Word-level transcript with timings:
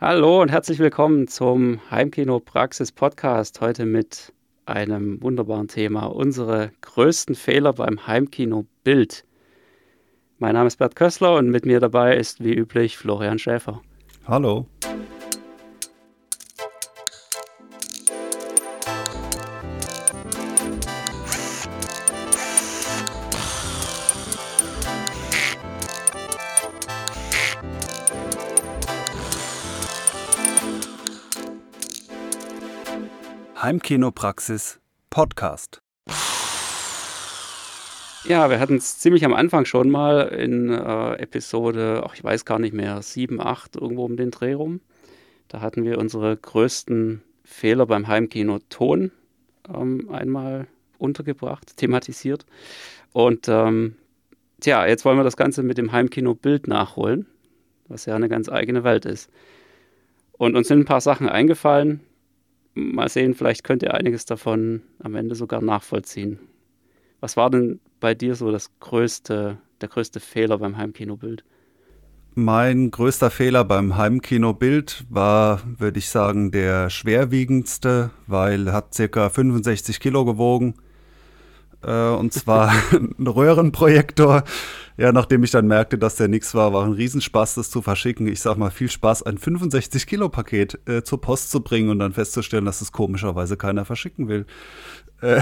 Hallo 0.00 0.40
und 0.40 0.52
herzlich 0.52 0.78
willkommen 0.78 1.26
zum 1.26 1.80
Heimkino 1.90 2.38
Praxis 2.38 2.92
Podcast. 2.92 3.60
Heute 3.60 3.84
mit 3.84 4.32
einem 4.64 5.20
wunderbaren 5.20 5.66
Thema. 5.66 6.06
Unsere 6.06 6.70
größten 6.82 7.34
Fehler 7.34 7.72
beim 7.72 8.06
Heimkino 8.06 8.64
Bild. 8.84 9.24
Mein 10.38 10.54
Name 10.54 10.68
ist 10.68 10.76
Bert 10.76 10.94
Kössler 10.94 11.34
und 11.34 11.50
mit 11.50 11.66
mir 11.66 11.80
dabei 11.80 12.16
ist 12.16 12.44
wie 12.44 12.54
üblich 12.54 12.96
Florian 12.96 13.40
Schäfer. 13.40 13.82
Hallo. 14.24 14.68
Heimkinopraxis 33.88 34.80
Podcast. 35.08 35.80
Ja, 38.24 38.50
wir 38.50 38.60
hatten 38.60 38.76
es 38.76 38.98
ziemlich 38.98 39.24
am 39.24 39.32
Anfang 39.32 39.64
schon 39.64 39.88
mal 39.88 40.28
in 40.28 40.68
äh, 40.68 41.14
Episode, 41.14 42.02
ach, 42.04 42.12
ich 42.12 42.22
weiß 42.22 42.44
gar 42.44 42.58
nicht 42.58 42.74
mehr, 42.74 43.00
7, 43.00 43.40
8, 43.40 43.76
irgendwo 43.76 44.04
um 44.04 44.18
den 44.18 44.30
Dreh 44.30 44.52
rum. 44.52 44.82
Da 45.48 45.62
hatten 45.62 45.84
wir 45.84 45.96
unsere 45.96 46.36
größten 46.36 47.22
Fehler 47.44 47.86
beim 47.86 48.08
Heimkino 48.08 48.58
Ton 48.68 49.10
ähm, 49.74 50.10
einmal 50.12 50.66
untergebracht, 50.98 51.78
thematisiert. 51.78 52.44
Und 53.14 53.48
ähm, 53.48 53.96
tja, 54.60 54.86
jetzt 54.86 55.06
wollen 55.06 55.16
wir 55.16 55.24
das 55.24 55.38
Ganze 55.38 55.62
mit 55.62 55.78
dem 55.78 55.92
Heimkino 55.92 56.34
Bild 56.34 56.68
nachholen, 56.68 57.24
was 57.88 58.04
ja 58.04 58.14
eine 58.14 58.28
ganz 58.28 58.50
eigene 58.50 58.84
Welt 58.84 59.06
ist. 59.06 59.30
Und 60.32 60.56
uns 60.56 60.68
sind 60.68 60.80
ein 60.80 60.84
paar 60.84 61.00
Sachen 61.00 61.26
eingefallen, 61.26 62.00
mal 62.78 63.08
sehen, 63.08 63.34
vielleicht 63.34 63.64
könnt 63.64 63.82
ihr 63.82 63.94
einiges 63.94 64.24
davon 64.24 64.82
am 65.02 65.14
Ende 65.14 65.34
sogar 65.34 65.60
nachvollziehen. 65.60 66.38
Was 67.20 67.36
war 67.36 67.50
denn 67.50 67.80
bei 68.00 68.14
dir 68.14 68.34
so 68.34 68.50
das 68.52 68.70
größte, 68.80 69.58
der 69.80 69.88
größte 69.88 70.20
Fehler 70.20 70.58
beim 70.58 70.76
Heimkinobild? 70.76 71.44
Mein 72.34 72.92
größter 72.92 73.30
Fehler 73.30 73.64
beim 73.64 73.96
Heimkinobild 73.96 75.04
war, 75.10 75.60
würde 75.78 75.98
ich 75.98 76.08
sagen, 76.08 76.52
der 76.52 76.88
schwerwiegendste, 76.88 78.10
weil 78.28 78.68
er 78.68 78.74
hat 78.74 78.94
circa 78.94 79.28
65 79.28 79.98
Kilo 79.98 80.24
gewogen. 80.24 80.74
Äh, 81.82 82.10
und 82.10 82.32
zwar 82.32 82.72
ein 82.92 83.26
Röhrenprojektor 83.26 84.44
ja, 84.98 85.12
nachdem 85.12 85.44
ich 85.44 85.52
dann 85.52 85.68
merkte, 85.68 85.96
dass 85.96 86.16
der 86.16 86.26
nix 86.26 86.56
war, 86.56 86.72
war 86.72 86.84
ein 86.84 86.92
Riesenspaß, 86.92 87.54
das 87.54 87.70
zu 87.70 87.82
verschicken. 87.82 88.26
Ich 88.26 88.40
sag 88.40 88.56
mal, 88.56 88.70
viel 88.70 88.90
Spaß, 88.90 89.22
ein 89.22 89.38
65-Kilo-Paket 89.38 90.88
äh, 90.88 91.02
zur 91.04 91.20
Post 91.20 91.52
zu 91.52 91.60
bringen 91.60 91.90
und 91.90 92.00
dann 92.00 92.12
festzustellen, 92.12 92.64
dass 92.64 92.80
es 92.80 92.90
komischerweise 92.90 93.56
keiner 93.56 93.84
verschicken 93.84 94.26
will. 94.26 94.44
Äh, 95.20 95.40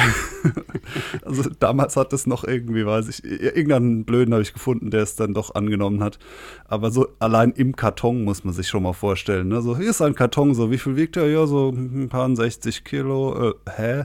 also 1.23 1.51
damals 1.59 1.97
hat 1.97 2.13
es 2.13 2.27
noch 2.27 2.45
irgendwie, 2.45 2.87
weiß 2.87 3.09
ich, 3.09 3.25
irgendeinen 3.25 4.05
Blöden 4.05 4.33
habe 4.33 4.43
ich 4.43 4.53
gefunden, 4.53 4.91
der 4.91 5.03
es 5.03 5.17
dann 5.17 5.35
doch 5.35 5.55
angenommen 5.55 6.03
hat. 6.03 6.19
Aber 6.67 6.91
so 6.91 7.09
allein 7.19 7.53
im 7.53 7.77
Karton 7.77 8.25
muss 8.25 8.45
man 8.45 8.55
sich 8.55 8.69
schon 8.69 8.83
mal 8.83 8.95
vorstellen. 8.95 9.49
Ne? 9.49 9.61
So, 9.61 9.77
hier 9.77 9.91
ist 9.91 10.01
ein 10.01 10.15
Karton, 10.15 10.55
so 10.55 10.71
wie 10.71 10.79
viel 10.79 10.97
wiegt 10.97 11.17
der? 11.17 11.29
Ja, 11.29 11.47
so 11.47 11.71
ein 11.71 12.09
paar 12.09 12.35
60 12.35 12.85
Kilo. 12.85 13.51
Äh, 13.51 13.55
hä? 13.77 14.05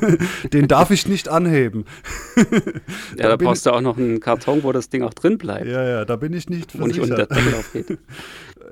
Den 0.52 0.68
darf 0.68 0.90
ich 0.90 1.06
nicht 1.08 1.28
anheben. 1.28 1.84
ja, 2.36 2.44
da, 3.16 3.28
da 3.28 3.36
brauchst 3.36 3.66
du 3.66 3.70
auch 3.70 3.80
noch 3.80 3.96
einen 3.96 4.20
Karton, 4.20 4.62
wo 4.64 4.72
das 4.72 4.88
Ding 4.88 5.02
auch 5.02 5.14
drin 5.14 5.38
bleibt. 5.38 5.66
Ja, 5.66 5.84
ja, 5.86 6.04
da 6.04 6.16
bin 6.16 6.32
ich 6.32 6.48
nicht 6.48 6.72
versichert. 6.72 7.10
Wo 7.10 7.14
nicht 7.14 7.84
unter. 7.84 7.96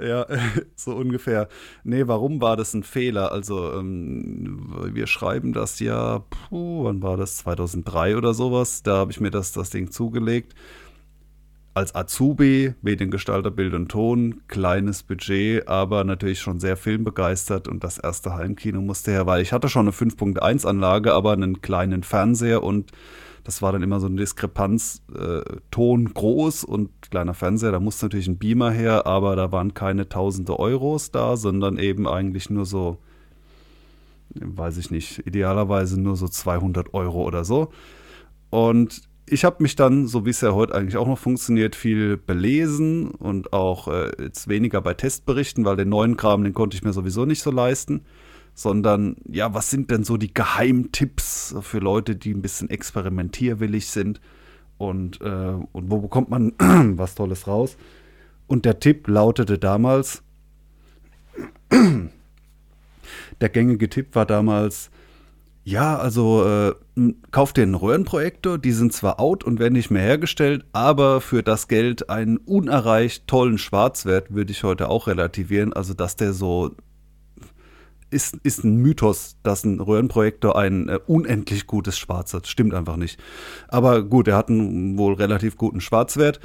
Ja, 0.00 0.26
so 0.76 0.94
ungefähr. 0.94 1.48
Nee, 1.84 2.06
warum 2.06 2.40
war 2.40 2.56
das 2.56 2.74
ein 2.74 2.82
Fehler? 2.82 3.32
Also, 3.32 3.72
ähm, 3.74 4.90
wir 4.92 5.06
schreiben 5.06 5.52
das 5.52 5.80
ja, 5.80 6.20
puh, 6.48 6.84
wann 6.84 7.02
war 7.02 7.16
das? 7.16 7.38
2003 7.38 8.16
oder 8.16 8.34
sowas. 8.34 8.82
Da 8.82 8.97
habe 8.97 9.12
ich 9.12 9.20
mir 9.20 9.31
das, 9.31 9.52
das 9.52 9.70
Ding 9.70 9.91
zugelegt. 9.91 10.54
Als 11.75 11.94
Azubi, 11.94 12.75
Mediengestalter, 12.82 13.50
Bild 13.50 13.72
und 13.72 13.88
Ton, 13.88 14.42
kleines 14.47 15.02
Budget, 15.02 15.66
aber 15.69 16.04
natürlich 16.04 16.38
schon 16.38 16.60
sehr 16.60 16.76
filmbegeistert 16.76 17.66
und 17.66 17.82
das 17.82 17.97
erste 17.97 18.34
Heimkino 18.34 18.82
musste 18.82 19.10
her, 19.10 19.25
weil 19.25 19.41
ich 19.41 19.54
hatte 19.54 19.70
schon 19.70 19.86
eine 19.86 19.92
5.1 19.92 20.66
Anlage, 20.66 21.14
aber 21.14 21.32
einen 21.32 21.62
kleinen 21.62 22.02
Fernseher 22.02 22.62
und 22.62 22.92
das 23.44 23.62
war 23.62 23.72
dann 23.72 23.82
immer 23.82 24.00
so 24.00 24.06
eine 24.06 24.16
Diskrepanz, 24.16 25.03
äh, 25.14 25.42
Ton 25.70 26.12
groß 26.12 26.64
und 26.64 26.91
kleiner 27.10 27.34
Fernseher, 27.34 27.72
da 27.72 27.80
musste 27.80 28.06
natürlich 28.06 28.28
ein 28.28 28.38
Beamer 28.38 28.70
her, 28.70 29.06
aber 29.06 29.36
da 29.36 29.50
waren 29.53 29.75
keine 29.75 30.08
tausende 30.08 30.58
Euros 30.58 31.10
da, 31.10 31.36
sondern 31.36 31.78
eben 31.78 32.06
eigentlich 32.06 32.50
nur 32.50 32.66
so, 32.66 32.98
weiß 34.34 34.78
ich 34.78 34.91
nicht, 34.91 35.26
idealerweise 35.26 36.00
nur 36.00 36.16
so 36.16 36.28
200 36.28 36.94
Euro 36.94 37.22
oder 37.25 37.44
so. 37.44 37.70
Und 38.50 39.02
ich 39.26 39.44
habe 39.44 39.62
mich 39.62 39.76
dann, 39.76 40.06
so 40.06 40.26
wie 40.26 40.31
es 40.31 40.41
ja 40.41 40.52
heute 40.52 40.75
eigentlich 40.75 40.97
auch 40.97 41.06
noch 41.06 41.19
funktioniert, 41.19 41.75
viel 41.75 42.16
belesen 42.16 43.10
und 43.10 43.52
auch 43.52 43.88
äh, 43.88 44.10
jetzt 44.20 44.48
weniger 44.48 44.81
bei 44.82 44.94
Testberichten, 44.94 45.64
weil 45.64 45.76
den 45.76 45.88
neuen 45.88 46.16
Kram, 46.16 46.44
den 46.44 46.52
konnte 46.52 46.76
ich 46.76 46.84
mir 46.84 46.92
sowieso 46.92 47.25
nicht 47.25 47.42
so 47.42 47.50
leisten 47.50 48.02
sondern 48.54 49.16
ja, 49.28 49.54
was 49.54 49.70
sind 49.70 49.90
denn 49.90 50.04
so 50.04 50.16
die 50.16 50.32
Geheimtipps 50.32 51.54
für 51.60 51.78
Leute, 51.78 52.16
die 52.16 52.32
ein 52.32 52.42
bisschen 52.42 52.70
experimentierwillig 52.70 53.86
sind 53.88 54.20
und, 54.78 55.20
äh, 55.20 55.54
und 55.72 55.90
wo 55.90 56.00
bekommt 56.00 56.28
man 56.28 56.52
was 56.98 57.14
Tolles 57.14 57.46
raus? 57.46 57.76
Und 58.46 58.64
der 58.64 58.80
Tipp 58.80 59.08
lautete 59.08 59.58
damals, 59.58 60.22
der 63.40 63.48
gängige 63.48 63.88
Tipp 63.88 64.14
war 64.14 64.26
damals, 64.26 64.90
ja, 65.64 65.96
also 65.96 66.44
äh, 66.44 66.74
kauf 67.30 67.52
dir 67.52 67.62
einen 67.62 67.76
Röhrenprojektor, 67.76 68.58
die 68.58 68.72
sind 68.72 68.92
zwar 68.92 69.20
out 69.20 69.44
und 69.44 69.60
werden 69.60 69.74
nicht 69.74 69.90
mehr 69.92 70.02
hergestellt, 70.02 70.64
aber 70.72 71.20
für 71.20 71.44
das 71.44 71.69
Geld 71.69 72.10
einen 72.10 72.36
unerreicht 72.36 73.28
tollen 73.28 73.58
Schwarzwert 73.58 74.34
würde 74.34 74.50
ich 74.50 74.64
heute 74.64 74.88
auch 74.88 75.06
relativieren, 75.06 75.72
also 75.72 75.94
dass 75.94 76.16
der 76.16 76.32
so 76.32 76.74
ist, 78.12 78.37
ist 78.43 78.65
ein 78.65 78.77
Mythos, 78.77 79.37
dass 79.43 79.65
ein 79.65 79.81
Röhrenprojektor 79.81 80.56
ein 80.56 80.89
äh, 80.89 80.99
unendlich 81.06 81.67
gutes 81.67 81.99
Schwarz 81.99 82.34
hat. 82.34 82.47
Stimmt 82.47 82.75
einfach 82.75 82.97
nicht. 82.97 83.21
Aber 83.69 84.03
gut, 84.03 84.28
er 84.28 84.37
hat 84.37 84.49
einen 84.49 84.99
wohl 84.99 85.15
relativ 85.15 85.56
guten 85.56 85.81
Schwarzwert. 85.81 86.41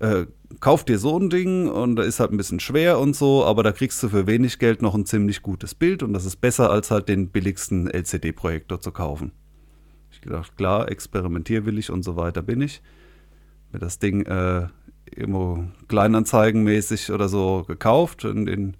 Äh, 0.00 0.26
kauf 0.60 0.84
dir 0.84 0.98
so 0.98 1.18
ein 1.18 1.30
Ding 1.30 1.68
und 1.68 1.96
da 1.96 2.02
ist 2.02 2.18
halt 2.18 2.32
ein 2.32 2.36
bisschen 2.36 2.60
schwer 2.60 2.98
und 2.98 3.14
so, 3.14 3.44
aber 3.44 3.62
da 3.62 3.70
kriegst 3.70 4.02
du 4.02 4.08
für 4.08 4.26
wenig 4.26 4.58
Geld 4.58 4.82
noch 4.82 4.94
ein 4.94 5.06
ziemlich 5.06 5.42
gutes 5.42 5.76
Bild 5.76 6.02
und 6.02 6.12
das 6.12 6.24
ist 6.24 6.36
besser 6.36 6.70
als 6.70 6.90
halt 6.90 7.08
den 7.08 7.28
billigsten 7.28 7.88
LCD-Projektor 7.88 8.80
zu 8.80 8.90
kaufen. 8.90 9.30
Ich 10.10 10.20
gedacht, 10.20 10.56
klar, 10.56 10.90
experimentierwillig 10.90 11.90
und 11.90 12.02
so 12.02 12.16
weiter 12.16 12.42
bin 12.42 12.60
ich. 12.60 12.82
Mir 13.72 13.78
das 13.78 13.98
Ding 14.00 14.26
äh, 14.26 14.66
irgendwo 15.14 15.64
kleinanzeigenmäßig 15.88 17.12
oder 17.12 17.28
so 17.28 17.64
gekauft 17.66 18.24
in 18.24 18.46
den 18.46 18.76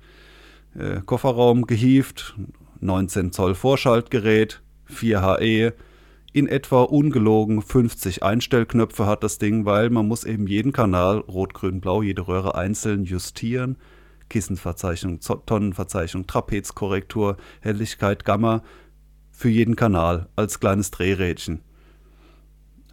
äh, 0.79 1.01
Kofferraum 1.05 1.67
gehievt, 1.67 2.37
19 2.81 3.33
Zoll 3.33 3.55
Vorschaltgerät, 3.55 4.63
4 4.87 5.23
HE, 5.23 5.73
in 6.33 6.49
etwa 6.49 6.83
ungelogen 6.83 7.61
50 7.61 8.23
Einstellknöpfe 8.23 9.07
hat 9.07 9.23
das 9.23 9.39
Ding, 9.39 9.67
weil 9.67 9.91
man 9.91 10.09
muss 10.09 10.25
eben 10.25 10.47
jeden 10.47 10.73
Kanal, 10.73 11.19
rot, 11.19 11.53
grün, 11.53 11.81
blau, 11.81 12.03
jede 12.03 12.27
Röhre 12.27 12.55
einzeln 12.55 13.05
justieren. 13.05 13.77
Kissenverzeichnung, 14.31 15.21
Tonnenverzeichnung, 15.21 16.27
Trapezkorrektur, 16.27 17.37
Helligkeit, 17.61 18.25
Gamma 18.25 18.63
für 19.31 19.51
jeden 19.51 19.77
Kanal 19.77 20.29
als 20.37 20.59
kleines 20.59 20.91
Drehrädchen 20.91 21.61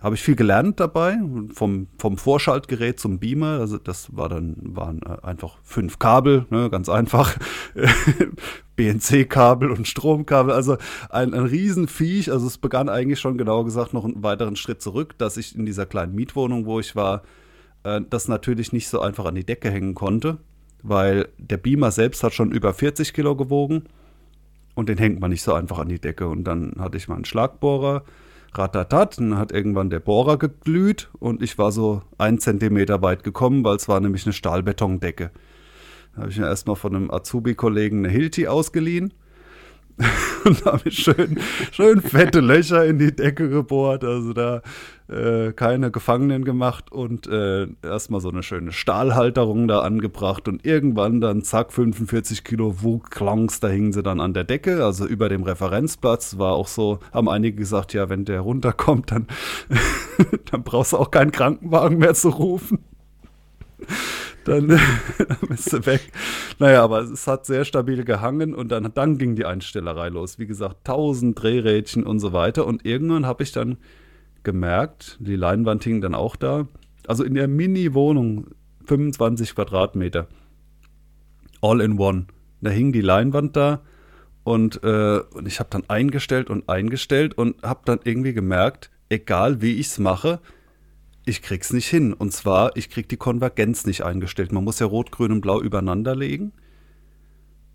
habe 0.01 0.15
ich 0.15 0.21
viel 0.21 0.35
gelernt 0.35 0.79
dabei, 0.79 1.17
vom, 1.53 1.87
vom 1.97 2.17
Vorschaltgerät 2.17 2.99
zum 2.99 3.19
Beamer. 3.19 3.59
Also 3.59 3.77
das 3.77 4.15
war 4.15 4.29
dann, 4.29 4.55
waren 4.61 5.01
äh, 5.01 5.25
einfach 5.25 5.57
fünf 5.63 5.99
Kabel, 5.99 6.45
ne, 6.49 6.69
ganz 6.69 6.87
einfach. 6.87 7.37
BNC-Kabel 8.77 9.71
und 9.71 9.89
Stromkabel, 9.89 10.53
also 10.53 10.77
ein, 11.09 11.33
ein 11.33 11.45
Riesenviech. 11.45 12.31
Also 12.31 12.47
es 12.47 12.57
begann 12.57 12.87
eigentlich 12.87 13.19
schon 13.19 13.37
genau 13.37 13.65
gesagt 13.65 13.93
noch 13.93 14.05
einen 14.05 14.23
weiteren 14.23 14.55
Schritt 14.55 14.81
zurück, 14.81 15.17
dass 15.17 15.35
ich 15.35 15.53
in 15.53 15.65
dieser 15.65 15.85
kleinen 15.85 16.15
Mietwohnung, 16.15 16.65
wo 16.65 16.79
ich 16.79 16.95
war, 16.95 17.23
äh, 17.83 17.99
das 18.09 18.29
natürlich 18.29 18.71
nicht 18.71 18.87
so 18.87 19.01
einfach 19.01 19.25
an 19.25 19.35
die 19.35 19.45
Decke 19.45 19.69
hängen 19.69 19.95
konnte, 19.95 20.37
weil 20.81 21.27
der 21.37 21.57
Beamer 21.57 21.91
selbst 21.91 22.23
hat 22.23 22.33
schon 22.33 22.53
über 22.53 22.73
40 22.73 23.13
Kilo 23.13 23.35
gewogen 23.35 23.83
und 24.75 24.87
den 24.87 24.97
hängt 24.97 25.19
man 25.19 25.31
nicht 25.31 25.41
so 25.41 25.53
einfach 25.53 25.79
an 25.79 25.89
die 25.89 25.99
Decke. 25.99 26.29
Und 26.29 26.45
dann 26.45 26.75
hatte 26.79 26.95
ich 26.95 27.09
mal 27.09 27.15
einen 27.15 27.25
Schlagbohrer 27.25 28.05
ratatat, 28.57 29.19
dann 29.19 29.37
hat 29.37 29.51
irgendwann 29.51 29.89
der 29.89 29.99
Bohrer 29.99 30.37
geglüht 30.37 31.09
und 31.19 31.41
ich 31.41 31.57
war 31.57 31.71
so 31.71 32.01
einen 32.17 32.39
Zentimeter 32.39 33.01
weit 33.01 33.23
gekommen, 33.23 33.63
weil 33.63 33.75
es 33.75 33.87
war 33.87 33.99
nämlich 33.99 34.25
eine 34.25 34.33
Stahlbetondecke. 34.33 35.31
Da 36.13 36.21
habe 36.21 36.31
ich 36.31 36.37
mir 36.37 36.47
erstmal 36.47 36.75
von 36.75 36.95
einem 36.95 37.11
Azubi-Kollegen 37.11 37.99
eine 37.99 38.09
Hilti 38.09 38.47
ausgeliehen 38.47 39.13
und 40.45 40.65
habe 40.65 40.91
schön, 40.91 41.39
schön 41.71 42.01
fette 42.01 42.39
Löcher 42.39 42.85
in 42.85 42.99
die 42.99 43.15
Decke 43.15 43.49
gebohrt. 43.49 44.03
Also 44.03 44.33
da 44.33 44.61
äh, 45.09 45.51
keine 45.53 45.91
Gefangenen 45.91 46.45
gemacht 46.45 46.91
und 46.91 47.27
äh, 47.27 47.67
erstmal 47.83 48.21
so 48.21 48.29
eine 48.29 48.43
schöne 48.43 48.71
Stahlhalterung 48.71 49.67
da 49.67 49.81
angebracht 49.81 50.47
und 50.47 50.65
irgendwann 50.65 51.19
dann 51.19 51.41
zack 51.43 51.73
45 51.73 52.43
Kilo 52.43 52.81
Wugklongs, 52.81 53.59
da 53.59 53.67
hingen 53.67 53.91
sie 53.91 54.03
dann 54.03 54.19
an 54.19 54.33
der 54.33 54.43
Decke, 54.43 54.85
also 54.85 55.05
über 55.05 55.27
dem 55.29 55.43
Referenzplatz. 55.43 56.37
War 56.37 56.53
auch 56.53 56.67
so, 56.67 56.99
haben 57.11 57.27
einige 57.27 57.57
gesagt, 57.57 57.93
ja, 57.93 58.09
wenn 58.09 58.25
der 58.25 58.41
runterkommt, 58.41 59.11
dann, 59.11 59.27
dann 60.51 60.63
brauchst 60.63 60.93
du 60.93 60.97
auch 60.97 61.11
keinen 61.11 61.31
Krankenwagen 61.31 61.97
mehr 61.97 62.13
zu 62.13 62.29
rufen 62.29 62.79
dann, 64.49 64.67
dann 65.17 65.37
bist 65.47 65.71
du 65.71 65.85
weg. 65.85 66.11
Naja, 66.57 66.83
aber 66.83 67.01
es 67.01 67.27
hat 67.27 67.45
sehr 67.45 67.65
stabil 67.65 68.03
gehangen 68.03 68.53
und 68.53 68.71
dann, 68.71 68.91
dann 68.93 69.17
ging 69.17 69.35
die 69.35 69.45
Einstellerei 69.45 70.09
los. 70.09 70.39
Wie 70.39 70.47
gesagt, 70.47 70.85
tausend 70.85 71.41
Drehrädchen 71.41 72.03
und 72.03 72.19
so 72.19 72.33
weiter. 72.33 72.65
Und 72.65 72.85
irgendwann 72.85 73.25
habe 73.25 73.43
ich 73.43 73.51
dann 73.51 73.77
gemerkt, 74.43 75.17
die 75.19 75.35
Leinwand 75.35 75.83
hing 75.83 76.01
dann 76.01 76.15
auch 76.15 76.35
da. 76.35 76.67
Also 77.07 77.23
in 77.23 77.35
der 77.35 77.47
Mini-Wohnung, 77.47 78.47
25 78.85 79.55
Quadratmeter, 79.55 80.27
all 81.61 81.81
in 81.81 81.99
one. 81.99 82.25
Da 82.61 82.71
hing 82.71 82.91
die 82.91 83.01
Leinwand 83.01 83.55
da 83.55 83.81
und, 84.43 84.83
äh, 84.83 85.19
und 85.33 85.47
ich 85.47 85.59
habe 85.59 85.69
dann 85.69 85.83
eingestellt 85.87 86.49
und 86.49 86.67
eingestellt 86.67 87.37
und 87.37 87.61
habe 87.61 87.81
dann 87.85 87.99
irgendwie 88.03 88.33
gemerkt, 88.33 88.89
egal 89.09 89.61
wie 89.61 89.75
ich 89.75 89.87
es 89.87 89.99
mache, 89.99 90.39
ich 91.29 91.41
krieg's 91.41 91.71
nicht 91.71 91.87
hin. 91.87 92.13
Und 92.13 92.33
zwar, 92.33 92.75
ich 92.75 92.89
krieg 92.89 93.07
die 93.07 93.17
Konvergenz 93.17 93.85
nicht 93.85 94.03
eingestellt. 94.03 94.51
Man 94.51 94.63
muss 94.63 94.79
ja 94.79 94.87
Rot, 94.87 95.11
Grün 95.11 95.31
und 95.31 95.41
Blau 95.41 95.61
übereinander 95.61 96.15
legen. 96.15 96.51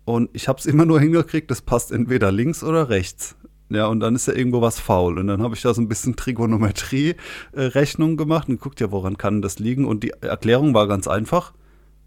Und 0.03 0.29
ich 0.33 0.47
habe 0.47 0.59
es 0.59 0.67
immer 0.67 0.85
nur 0.85 0.99
hingekriegt, 0.99 1.49
das 1.49 1.61
passt 1.61 1.91
entweder 1.91 2.31
links 2.31 2.63
oder 2.63 2.89
rechts. 2.89 3.35
Ja, 3.69 3.87
und 3.87 3.99
dann 3.99 4.13
ist 4.13 4.27
ja 4.27 4.33
irgendwo 4.33 4.61
was 4.61 4.79
faul. 4.79 5.17
Und 5.17 5.25
dann 5.27 5.41
habe 5.41 5.55
ich 5.55 5.63
da 5.63 5.73
so 5.73 5.81
ein 5.81 5.87
bisschen 5.87 6.15
Trigonometrie-Rechnung 6.15 8.13
äh, 8.13 8.15
gemacht 8.15 8.47
und 8.47 8.59
guckt 8.59 8.79
ja, 8.79 8.91
woran 8.91 9.17
kann 9.17 9.41
das 9.41 9.57
liegen. 9.57 9.85
Und 9.85 10.03
die 10.03 10.11
Erklärung 10.21 10.75
war 10.75 10.87
ganz 10.87 11.07
einfach. 11.07 11.53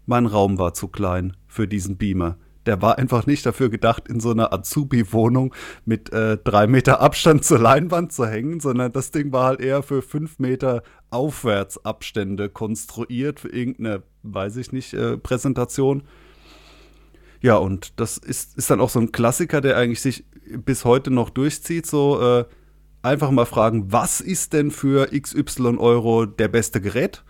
Mein 0.05 0.25
Raum 0.25 0.57
war 0.57 0.73
zu 0.73 0.87
klein 0.87 1.35
für 1.47 1.67
diesen 1.67 1.97
Beamer 1.97 2.37
der 2.69 2.83
war 2.83 2.99
einfach 2.99 3.25
nicht 3.25 3.43
dafür 3.47 3.69
gedacht, 3.69 4.07
in 4.07 4.19
so 4.19 4.29
einer 4.29 4.53
Azubi-Wohnung 4.53 5.55
mit 5.85 6.13
äh, 6.13 6.37
drei 6.37 6.67
Meter 6.67 7.01
Abstand 7.01 7.43
zur 7.43 7.57
Leinwand 7.57 8.13
zu 8.13 8.27
hängen, 8.27 8.59
sondern 8.59 8.91
das 8.91 9.09
Ding 9.09 9.31
war 9.31 9.45
halt 9.45 9.59
eher 9.59 9.81
für 9.81 10.03
fünf 10.03 10.37
Meter 10.37 10.83
Aufwärtsabstände 11.09 12.47
konstruiert 12.47 13.39
für 13.39 13.49
irgendeine, 13.49 14.03
weiß 14.21 14.57
ich 14.57 14.71
nicht, 14.71 14.93
äh, 14.93 15.17
Präsentation. 15.17 16.03
Ja, 17.41 17.55
und 17.55 17.99
das 17.99 18.19
ist, 18.19 18.55
ist 18.55 18.69
dann 18.69 18.81
auch 18.81 18.91
so 18.91 18.99
ein 18.99 19.11
Klassiker, 19.11 19.61
der 19.61 19.75
eigentlich 19.75 20.01
sich 20.01 20.25
bis 20.63 20.85
heute 20.85 21.09
noch 21.09 21.31
durchzieht. 21.31 21.87
So 21.87 22.21
äh, 22.21 22.45
einfach 23.01 23.31
mal 23.31 23.45
fragen, 23.45 23.91
was 23.91 24.21
ist 24.21 24.53
denn 24.53 24.69
für 24.69 25.07
XY 25.07 25.77
Euro 25.79 26.27
der 26.27 26.49
beste 26.49 26.81
Gerät? 26.81 27.23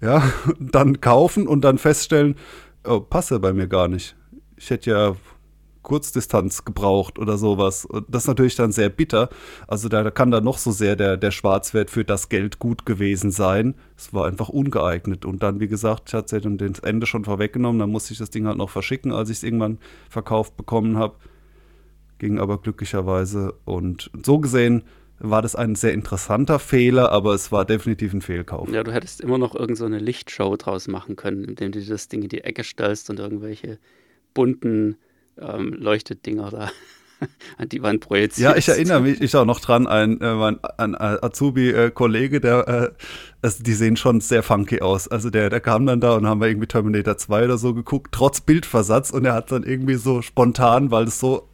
Ja, 0.00 0.22
dann 0.60 1.00
kaufen 1.00 1.48
und 1.48 1.62
dann 1.62 1.78
feststellen, 1.78 2.36
oh, 2.84 3.00
passe 3.00 3.40
bei 3.40 3.52
mir 3.52 3.66
gar 3.66 3.88
nicht 3.88 4.14
ich 4.58 4.70
hätte 4.70 4.90
ja 4.90 5.16
Kurzdistanz 5.82 6.64
gebraucht 6.64 7.18
oder 7.18 7.38
sowas. 7.38 7.84
Und 7.84 8.04
das 8.08 8.24
ist 8.24 8.28
natürlich 8.28 8.56
dann 8.56 8.72
sehr 8.72 8.90
bitter. 8.90 9.30
Also 9.66 9.88
da, 9.88 10.10
kann 10.10 10.30
dann 10.30 10.44
noch 10.44 10.58
so 10.58 10.70
sehr 10.70 10.96
der, 10.96 11.16
der 11.16 11.30
Schwarzwert 11.30 11.90
für 11.90 12.04
das 12.04 12.28
Geld 12.28 12.58
gut 12.58 12.84
gewesen 12.84 13.30
sein. 13.30 13.74
Es 13.96 14.12
war 14.12 14.26
einfach 14.26 14.50
ungeeignet. 14.50 15.24
Und 15.24 15.42
dann, 15.42 15.60
wie 15.60 15.68
gesagt, 15.68 16.04
ich 16.08 16.14
hatte 16.14 16.36
es 16.36 16.44
ja 16.44 16.50
das 16.50 16.80
Ende 16.80 17.06
schon 17.06 17.24
vorweggenommen. 17.24 17.78
Dann 17.78 17.90
musste 17.90 18.12
ich 18.12 18.18
das 18.18 18.30
Ding 18.30 18.46
halt 18.46 18.58
noch 18.58 18.70
verschicken, 18.70 19.12
als 19.12 19.30
ich 19.30 19.38
es 19.38 19.42
irgendwann 19.42 19.78
verkauft 20.10 20.56
bekommen 20.56 20.98
habe. 20.98 21.16
Ging 22.18 22.38
aber 22.38 22.58
glücklicherweise. 22.58 23.54
Und 23.64 24.10
so 24.22 24.40
gesehen 24.40 24.84
war 25.20 25.42
das 25.42 25.56
ein 25.56 25.74
sehr 25.74 25.94
interessanter 25.94 26.58
Fehler, 26.58 27.10
aber 27.10 27.34
es 27.34 27.50
war 27.50 27.64
definitiv 27.64 28.12
ein 28.12 28.20
Fehlkauf. 28.20 28.70
Ja, 28.70 28.84
du 28.84 28.92
hättest 28.92 29.20
immer 29.20 29.38
noch 29.38 29.54
irgendeine 29.54 29.98
so 29.98 30.04
Lichtshow 30.04 30.56
draus 30.56 30.86
machen 30.86 31.16
können, 31.16 31.44
indem 31.44 31.72
du 31.72 31.84
das 31.84 32.08
Ding 32.08 32.22
in 32.22 32.28
die 32.28 32.42
Ecke 32.42 32.62
stellst 32.62 33.10
und 33.10 33.18
irgendwelche 33.18 33.78
bunten 34.34 34.96
ähm, 35.40 35.74
Leuchtedinger 35.74 36.50
da 36.50 36.70
an 37.58 37.68
die 37.68 37.82
Wand 37.82 38.00
projiziert. 38.00 38.50
Ja, 38.50 38.56
ich 38.56 38.68
erinnere 38.68 39.00
mich 39.00 39.20
ich 39.20 39.34
auch 39.36 39.44
noch 39.44 39.60
dran, 39.60 39.86
ein, 39.86 40.20
äh, 40.20 40.34
mein, 40.34 40.58
ein 40.76 40.94
Azubi-Kollege, 40.94 42.40
der, 42.40 42.68
äh, 42.68 42.90
also 43.42 43.62
die 43.62 43.74
sehen 43.74 43.96
schon 43.96 44.20
sehr 44.20 44.42
funky 44.42 44.80
aus. 44.80 45.08
Also 45.08 45.30
der, 45.30 45.50
der 45.50 45.60
kam 45.60 45.86
dann 45.86 46.00
da 46.00 46.14
und 46.14 46.26
haben 46.26 46.40
wir 46.40 46.48
irgendwie 46.48 46.68
Terminator 46.68 47.16
2 47.16 47.44
oder 47.44 47.58
so 47.58 47.74
geguckt, 47.74 48.12
trotz 48.12 48.40
Bildversatz 48.40 49.10
und 49.10 49.24
er 49.24 49.34
hat 49.34 49.50
dann 49.52 49.64
irgendwie 49.64 49.96
so 49.96 50.22
spontan, 50.22 50.90
weil 50.90 51.04
es 51.04 51.18
so 51.18 51.48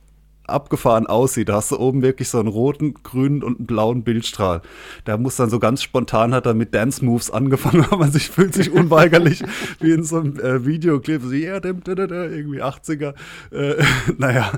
abgefahren 0.47 1.07
aussieht. 1.07 1.49
Da 1.49 1.55
hast 1.55 1.71
du 1.71 1.79
oben 1.79 2.03
wirklich 2.03 2.29
so 2.29 2.39
einen 2.39 2.49
roten, 2.49 2.95
grünen 3.03 3.43
und 3.43 3.59
einen 3.59 3.67
blauen 3.67 4.03
Bildstrahl. 4.05 4.63
Da 5.05 5.17
muss 5.17 5.37
dann 5.37 5.51
so 5.51 5.59
ganz 5.59 5.83
spontan 5.83 6.35
hat 6.35 6.47
er 6.47 6.55
mit 6.55 6.75
Dance 6.75 7.05
Moves 7.05 7.31
angefangen, 7.31 7.85
aber 7.91 7.99
man 7.99 8.13
sich 8.13 8.31
fühlt 8.31 8.55
sich 8.55 8.71
unweigerlich 8.71 9.43
wie 9.81 9.93
in 9.93 10.05
so 10.05 10.19
einem 10.19 10.39
äh, 10.39 10.65
Videoclip, 10.67 11.23
so 11.23 11.33
ja, 11.33 11.63
irgendwie 11.63 12.63
80er. 12.63 13.15
Äh, 13.51 13.83
naja, 14.19 14.53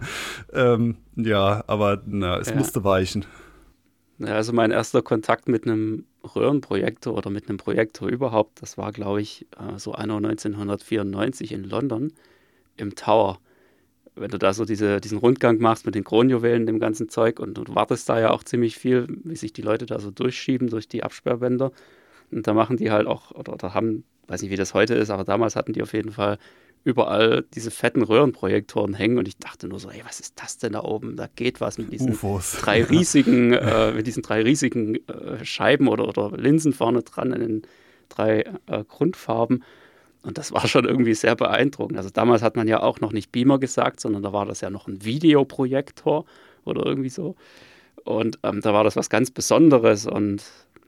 ähm, 0.52 0.96
ja, 1.16 1.64
aber 1.66 2.02
na, 2.06 2.38
es 2.38 2.48
ja. 2.48 2.56
musste 2.56 2.84
weichen. 2.84 3.24
Ja, 4.18 4.34
also 4.34 4.52
mein 4.52 4.70
erster 4.70 5.02
Kontakt 5.02 5.48
mit 5.48 5.66
einem 5.66 6.04
Röhrenprojektor 6.34 7.14
oder 7.14 7.30
mit 7.30 7.48
einem 7.48 7.58
Projektor 7.58 8.08
überhaupt, 8.08 8.62
das 8.62 8.78
war, 8.78 8.92
glaube 8.92 9.20
ich, 9.20 9.46
äh, 9.58 9.78
so 9.78 9.92
einer 9.92 10.16
1994 10.16 11.52
in 11.52 11.64
London 11.64 12.12
im 12.76 12.94
Tower 12.94 13.38
wenn 14.16 14.30
du 14.30 14.38
da 14.38 14.52
so 14.52 14.64
diese, 14.64 15.00
diesen 15.00 15.18
Rundgang 15.18 15.58
machst 15.58 15.86
mit 15.86 15.94
den 15.94 16.04
Kronjuwelen, 16.04 16.66
dem 16.66 16.80
ganzen 16.80 17.08
Zeug 17.08 17.38
und 17.38 17.54
du 17.54 17.64
wartest 17.74 18.08
da 18.08 18.18
ja 18.18 18.30
auch 18.30 18.42
ziemlich 18.42 18.76
viel, 18.76 19.06
wie 19.24 19.36
sich 19.36 19.52
die 19.52 19.62
Leute 19.62 19.86
da 19.86 19.98
so 19.98 20.10
durchschieben 20.10 20.68
durch 20.68 20.88
die 20.88 21.02
Absperrbänder. 21.02 21.72
Und 22.32 22.46
da 22.46 22.54
machen 22.54 22.76
die 22.76 22.90
halt 22.90 23.06
auch, 23.06 23.30
oder, 23.32 23.52
oder 23.52 23.74
haben, 23.74 24.04
weiß 24.26 24.42
nicht, 24.42 24.50
wie 24.50 24.56
das 24.56 24.74
heute 24.74 24.94
ist, 24.94 25.10
aber 25.10 25.24
damals 25.24 25.54
hatten 25.54 25.72
die 25.72 25.82
auf 25.82 25.92
jeden 25.92 26.10
Fall 26.10 26.38
überall 26.82 27.44
diese 27.54 27.72
fetten 27.72 28.02
Röhrenprojektoren 28.02 28.94
hängen 28.94 29.18
und 29.18 29.26
ich 29.26 29.36
dachte 29.38 29.66
nur 29.66 29.80
so, 29.80 29.90
ey, 29.90 30.02
was 30.04 30.20
ist 30.20 30.40
das 30.40 30.56
denn 30.58 30.72
da 30.72 30.82
oben? 30.82 31.16
Da 31.16 31.28
geht 31.34 31.60
was 31.60 31.78
mit 31.78 31.92
diesen 31.92 32.12
Ufos. 32.12 32.58
drei 32.60 32.84
riesigen, 32.84 33.52
äh, 33.52 33.92
mit 33.92 34.06
diesen 34.06 34.22
drei 34.22 34.42
riesigen 34.42 34.94
äh, 35.08 35.44
Scheiben 35.44 35.88
oder, 35.88 36.06
oder 36.06 36.36
Linsen 36.36 36.72
vorne 36.72 37.02
dran 37.02 37.32
in 37.32 37.40
den 37.40 37.62
drei 38.08 38.44
äh, 38.66 38.84
Grundfarben. 38.86 39.64
Und 40.26 40.38
das 40.38 40.50
war 40.50 40.66
schon 40.66 40.84
irgendwie 40.84 41.14
sehr 41.14 41.36
beeindruckend. 41.36 41.96
Also 41.96 42.10
damals 42.10 42.42
hat 42.42 42.56
man 42.56 42.66
ja 42.66 42.82
auch 42.82 43.00
noch 43.00 43.12
nicht 43.12 43.30
Beamer 43.30 43.60
gesagt, 43.60 44.00
sondern 44.00 44.24
da 44.24 44.32
war 44.32 44.44
das 44.44 44.60
ja 44.60 44.70
noch 44.70 44.88
ein 44.88 45.04
Videoprojektor 45.04 46.24
oder 46.64 46.84
irgendwie 46.84 47.10
so. 47.10 47.36
Und 48.04 48.40
ähm, 48.42 48.60
da 48.60 48.74
war 48.74 48.82
das 48.82 48.96
was 48.96 49.08
ganz 49.08 49.30
Besonderes 49.30 50.04
und 50.04 50.42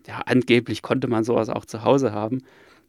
ja, 0.09 0.23
angeblich 0.27 0.83
konnte 0.83 1.07
man 1.07 1.23
sowas 1.23 1.51
auch 1.51 1.65
zu 1.65 1.85
Hause 1.85 2.13
haben. 2.13 2.43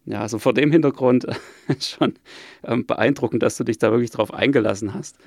Ja, 0.06 0.22
also 0.22 0.40
vor 0.40 0.56
dem 0.56 0.72
Hintergrund 0.72 1.28
schon 1.80 2.16
ähm, 2.64 2.84
beeindruckend, 2.88 3.44
dass 3.44 3.58
du 3.58 3.64
dich 3.64 3.78
da 3.78 3.92
wirklich 3.92 4.10
drauf 4.10 4.34
eingelassen 4.34 4.96
hast 4.96 5.20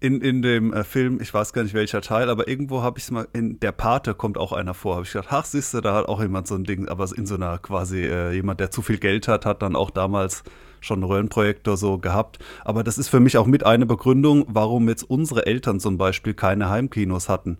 in, 0.00 0.20
in 0.20 0.42
dem 0.42 0.72
äh, 0.72 0.84
Film, 0.84 1.20
ich 1.20 1.34
weiß 1.34 1.52
gar 1.52 1.64
nicht 1.64 1.74
welcher 1.74 2.00
Teil, 2.00 2.30
aber 2.30 2.46
irgendwo 2.46 2.82
habe 2.82 2.98
ich 2.98 3.04
es 3.04 3.10
mal, 3.10 3.26
in 3.32 3.58
der 3.58 3.72
Pate 3.72 4.14
kommt 4.14 4.38
auch 4.38 4.52
einer 4.52 4.74
vor. 4.74 4.94
Habe 4.94 5.04
ich 5.04 5.12
gedacht, 5.12 5.28
ach, 5.30 5.44
siehst 5.44 5.74
du, 5.74 5.80
da 5.80 5.94
hat 5.94 6.06
auch 6.06 6.20
jemand 6.20 6.46
so 6.46 6.54
ein 6.54 6.64
Ding, 6.64 6.88
aber 6.88 7.08
in 7.16 7.26
so 7.26 7.34
einer 7.34 7.58
quasi, 7.58 8.04
äh, 8.04 8.32
jemand, 8.32 8.60
der 8.60 8.70
zu 8.70 8.82
viel 8.82 8.98
Geld 8.98 9.26
hat, 9.26 9.44
hat 9.44 9.62
dann 9.62 9.74
auch 9.74 9.90
damals 9.90 10.44
schon 10.80 10.98
einen 10.98 11.10
Röhrenprojektor 11.10 11.76
so 11.76 11.98
gehabt. 11.98 12.38
Aber 12.64 12.84
das 12.84 12.98
ist 12.98 13.08
für 13.08 13.18
mich 13.18 13.36
auch 13.38 13.46
mit 13.46 13.66
eine 13.66 13.86
Begründung, 13.86 14.44
warum 14.48 14.88
jetzt 14.88 15.02
unsere 15.02 15.46
Eltern 15.46 15.80
zum 15.80 15.98
Beispiel 15.98 16.34
keine 16.34 16.68
Heimkinos 16.70 17.28
hatten. 17.28 17.58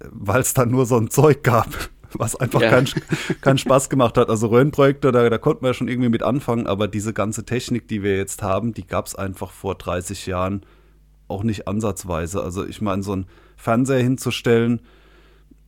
Weil 0.00 0.40
es 0.40 0.52
dann 0.52 0.70
nur 0.70 0.84
so 0.84 0.98
ein 0.98 1.08
Zeug 1.08 1.42
gab, 1.42 1.68
was 2.12 2.36
einfach 2.36 2.60
ja. 2.60 2.68
keinen 2.68 2.88
kein 3.40 3.56
Spaß 3.56 3.88
gemacht 3.88 4.18
hat. 4.18 4.28
Also 4.28 4.48
Röhrenprojektor, 4.48 5.12
da, 5.12 5.30
da 5.30 5.38
konnten 5.38 5.62
wir 5.62 5.68
ja 5.68 5.74
schon 5.74 5.88
irgendwie 5.88 6.10
mit 6.10 6.22
anfangen, 6.22 6.66
aber 6.66 6.88
diese 6.88 7.14
ganze 7.14 7.46
Technik, 7.46 7.88
die 7.88 8.02
wir 8.02 8.18
jetzt 8.18 8.42
haben, 8.42 8.74
die 8.74 8.86
gab 8.86 9.06
es 9.06 9.14
einfach 9.14 9.50
vor 9.50 9.76
30 9.76 10.26
Jahren 10.26 10.66
auch 11.30 11.42
nicht 11.42 11.68
ansatzweise. 11.68 12.42
Also 12.42 12.66
ich 12.66 12.80
meine, 12.80 13.02
so 13.02 13.12
einen 13.12 13.26
Fernseher 13.56 14.02
hinzustellen 14.02 14.80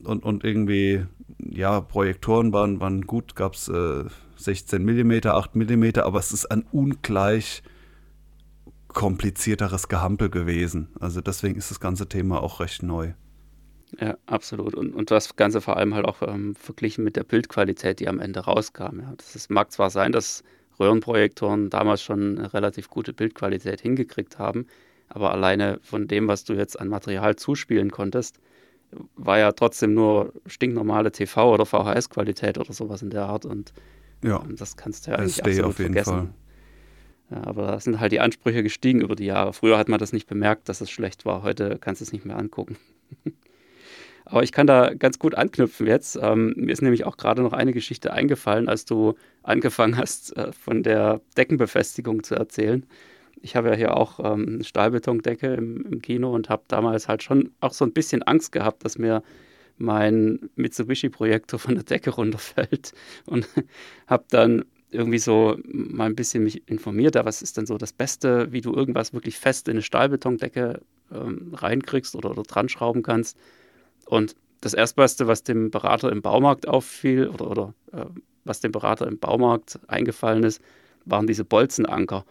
und, 0.04 0.24
und 0.24 0.44
irgendwie, 0.44 1.06
ja, 1.38 1.80
Projektoren 1.80 2.52
waren, 2.52 2.80
waren 2.80 3.02
gut, 3.02 3.36
gab 3.36 3.54
es 3.54 3.68
äh, 3.68 4.04
16 4.36 4.84
mm, 4.84 5.26
8 5.26 5.54
mm, 5.54 6.00
aber 6.00 6.18
es 6.18 6.32
ist 6.32 6.46
ein 6.46 6.64
ungleich 6.72 7.62
komplizierteres 8.88 9.88
Gehampel 9.88 10.30
gewesen. 10.30 10.88
Also 11.00 11.20
deswegen 11.20 11.56
ist 11.56 11.70
das 11.70 11.80
ganze 11.80 12.08
Thema 12.08 12.42
auch 12.42 12.60
recht 12.60 12.82
neu. 12.82 13.12
Ja, 14.00 14.16
absolut. 14.26 14.74
Und, 14.74 14.94
und 14.94 15.10
das 15.10 15.36
Ganze 15.36 15.60
vor 15.60 15.76
allem 15.76 15.94
halt 15.94 16.06
auch 16.06 16.22
ähm, 16.22 16.54
verglichen 16.54 17.04
mit 17.04 17.16
der 17.16 17.24
Bildqualität, 17.24 18.00
die 18.00 18.08
am 18.08 18.20
Ende 18.20 18.40
rauskam. 18.40 19.00
Ja. 19.00 19.12
Das 19.16 19.36
ist, 19.36 19.50
mag 19.50 19.70
zwar 19.70 19.90
sein, 19.90 20.12
dass 20.12 20.42
Röhrenprojektoren 20.80 21.68
damals 21.70 22.02
schon 22.02 22.38
eine 22.38 22.54
relativ 22.54 22.88
gute 22.88 23.12
Bildqualität 23.12 23.80
hingekriegt 23.80 24.38
haben, 24.38 24.66
aber 25.14 25.32
alleine 25.32 25.78
von 25.82 26.08
dem, 26.08 26.28
was 26.28 26.44
du 26.44 26.54
jetzt 26.54 26.80
an 26.80 26.88
Material 26.88 27.36
zuspielen 27.36 27.90
konntest, 27.90 28.38
war 29.16 29.38
ja 29.38 29.52
trotzdem 29.52 29.94
nur 29.94 30.32
stinknormale 30.46 31.10
TV- 31.10 31.52
oder 31.52 31.66
VHS-Qualität 31.66 32.58
oder 32.58 32.72
sowas 32.72 33.02
in 33.02 33.10
der 33.10 33.24
Art. 33.24 33.44
Und 33.44 33.72
ja, 34.22 34.42
das 34.56 34.76
kannst 34.76 35.06
du 35.06 35.12
ja 35.12 35.18
eigentlich 35.18 35.38
SD 35.38 35.50
absolut 35.50 35.70
auf 35.70 35.78
jeden 35.78 35.94
vergessen. 35.94 36.34
Ja, 37.30 37.44
aber 37.44 37.66
da 37.68 37.80
sind 37.80 38.00
halt 38.00 38.12
die 38.12 38.20
Ansprüche 38.20 38.62
gestiegen 38.62 39.00
über 39.00 39.16
die 39.16 39.26
Jahre. 39.26 39.52
Früher 39.52 39.78
hat 39.78 39.88
man 39.88 39.98
das 39.98 40.12
nicht 40.12 40.26
bemerkt, 40.26 40.68
dass 40.68 40.80
es 40.80 40.90
schlecht 40.90 41.24
war. 41.24 41.42
Heute 41.42 41.78
kannst 41.78 42.00
du 42.00 42.04
es 42.04 42.12
nicht 42.12 42.24
mehr 42.24 42.36
angucken. 42.36 42.76
aber 44.24 44.42
ich 44.42 44.52
kann 44.52 44.66
da 44.66 44.92
ganz 44.94 45.18
gut 45.18 45.34
anknüpfen 45.34 45.86
jetzt. 45.86 46.18
Ähm, 46.20 46.54
mir 46.56 46.72
ist 46.72 46.82
nämlich 46.82 47.04
auch 47.04 47.16
gerade 47.16 47.42
noch 47.42 47.52
eine 47.52 47.72
Geschichte 47.72 48.12
eingefallen, 48.12 48.68
als 48.68 48.84
du 48.84 49.14
angefangen 49.42 49.96
hast, 49.96 50.36
äh, 50.36 50.52
von 50.52 50.82
der 50.82 51.20
Deckenbefestigung 51.36 52.22
zu 52.22 52.34
erzählen. 52.34 52.86
Ich 53.42 53.56
habe 53.56 53.68
ja 53.70 53.74
hier 53.74 53.96
auch 53.96 54.20
ähm, 54.22 54.62
Stahlbetondecke 54.62 55.52
im, 55.54 55.84
im 55.84 56.00
Kino 56.00 56.34
und 56.34 56.48
habe 56.48 56.62
damals 56.68 57.08
halt 57.08 57.22
schon 57.22 57.50
auch 57.60 57.72
so 57.72 57.84
ein 57.84 57.92
bisschen 57.92 58.22
Angst 58.22 58.52
gehabt, 58.52 58.84
dass 58.84 58.98
mir 58.98 59.22
mein 59.78 60.50
Mitsubishi-Projektor 60.56 61.58
von 61.58 61.74
der 61.74 61.84
Decke 61.84 62.10
runterfällt 62.10 62.92
und 63.26 63.48
habe 64.06 64.24
dann 64.30 64.64
irgendwie 64.90 65.18
so 65.18 65.58
mal 65.64 66.06
ein 66.06 66.14
bisschen 66.14 66.44
mich 66.44 66.68
informiert, 66.68 67.16
was 67.16 67.42
ist 67.42 67.56
denn 67.56 67.66
so 67.66 67.78
das 67.78 67.92
Beste, 67.92 68.52
wie 68.52 68.60
du 68.60 68.74
irgendwas 68.74 69.14
wirklich 69.14 69.38
fest 69.38 69.68
in 69.68 69.72
eine 69.72 69.82
Stahlbetondecke 69.82 70.80
ähm, 71.12 71.52
reinkriegst 71.54 72.14
oder, 72.14 72.30
oder 72.30 72.42
dran 72.42 72.68
schrauben 72.68 73.02
kannst. 73.02 73.36
Und 74.06 74.36
das 74.60 74.74
Erstbeste, 74.74 75.26
was 75.26 75.42
dem 75.42 75.70
Berater 75.70 76.12
im 76.12 76.22
Baumarkt 76.22 76.68
auffiel 76.68 77.28
oder, 77.28 77.50
oder 77.50 77.74
äh, 77.92 78.04
was 78.44 78.60
dem 78.60 78.72
Berater 78.72 79.06
im 79.06 79.18
Baumarkt 79.18 79.80
eingefallen 79.88 80.44
ist, 80.44 80.60
waren 81.04 81.26
diese 81.26 81.44
Bolzenanker. 81.44 82.24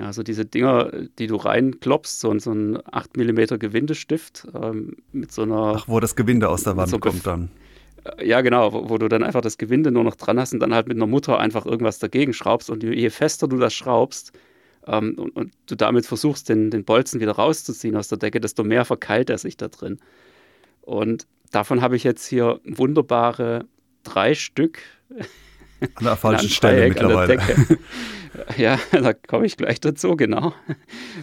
Also 0.00 0.22
diese 0.22 0.44
Dinger, 0.44 0.90
die 1.18 1.26
du 1.26 1.36
reinklopfst, 1.36 2.20
so, 2.20 2.38
so 2.38 2.52
ein 2.52 2.78
8 2.92 3.16
mm 3.16 3.58
Gewindestift 3.58 4.46
ähm, 4.54 4.96
mit 5.12 5.32
so 5.32 5.42
einer. 5.42 5.74
Ach, 5.76 5.88
wo 5.88 6.00
das 6.00 6.16
Gewinde 6.16 6.48
aus 6.48 6.64
der 6.64 6.76
Wand 6.76 6.90
so 6.90 6.98
kommt 6.98 7.26
dann. 7.26 7.50
Äh, 8.04 8.26
ja, 8.26 8.40
genau, 8.40 8.72
wo, 8.72 8.90
wo, 8.90 8.98
du 8.98 9.08
dann 9.08 9.22
einfach 9.22 9.40
das 9.40 9.58
Gewinde 9.58 9.90
nur 9.90 10.04
noch 10.04 10.16
dran 10.16 10.38
hast 10.38 10.52
und 10.52 10.60
dann 10.60 10.74
halt 10.74 10.88
mit 10.88 10.96
einer 10.96 11.06
Mutter 11.06 11.38
einfach 11.38 11.66
irgendwas 11.66 11.98
dagegen 11.98 12.32
schraubst. 12.32 12.68
Und 12.68 12.82
je 12.82 13.10
fester 13.10 13.48
du 13.48 13.56
das 13.56 13.72
schraubst 13.72 14.32
ähm, 14.86 15.14
und, 15.18 15.30
und, 15.30 15.52
du 15.66 15.74
damit 15.76 16.06
versuchst, 16.06 16.48
den, 16.48 16.70
den 16.70 16.84
Bolzen 16.84 17.20
wieder 17.20 17.32
rauszuziehen 17.32 17.96
aus 17.96 18.08
der 18.08 18.18
Decke, 18.18 18.40
desto 18.40 18.64
mehr 18.64 18.84
verkeilt 18.84 19.30
er 19.30 19.38
sich 19.38 19.56
da 19.56 19.68
drin. 19.68 19.98
Und 20.82 21.26
davon 21.50 21.80
habe 21.80 21.96
ich 21.96 22.04
jetzt 22.04 22.26
hier 22.26 22.60
wunderbare 22.64 23.66
drei 24.02 24.34
Stück. 24.34 24.78
An 25.80 26.04
der 26.04 26.16
falschen 26.16 26.48
Stelle 26.48 26.88
mittlerweile. 26.88 27.38
Ja, 28.56 28.78
da 28.92 29.12
komme 29.12 29.46
ich 29.46 29.56
gleich 29.56 29.80
dazu, 29.80 30.16
genau. 30.16 30.52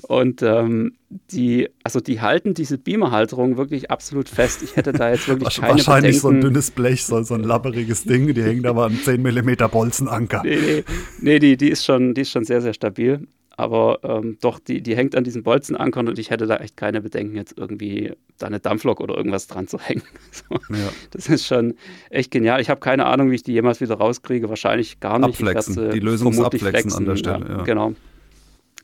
Und 0.03 0.41
ähm, 0.41 0.93
die, 1.31 1.69
also 1.83 1.99
die 1.99 2.21
halten 2.21 2.53
diese 2.53 2.77
Beamerhalterung 2.77 3.57
wirklich 3.57 3.91
absolut 3.91 4.29
fest. 4.29 4.63
Ich 4.63 4.75
hätte 4.75 4.93
da 4.93 5.11
jetzt 5.11 5.27
wirklich 5.27 5.55
keine 5.55 5.73
Wahrscheinlich 5.73 6.17
Bedenken. 6.17 6.19
so 6.19 6.29
ein 6.29 6.41
dünnes 6.41 6.71
Blech, 6.71 7.05
so, 7.05 7.21
so 7.23 7.35
ein 7.35 7.43
labberiges 7.43 8.03
Ding, 8.03 8.33
die 8.33 8.43
hängen 8.43 8.63
da 8.63 8.73
mal 8.73 8.87
am 8.87 8.99
10 9.01 9.21
mm 9.21 9.69
Bolzenanker. 9.71 10.41
Nee, 10.43 10.57
nee, 10.57 10.83
nee 11.21 11.39
die, 11.39 11.57
die, 11.57 11.69
ist 11.69 11.85
schon, 11.85 12.13
die 12.13 12.21
ist 12.21 12.31
schon 12.31 12.45
sehr, 12.45 12.61
sehr 12.61 12.73
stabil. 12.73 13.27
Aber 13.55 13.99
ähm, 14.03 14.37
doch, 14.41 14.57
die, 14.59 14.81
die 14.81 14.95
hängt 14.95 15.15
an 15.15 15.23
diesen 15.23 15.43
Bolzenankern 15.43 16.07
und 16.07 16.17
ich 16.17 16.31
hätte 16.31 16.47
da 16.47 16.57
echt 16.57 16.75
keine 16.75 17.01
Bedenken, 17.01 17.35
jetzt 17.35 17.55
irgendwie 17.55 18.13
da 18.39 18.47
eine 18.47 18.59
Dampflok 18.59 18.99
oder 18.99 19.15
irgendwas 19.15 19.47
dran 19.47 19.67
zu 19.67 19.79
hängen. 19.79 20.01
So, 20.31 20.55
ja. 20.73 20.89
Das 21.11 21.29
ist 21.29 21.45
schon 21.45 21.75
echt 22.09 22.31
genial. 22.31 22.61
Ich 22.61 22.69
habe 22.69 22.79
keine 22.79 23.05
Ahnung, 23.05 23.29
wie 23.29 23.35
ich 23.35 23.43
die 23.43 23.53
jemals 23.53 23.79
wieder 23.79 23.95
rauskriege. 23.95 24.49
Wahrscheinlich 24.49 24.99
gar 24.99 25.19
nicht. 25.19 25.39
Abflexen. 25.39 25.91
die 25.91 25.99
Lösung 25.99 26.33
ist 26.33 26.39
abflexen 26.39 26.69
flexen. 26.69 26.97
an 26.97 27.05
der 27.05 27.15
Stelle. 27.15 27.45
Ja, 27.47 27.57
ja. 27.57 27.63
Genau. 27.63 27.93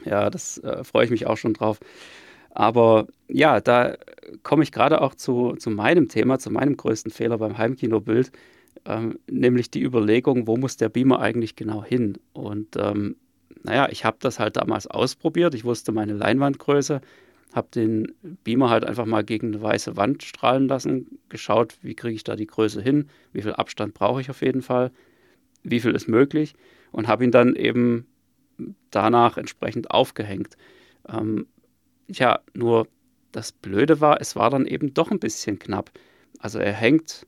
Ja, 0.06 0.30
das 0.30 0.60
äh, 0.60 0.84
freue 0.84 1.06
ich 1.06 1.12
mich 1.12 1.26
auch 1.26 1.38
schon 1.38 1.54
drauf. 1.54 1.80
Aber 2.52 3.08
ja, 3.28 3.62
da 3.62 3.96
komme 4.44 4.64
ich 4.64 4.72
gerade 4.72 5.02
auch 5.02 5.16
zu, 5.16 5.56
zu 5.58 5.70
meinem 5.70 6.10
Thema, 6.10 6.40
zu 6.40 6.52
meinem 6.52 6.78
größten 6.78 7.12
Fehler 7.12 7.38
beim 7.38 7.58
Heimkinobild, 7.58 8.32
ähm, 8.86 9.20
nämlich 9.30 9.72
die 9.72 9.82
Überlegung, 9.82 10.48
wo 10.48 10.58
muss 10.58 10.78
der 10.78 10.90
Beamer 10.90 11.20
eigentlich 11.20 11.56
genau 11.56 11.84
hin? 11.84 12.18
Und 12.34 12.76
ähm, 12.78 13.16
naja, 13.64 13.88
ich 13.90 14.06
habe 14.06 14.18
das 14.20 14.40
halt 14.40 14.58
damals 14.58 14.88
ausprobiert. 14.88 15.54
Ich 15.54 15.66
wusste 15.66 15.92
meine 15.92 16.14
Leinwandgröße, 16.14 17.02
habe 17.54 17.68
den 17.74 18.14
Beamer 18.44 18.70
halt 18.70 18.86
einfach 18.86 19.06
mal 19.06 19.24
gegen 19.24 19.48
eine 19.48 19.62
weiße 19.62 19.98
Wand 19.98 20.24
strahlen 20.24 20.68
lassen, 20.68 21.20
geschaut, 21.30 21.78
wie 21.82 21.96
kriege 21.96 22.16
ich 22.16 22.24
da 22.24 22.36
die 22.36 22.48
Größe 22.48 22.82
hin, 22.82 23.10
wie 23.34 23.42
viel 23.42 23.54
Abstand 23.54 23.94
brauche 23.94 24.22
ich 24.22 24.30
auf 24.30 24.42
jeden 24.42 24.62
Fall, 24.62 24.92
wie 25.64 25.80
viel 25.80 25.96
ist 25.96 26.08
möglich 26.08 26.54
und 26.92 27.08
habe 27.08 27.24
ihn 27.24 27.32
dann 27.32 27.56
eben 27.56 28.08
danach 28.92 29.38
entsprechend 29.38 29.92
aufgehängt. 29.92 30.56
Ähm, 31.08 31.48
ja, 32.08 32.40
nur 32.54 32.88
das 33.32 33.52
Blöde 33.52 34.02
war, 34.02 34.22
es 34.22 34.36
war 34.36 34.50
dann 34.50 34.66
eben 34.66 34.94
doch 34.94 35.12
ein 35.12 35.20
bisschen 35.20 35.60
knapp. 35.60 35.92
Also 36.40 36.60
er 36.60 36.74
hängt 36.74 37.26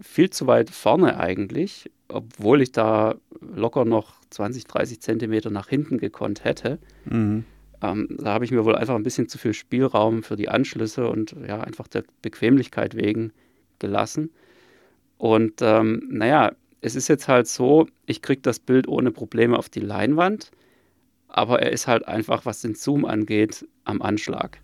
viel 0.00 0.30
zu 0.30 0.46
weit 0.46 0.70
vorne 0.70 1.18
eigentlich, 1.18 1.90
obwohl 2.08 2.62
ich 2.62 2.72
da 2.72 3.16
locker 3.40 3.84
noch 3.84 4.15
20, 4.30 4.64
30 4.64 5.00
Zentimeter 5.00 5.50
nach 5.50 5.68
hinten 5.68 5.98
gekonnt 5.98 6.44
hätte. 6.44 6.78
Mhm. 7.04 7.44
Ähm, 7.82 8.08
da 8.18 8.32
habe 8.32 8.44
ich 8.44 8.50
mir 8.50 8.64
wohl 8.64 8.74
einfach 8.74 8.94
ein 8.94 9.02
bisschen 9.02 9.28
zu 9.28 9.38
viel 9.38 9.54
Spielraum 9.54 10.22
für 10.22 10.36
die 10.36 10.48
Anschlüsse 10.48 11.08
und 11.08 11.36
ja, 11.46 11.60
einfach 11.60 11.88
der 11.88 12.04
Bequemlichkeit 12.22 12.96
wegen 12.96 13.32
gelassen. 13.78 14.30
Und 15.18 15.60
ähm, 15.60 16.02
naja, 16.10 16.52
es 16.80 16.94
ist 16.94 17.08
jetzt 17.08 17.28
halt 17.28 17.46
so, 17.48 17.88
ich 18.06 18.22
kriege 18.22 18.42
das 18.42 18.58
Bild 18.58 18.88
ohne 18.88 19.10
Probleme 19.10 19.58
auf 19.58 19.68
die 19.68 19.80
Leinwand, 19.80 20.50
aber 21.28 21.60
er 21.60 21.72
ist 21.72 21.86
halt 21.86 22.06
einfach, 22.06 22.46
was 22.46 22.60
den 22.60 22.74
Zoom 22.74 23.04
angeht, 23.04 23.66
am 23.84 24.02
Anschlag. 24.02 24.58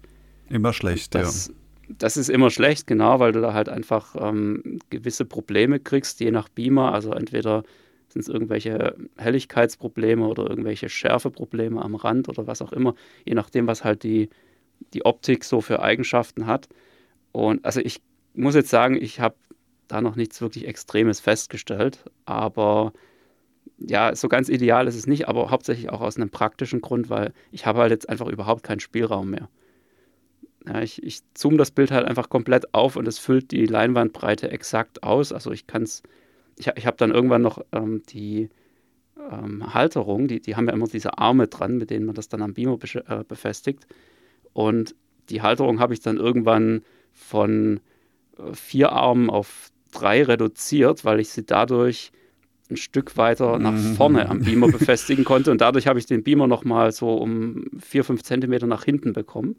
Immer 0.48 0.72
schlecht, 0.72 1.14
das, 1.14 1.48
ja. 1.48 1.54
Das 1.98 2.16
ist 2.16 2.30
immer 2.30 2.50
schlecht, 2.50 2.86
genau, 2.86 3.18
weil 3.18 3.32
du 3.32 3.40
da 3.40 3.54
halt 3.54 3.68
einfach 3.68 4.14
ähm, 4.18 4.78
gewisse 4.90 5.24
Probleme 5.24 5.80
kriegst, 5.80 6.20
je 6.20 6.30
nach 6.30 6.48
Beamer. 6.48 6.92
Also 6.92 7.12
entweder 7.12 7.64
sind 8.12 8.22
es 8.22 8.28
irgendwelche 8.28 8.96
Helligkeitsprobleme 9.16 10.26
oder 10.26 10.48
irgendwelche 10.48 10.88
Schärfeprobleme 10.88 11.82
am 11.82 11.94
Rand 11.94 12.28
oder 12.28 12.46
was 12.46 12.62
auch 12.62 12.72
immer, 12.72 12.94
je 13.24 13.34
nachdem, 13.34 13.66
was 13.66 13.84
halt 13.84 14.02
die, 14.02 14.28
die 14.94 15.04
Optik 15.04 15.44
so 15.44 15.60
für 15.60 15.82
Eigenschaften 15.82 16.46
hat. 16.46 16.68
Und 17.32 17.64
also 17.64 17.80
ich 17.80 18.02
muss 18.34 18.54
jetzt 18.54 18.70
sagen, 18.70 18.96
ich 19.00 19.20
habe 19.20 19.36
da 19.88 20.00
noch 20.00 20.16
nichts 20.16 20.40
wirklich 20.40 20.66
Extremes 20.66 21.20
festgestellt, 21.20 22.04
aber 22.24 22.92
ja, 23.78 24.14
so 24.14 24.28
ganz 24.28 24.48
ideal 24.48 24.86
ist 24.86 24.96
es 24.96 25.06
nicht, 25.06 25.28
aber 25.28 25.50
hauptsächlich 25.50 25.90
auch 25.90 26.00
aus 26.00 26.16
einem 26.16 26.30
praktischen 26.30 26.80
Grund, 26.80 27.10
weil 27.10 27.32
ich 27.50 27.66
habe 27.66 27.80
halt 27.80 27.90
jetzt 27.90 28.08
einfach 28.08 28.28
überhaupt 28.28 28.62
keinen 28.62 28.80
Spielraum 28.80 29.30
mehr. 29.30 29.48
Ja, 30.66 30.80
ich, 30.80 31.02
ich 31.02 31.20
zoome 31.34 31.56
das 31.56 31.72
Bild 31.72 31.90
halt 31.90 32.06
einfach 32.06 32.28
komplett 32.28 32.72
auf 32.72 32.96
und 32.96 33.08
es 33.08 33.18
füllt 33.18 33.50
die 33.50 33.66
Leinwandbreite 33.66 34.50
exakt 34.50 35.02
aus. 35.02 35.32
Also 35.32 35.50
ich 35.50 35.66
kann 35.66 35.82
es, 35.82 36.02
ich, 36.56 36.68
ich 36.76 36.86
habe 36.86 36.96
dann 36.96 37.10
irgendwann 37.10 37.42
noch 37.42 37.62
ähm, 37.72 38.02
die 38.08 38.48
ähm, 39.30 39.74
Halterung, 39.74 40.28
die, 40.28 40.40
die 40.40 40.56
haben 40.56 40.66
ja 40.66 40.72
immer 40.72 40.86
diese 40.86 41.18
Arme 41.18 41.48
dran, 41.48 41.78
mit 41.78 41.90
denen 41.90 42.06
man 42.06 42.14
das 42.14 42.28
dann 42.28 42.42
am 42.42 42.54
Beamer 42.54 42.76
be 42.78 43.04
äh, 43.06 43.24
befestigt. 43.26 43.86
Und 44.52 44.94
die 45.28 45.42
Halterung 45.42 45.80
habe 45.80 45.94
ich 45.94 46.00
dann 46.00 46.16
irgendwann 46.16 46.82
von 47.12 47.80
äh, 48.38 48.54
vier 48.54 48.92
Armen 48.92 49.30
auf 49.30 49.70
drei 49.92 50.22
reduziert, 50.22 51.04
weil 51.04 51.20
ich 51.20 51.28
sie 51.28 51.44
dadurch 51.44 52.12
ein 52.70 52.76
Stück 52.76 53.16
weiter 53.16 53.58
nach 53.58 53.72
mhm. 53.72 53.94
vorne 53.94 54.28
am 54.28 54.40
Beamer 54.44 54.68
befestigen 54.68 55.24
konnte. 55.24 55.50
Und 55.50 55.60
dadurch 55.60 55.86
habe 55.86 55.98
ich 55.98 56.06
den 56.06 56.22
Beamer 56.22 56.46
nochmal 56.46 56.92
so 56.92 57.14
um 57.14 57.66
vier, 57.78 58.04
fünf 58.04 58.22
Zentimeter 58.22 58.66
nach 58.66 58.84
hinten 58.84 59.12
bekommen 59.12 59.56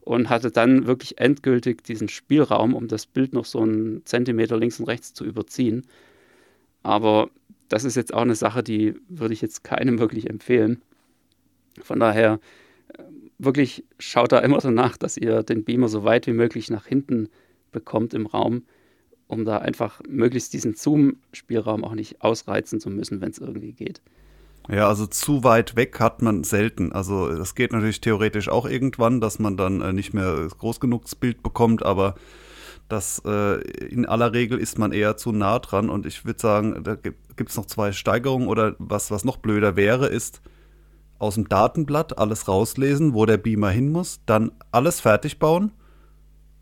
und 0.00 0.28
hatte 0.28 0.50
dann 0.50 0.86
wirklich 0.86 1.18
endgültig 1.18 1.84
diesen 1.84 2.08
Spielraum, 2.08 2.74
um 2.74 2.88
das 2.88 3.06
Bild 3.06 3.32
noch 3.32 3.44
so 3.44 3.60
einen 3.60 4.04
Zentimeter 4.04 4.56
links 4.56 4.80
und 4.80 4.86
rechts 4.86 5.14
zu 5.14 5.24
überziehen. 5.24 5.86
Aber 6.82 7.30
das 7.68 7.84
ist 7.84 7.96
jetzt 7.96 8.12
auch 8.12 8.22
eine 8.22 8.34
Sache, 8.34 8.62
die 8.62 8.94
würde 9.08 9.34
ich 9.34 9.40
jetzt 9.40 9.64
keinem 9.64 9.98
wirklich 9.98 10.28
empfehlen. 10.28 10.82
Von 11.82 12.00
daher 12.00 12.40
äh, 12.96 13.02
wirklich 13.38 13.84
schaut 13.98 14.32
da 14.32 14.40
immer 14.40 14.58
danach, 14.58 14.96
dass 14.96 15.16
ihr 15.16 15.42
den 15.42 15.64
Beamer 15.64 15.88
so 15.88 16.04
weit 16.04 16.26
wie 16.26 16.32
möglich 16.32 16.70
nach 16.70 16.86
hinten 16.86 17.28
bekommt 17.72 18.14
im 18.14 18.26
Raum, 18.26 18.62
um 19.26 19.44
da 19.44 19.58
einfach 19.58 20.02
möglichst 20.06 20.52
diesen 20.52 20.74
Zoom-Spielraum 20.74 21.84
auch 21.84 21.94
nicht 21.94 22.20
ausreizen 22.20 22.80
zu 22.80 22.90
müssen, 22.90 23.20
wenn 23.20 23.30
es 23.30 23.38
irgendwie 23.38 23.72
geht. 23.72 24.02
Ja, 24.68 24.88
also 24.88 25.06
zu 25.06 25.42
weit 25.42 25.74
weg 25.74 25.98
hat 25.98 26.22
man 26.22 26.44
selten. 26.44 26.92
Also 26.92 27.34
das 27.34 27.54
geht 27.54 27.72
natürlich 27.72 28.00
theoretisch 28.00 28.48
auch 28.48 28.66
irgendwann, 28.66 29.20
dass 29.20 29.38
man 29.38 29.56
dann 29.56 29.80
äh, 29.80 29.92
nicht 29.92 30.14
mehr 30.14 30.48
groß 30.58 30.78
genug 30.78 31.02
das 31.02 31.16
Bild 31.16 31.42
bekommt, 31.42 31.82
aber 31.82 32.14
das 32.88 33.22
äh, 33.24 33.60
in 33.86 34.06
aller 34.06 34.32
Regel 34.32 34.58
ist 34.58 34.78
man 34.78 34.92
eher 34.92 35.16
zu 35.16 35.32
nah 35.32 35.58
dran 35.58 35.88
und 35.88 36.06
ich 36.06 36.24
würde 36.24 36.40
sagen, 36.40 36.84
da 36.84 36.94
gibt 36.94 37.50
es 37.50 37.56
noch 37.56 37.66
zwei 37.66 37.92
Steigerungen 37.92 38.48
oder 38.48 38.74
was, 38.78 39.10
was 39.10 39.24
noch 39.24 39.38
blöder 39.38 39.76
wäre, 39.76 40.06
ist 40.06 40.42
aus 41.18 41.36
dem 41.36 41.48
Datenblatt 41.48 42.18
alles 42.18 42.48
rauslesen, 42.48 43.14
wo 43.14 43.26
der 43.26 43.36
Beamer 43.36 43.70
hin 43.70 43.92
muss, 43.92 44.20
dann 44.26 44.52
alles 44.72 45.00
fertig 45.00 45.38
bauen 45.38 45.72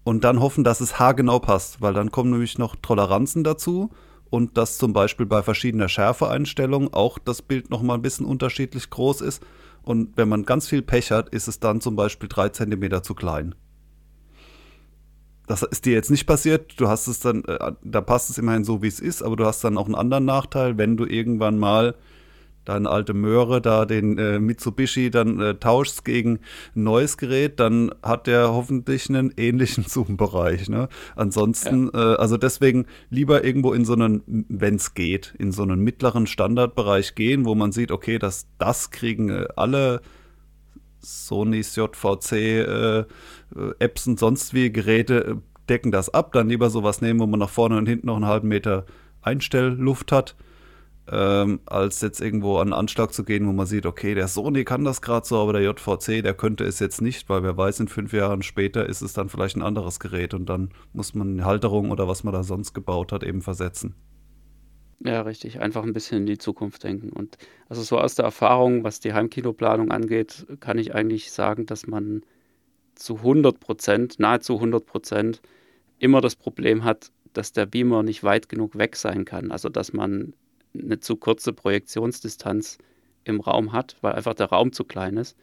und 0.04 0.24
dann 0.24 0.40
hoffen, 0.40 0.64
dass 0.64 0.80
es 0.80 0.98
haargenau 0.98 1.38
passt, 1.38 1.80
weil 1.80 1.94
dann 1.94 2.10
kommen 2.10 2.30
nämlich 2.30 2.58
noch 2.58 2.76
Toleranzen 2.76 3.42
dazu 3.42 3.90
und 4.30 4.56
dass 4.56 4.78
zum 4.78 4.92
Beispiel 4.92 5.26
bei 5.26 5.42
verschiedener 5.42 5.88
Schärfeeinstellung 5.88 6.92
auch 6.94 7.18
das 7.18 7.42
Bild 7.42 7.70
nochmal 7.70 7.98
ein 7.98 8.02
bisschen 8.02 8.26
unterschiedlich 8.26 8.88
groß 8.90 9.20
ist. 9.20 9.42
Und 9.82 10.16
wenn 10.16 10.28
man 10.28 10.44
ganz 10.44 10.68
viel 10.68 10.82
Pech 10.82 11.10
hat, 11.10 11.30
ist 11.30 11.48
es 11.48 11.58
dann 11.58 11.80
zum 11.80 11.96
Beispiel 11.96 12.28
drei 12.28 12.50
Zentimeter 12.50 13.02
zu 13.02 13.14
klein. 13.14 13.54
Das 15.50 15.64
ist 15.64 15.84
dir 15.84 15.94
jetzt 15.94 16.12
nicht 16.12 16.28
passiert. 16.28 16.74
Du 16.76 16.86
hast 16.86 17.08
es 17.08 17.18
dann, 17.18 17.42
äh, 17.42 17.72
da 17.82 18.00
passt 18.00 18.30
es 18.30 18.38
immerhin 18.38 18.62
so, 18.62 18.82
wie 18.82 18.86
es 18.86 19.00
ist, 19.00 19.20
aber 19.20 19.34
du 19.34 19.46
hast 19.46 19.64
dann 19.64 19.78
auch 19.78 19.86
einen 19.86 19.96
anderen 19.96 20.24
Nachteil, 20.24 20.78
wenn 20.78 20.96
du 20.96 21.04
irgendwann 21.04 21.58
mal 21.58 21.96
deine 22.64 22.88
alte 22.88 23.14
Möhre 23.14 23.60
da 23.60 23.84
den 23.84 24.16
äh, 24.16 24.38
Mitsubishi 24.38 25.10
dann 25.10 25.40
äh, 25.40 25.56
tauschst 25.56 26.04
gegen 26.04 26.38
ein 26.76 26.84
neues 26.84 27.16
Gerät, 27.16 27.58
dann 27.58 27.90
hat 28.00 28.28
der 28.28 28.52
hoffentlich 28.52 29.08
einen 29.08 29.32
ähnlichen 29.36 29.82
Zoom-Bereich. 29.88 30.68
Ne? 30.68 30.88
Ansonsten, 31.16 31.90
ja. 31.92 32.12
äh, 32.12 32.16
also 32.18 32.36
deswegen 32.36 32.86
lieber 33.08 33.42
irgendwo 33.42 33.72
in 33.72 33.84
so 33.84 33.94
einen, 33.94 34.22
wenn 34.48 34.76
es 34.76 34.94
geht, 34.94 35.34
in 35.36 35.50
so 35.50 35.64
einen 35.64 35.80
mittleren 35.80 36.28
Standardbereich 36.28 37.16
gehen, 37.16 37.44
wo 37.44 37.56
man 37.56 37.72
sieht, 37.72 37.90
okay, 37.90 38.20
das, 38.20 38.46
das 38.58 38.92
kriegen 38.92 39.30
äh, 39.30 39.48
alle 39.56 40.00
Sonys 41.00 41.76
JVC 41.76 42.32
äh, 42.32 42.98
äh, 43.00 43.04
Apps 43.78 44.06
und 44.06 44.18
sonst 44.18 44.54
wie 44.54 44.70
Geräte 44.70 45.42
decken 45.68 45.92
das 45.92 46.12
ab, 46.12 46.32
dann 46.32 46.48
lieber 46.48 46.70
sowas 46.70 47.00
nehmen, 47.00 47.20
wo 47.20 47.26
man 47.26 47.40
nach 47.40 47.50
vorne 47.50 47.76
und 47.76 47.86
hinten 47.86 48.06
noch 48.06 48.16
einen 48.16 48.26
halben 48.26 48.48
Meter 48.48 48.86
Einstellluft 49.22 50.12
hat 50.12 50.36
ähm, 51.10 51.60
als 51.66 52.00
jetzt 52.00 52.20
irgendwo 52.20 52.58
an 52.58 52.68
den 52.68 52.74
Anschlag 52.74 53.12
zu 53.12 53.24
gehen, 53.24 53.46
wo 53.46 53.52
man 53.52 53.66
sieht, 53.66 53.84
okay, 53.84 54.14
der 54.14 54.28
Sony 54.28 54.64
kann 54.64 54.84
das 54.84 55.02
gerade 55.02 55.26
so, 55.26 55.38
aber 55.40 55.54
der 55.54 55.62
JVC, 55.62 56.22
der 56.22 56.34
könnte 56.34 56.64
es 56.64 56.78
jetzt 56.78 57.02
nicht, 57.02 57.28
weil 57.28 57.42
wer 57.42 57.56
weiß, 57.56 57.80
in 57.80 57.88
fünf 57.88 58.12
Jahren 58.12 58.42
später 58.42 58.86
ist 58.86 59.02
es 59.02 59.12
dann 59.12 59.28
vielleicht 59.28 59.56
ein 59.56 59.62
anderes 59.62 59.98
Gerät 59.98 60.34
und 60.34 60.46
dann 60.46 60.70
muss 60.92 61.14
man 61.14 61.32
eine 61.32 61.44
Halterung 61.44 61.90
oder 61.90 62.06
was 62.06 62.22
man 62.22 62.32
da 62.32 62.44
sonst 62.44 62.74
gebaut 62.74 63.12
hat, 63.12 63.24
eben 63.24 63.42
versetzen. 63.42 63.94
Ja, 65.02 65.22
richtig. 65.22 65.60
Einfach 65.60 65.82
ein 65.82 65.94
bisschen 65.94 66.18
in 66.18 66.26
die 66.26 66.38
Zukunft 66.38 66.84
denken. 66.84 67.10
Und 67.10 67.38
also 67.68 67.82
so 67.82 67.98
aus 67.98 68.14
der 68.16 68.26
Erfahrung, 68.26 68.84
was 68.84 69.00
die 69.00 69.14
Heimkinoplanung 69.14 69.90
angeht, 69.90 70.46
kann 70.60 70.78
ich 70.78 70.94
eigentlich 70.94 71.32
sagen, 71.32 71.64
dass 71.66 71.86
man 71.86 72.22
zu 72.96 73.16
100 73.16 73.60
Prozent, 73.60 74.18
nahezu 74.18 74.56
100 74.56 74.84
Prozent, 74.84 75.40
immer 75.98 76.20
das 76.20 76.36
Problem 76.36 76.84
hat, 76.84 77.12
dass 77.32 77.52
der 77.52 77.66
Beamer 77.66 78.02
nicht 78.02 78.24
weit 78.24 78.48
genug 78.48 78.76
weg 78.76 78.96
sein 78.96 79.24
kann. 79.24 79.50
Also 79.52 79.70
dass 79.70 79.92
man 79.94 80.34
eine 80.74 81.00
zu 81.00 81.16
kurze 81.16 81.52
Projektionsdistanz 81.54 82.78
im 83.24 83.40
Raum 83.40 83.72
hat, 83.72 83.96
weil 84.02 84.12
einfach 84.12 84.34
der 84.34 84.46
Raum 84.50 84.72
zu 84.72 84.84
klein 84.84 85.16
ist. 85.16 85.36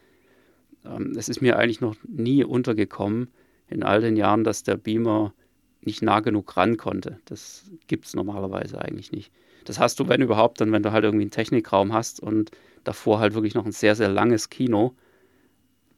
Ähm, 0.86 1.14
es 1.18 1.30
ist 1.30 1.42
mir 1.42 1.58
eigentlich 1.58 1.82
noch 1.82 1.96
nie 2.08 2.44
untergekommen 2.44 3.30
in 3.70 3.84
all 3.84 4.02
den 4.02 4.18
Jahren, 4.18 4.44
dass 4.44 4.64
der 4.64 4.78
Beamer 4.78 5.34
nicht 5.82 6.02
nah 6.02 6.20
genug 6.20 6.56
ran 6.58 6.78
konnte. 6.78 7.20
Das 7.26 7.72
gibt 7.88 8.06
es 8.06 8.16
normalerweise 8.16 8.80
eigentlich 8.82 9.12
nicht. 9.12 9.32
Das 9.66 9.80
hast 9.80 10.00
du, 10.00 10.08
wenn 10.08 10.22
überhaupt, 10.22 10.62
dann 10.62 10.72
wenn 10.72 10.84
du 10.84 10.92
halt 10.92 11.04
irgendwie 11.04 11.24
einen 11.24 11.32
Technikraum 11.32 11.94
hast 11.94 12.20
und 12.20 12.52
davor 12.84 13.20
halt 13.20 13.34
wirklich 13.34 13.56
noch 13.56 13.66
ein 13.66 13.72
sehr, 13.72 13.96
sehr 13.96 14.10
langes 14.10 14.50
Kino, 14.50 14.96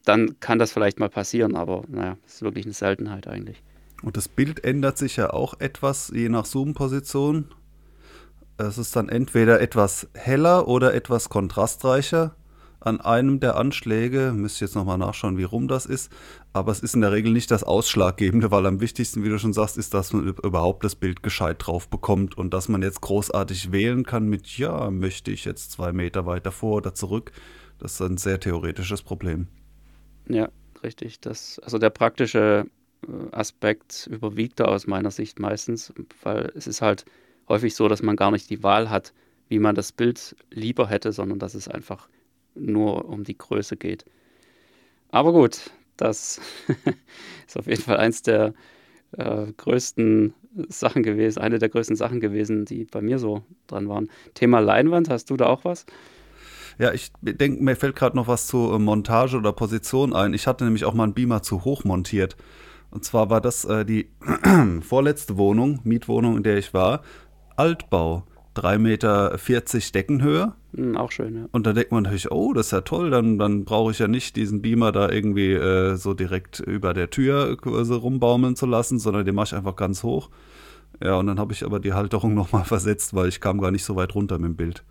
dann 0.04 0.40
kann 0.40 0.58
das 0.58 0.72
vielleicht 0.72 0.98
mal 0.98 1.08
passieren, 1.08 1.56
aber 1.56 1.84
naja, 1.88 2.16
das 2.24 2.36
ist 2.36 2.42
wirklich 2.42 2.64
eine 2.64 2.74
Seltenheit 2.74 3.28
eigentlich. 3.28 3.62
Und 4.02 4.16
das 4.16 4.28
Bild 4.28 4.64
ändert 4.64 4.98
sich 4.98 5.16
ja 5.16 5.30
auch 5.30 5.60
etwas, 5.60 6.10
je 6.14 6.28
nach 6.28 6.46
Zoom-Position. 6.46 7.46
Es 8.56 8.78
ist 8.78 8.96
dann 8.96 9.08
entweder 9.08 9.60
etwas 9.60 10.08
heller 10.14 10.68
oder 10.68 10.94
etwas 10.94 11.28
kontrastreicher 11.28 12.34
an 12.80 13.00
einem 13.00 13.40
der 13.40 13.56
Anschläge. 13.56 14.32
Müsste 14.34 14.64
jetzt 14.64 14.74
nochmal 14.74 14.98
nachschauen, 14.98 15.38
wie 15.38 15.44
rum 15.44 15.68
das 15.68 15.86
ist. 15.86 16.10
Aber 16.52 16.72
es 16.72 16.80
ist 16.80 16.94
in 16.94 17.02
der 17.02 17.12
Regel 17.12 17.32
nicht 17.32 17.50
das 17.50 17.62
Ausschlaggebende, 17.62 18.50
weil 18.50 18.66
am 18.66 18.80
wichtigsten, 18.80 19.22
wie 19.22 19.28
du 19.28 19.38
schon 19.38 19.52
sagst, 19.52 19.78
ist, 19.78 19.94
dass 19.94 20.12
man 20.12 20.26
überhaupt 20.28 20.84
das 20.84 20.96
Bild 20.96 21.22
gescheit 21.22 21.56
drauf 21.60 21.88
bekommt 21.88 22.36
und 22.36 22.52
dass 22.52 22.68
man 22.68 22.82
jetzt 22.82 23.00
großartig 23.02 23.70
wählen 23.70 24.04
kann 24.04 24.28
mit, 24.28 24.58
ja, 24.58 24.90
möchte 24.90 25.30
ich 25.30 25.44
jetzt 25.44 25.72
zwei 25.72 25.92
Meter 25.92 26.26
weiter 26.26 26.52
vor 26.52 26.78
oder 26.78 26.94
zurück. 26.94 27.32
Das 27.78 27.92
ist 27.92 28.00
ein 28.02 28.16
sehr 28.16 28.40
theoretisches 28.40 29.02
Problem. 29.02 29.46
Ja, 30.28 30.48
richtig. 30.82 31.20
Das, 31.20 31.58
also 31.60 31.78
der 31.78 31.90
praktische 31.90 32.66
äh, 33.06 33.34
Aspekt 33.34 34.08
überwiegt 34.10 34.60
da 34.60 34.64
aus 34.64 34.86
meiner 34.86 35.10
Sicht 35.10 35.38
meistens, 35.38 35.92
weil 36.22 36.52
es 36.54 36.66
ist 36.66 36.82
halt 36.82 37.04
häufig 37.48 37.74
so, 37.74 37.88
dass 37.88 38.02
man 38.02 38.16
gar 38.16 38.30
nicht 38.30 38.50
die 38.50 38.62
Wahl 38.62 38.90
hat, 38.90 39.12
wie 39.48 39.58
man 39.58 39.74
das 39.74 39.92
Bild 39.92 40.36
lieber 40.50 40.88
hätte, 40.88 41.12
sondern 41.12 41.38
dass 41.38 41.54
es 41.54 41.68
einfach 41.68 42.08
nur 42.54 43.08
um 43.08 43.24
die 43.24 43.36
Größe 43.36 43.76
geht. 43.76 44.04
Aber 45.10 45.32
gut, 45.32 45.70
das 45.96 46.40
ist 47.46 47.58
auf 47.58 47.66
jeden 47.66 47.82
Fall 47.82 47.98
eins 47.98 48.22
der 48.22 48.54
äh, 49.12 49.46
größten 49.56 50.34
Sachen 50.68 51.02
gewesen, 51.02 51.40
eine 51.40 51.58
der 51.58 51.68
größten 51.68 51.96
Sachen 51.96 52.20
gewesen, 52.20 52.64
die 52.64 52.84
bei 52.84 53.00
mir 53.00 53.18
so 53.18 53.42
dran 53.66 53.88
waren. 53.88 54.08
Thema 54.34 54.60
Leinwand, 54.60 55.08
hast 55.08 55.30
du 55.30 55.36
da 55.36 55.46
auch 55.46 55.64
was? 55.64 55.86
Ja, 56.78 56.92
ich 56.92 57.12
denke, 57.20 57.62
mir 57.62 57.76
fällt 57.76 57.96
gerade 57.96 58.16
noch 58.16 58.26
was 58.26 58.46
zu 58.46 58.72
äh, 58.72 58.78
Montage 58.78 59.36
oder 59.36 59.52
Position 59.52 60.14
ein. 60.14 60.32
Ich 60.34 60.46
hatte 60.46 60.64
nämlich 60.64 60.84
auch 60.84 60.94
mal 60.94 61.04
einen 61.04 61.14
Beamer 61.14 61.42
zu 61.42 61.64
hoch 61.64 61.84
montiert. 61.84 62.36
Und 62.90 63.04
zwar 63.04 63.30
war 63.30 63.40
das 63.40 63.64
äh, 63.64 63.84
die 63.84 64.10
vorletzte 64.80 65.36
Wohnung, 65.36 65.80
Mietwohnung, 65.84 66.36
in 66.36 66.42
der 66.42 66.56
ich 66.56 66.72
war. 66.74 67.02
Altbau. 67.56 68.24
3,40 68.56 68.78
Meter 68.78 69.92
Deckenhöhe. 69.94 70.52
Mhm, 70.72 70.96
auch 70.96 71.10
schön, 71.10 71.36
ja. 71.36 71.48
Und 71.52 71.66
da 71.66 71.72
denkt 71.72 71.92
man 71.92 72.02
natürlich, 72.04 72.30
oh, 72.30 72.52
das 72.52 72.66
ist 72.66 72.72
ja 72.72 72.80
toll, 72.80 73.10
dann, 73.10 73.38
dann 73.38 73.64
brauche 73.64 73.90
ich 73.92 73.98
ja 73.98 74.08
nicht 74.08 74.36
diesen 74.36 74.62
Beamer 74.62 74.92
da 74.92 75.08
irgendwie 75.08 75.52
äh, 75.52 75.96
so 75.96 76.14
direkt 76.14 76.60
über 76.60 76.94
der 76.94 77.10
Tür 77.10 77.56
quasi 77.56 77.94
rumbaumeln 77.94 78.56
zu 78.56 78.66
lassen, 78.66 78.98
sondern 78.98 79.24
den 79.24 79.34
mache 79.34 79.46
ich 79.46 79.54
einfach 79.54 79.76
ganz 79.76 80.02
hoch. 80.02 80.30
Ja, 81.02 81.16
und 81.16 81.26
dann 81.26 81.38
habe 81.38 81.52
ich 81.52 81.64
aber 81.64 81.80
die 81.80 81.92
Halterung 81.92 82.34
nochmal 82.36 82.64
versetzt, 82.64 83.14
weil 83.14 83.28
ich 83.28 83.40
kam 83.40 83.60
gar 83.60 83.70
nicht 83.70 83.84
so 83.84 83.96
weit 83.96 84.14
runter 84.14 84.38
mit 84.38 84.48
dem 84.48 84.56
Bild. 84.56 84.84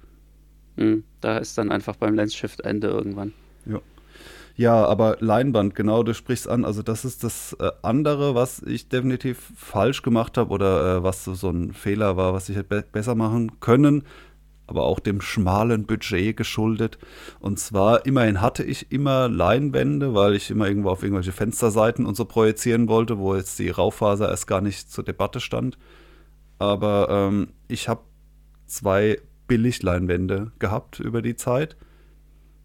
Mhm, 0.77 1.03
da 1.21 1.37
ist 1.37 1.57
dann 1.57 1.71
einfach 1.71 1.95
beim 1.95 2.15
Lens-Shift 2.15 2.61
Ende 2.61 2.87
irgendwann. 2.87 3.33
Ja. 3.65 3.79
Ja, 4.59 4.85
aber 4.85 5.15
Leinwand, 5.21 5.73
genau, 5.73 6.03
du 6.03 6.13
sprichst 6.13 6.49
an. 6.49 6.65
Also 6.65 6.83
das 6.83 7.05
ist 7.05 7.23
das 7.23 7.53
äh, 7.61 7.71
andere, 7.81 8.35
was 8.35 8.61
ich 8.61 8.89
definitiv 8.89 9.53
falsch 9.55 10.01
gemacht 10.01 10.37
habe 10.37 10.51
oder 10.53 10.97
äh, 10.97 11.03
was 11.03 11.23
so, 11.23 11.33
so, 11.33 11.49
ein 11.49 11.71
Fehler 11.71 12.17
war, 12.17 12.33
was 12.33 12.49
ich 12.49 12.57
hätte 12.57 12.67
be 12.67 12.83
besser 12.91 13.15
machen 13.15 13.61
können, 13.61 14.03
aber 14.67 14.83
auch 14.83 14.99
dem 14.99 15.21
schmalen 15.21 15.85
Budget 15.85 16.35
geschuldet. 16.35 16.97
Und 17.39 17.57
zwar, 17.57 18.05
immerhin 18.05 18.41
hatte 18.41 18.65
ich 18.65 18.91
immer 18.91 19.29
Leinwände, 19.29 20.13
weil 20.13 20.35
ich 20.35 20.51
immer 20.51 20.67
irgendwo 20.67 20.89
auf 20.89 21.03
irgendwelche 21.03 21.31
Fensterseiten 21.31 22.05
und 22.05 22.17
so 22.17 22.25
projizieren 22.25 22.89
wollte, 22.89 23.17
wo 23.17 23.37
jetzt 23.37 23.59
die 23.59 23.69
Raufaser 23.69 24.27
erst 24.29 24.47
gar 24.47 24.59
nicht 24.59 24.91
zur 24.91 25.05
Debatte 25.05 25.39
stand. 25.39 25.77
Aber 26.57 27.07
ähm, 27.09 27.53
ich 27.69 27.87
habe 27.87 28.01
zwei 28.67 29.21
Billigleinwände 29.47 30.51
gehabt 30.59 30.99
über 30.99 31.21
die 31.21 31.37
Zeit. 31.37 31.77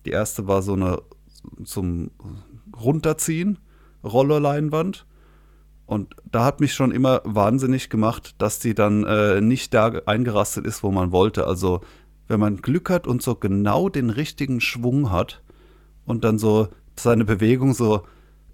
Die 0.07 0.11
erste 0.11 0.49
war 0.49 0.61
so 0.61 0.73
eine 0.73 1.01
zum 1.65 2.11
Runterziehen, 2.77 3.59
Rollerleinwand. 4.03 5.07
Und 5.87 6.15
da 6.31 6.45
hat 6.45 6.61
mich 6.61 6.75
schon 6.75 6.93
immer 6.93 7.21
wahnsinnig 7.25 7.91
gemacht, 7.91 8.35
dass 8.39 8.59
die 8.59 8.75
dann 8.75 9.05
äh, 9.05 9.41
nicht 9.41 9.75
da 9.75 9.89
eingerastet 10.07 10.67
ist, 10.67 10.83
wo 10.83 10.91
man 10.91 11.13
wollte. 11.13 11.47
Also 11.47 11.81
wenn 12.27 12.41
man 12.41 12.57
Glück 12.57 12.89
hat 12.91 13.07
und 13.07 13.23
so 13.23 13.35
genau 13.35 13.89
den 13.89 14.11
richtigen 14.11 14.61
Schwung 14.61 15.11
hat 15.11 15.43
und 16.07 16.25
dann 16.25 16.39
so 16.39 16.69
seine 16.99 17.25
Bewegung 17.25 17.75
so 17.75 18.03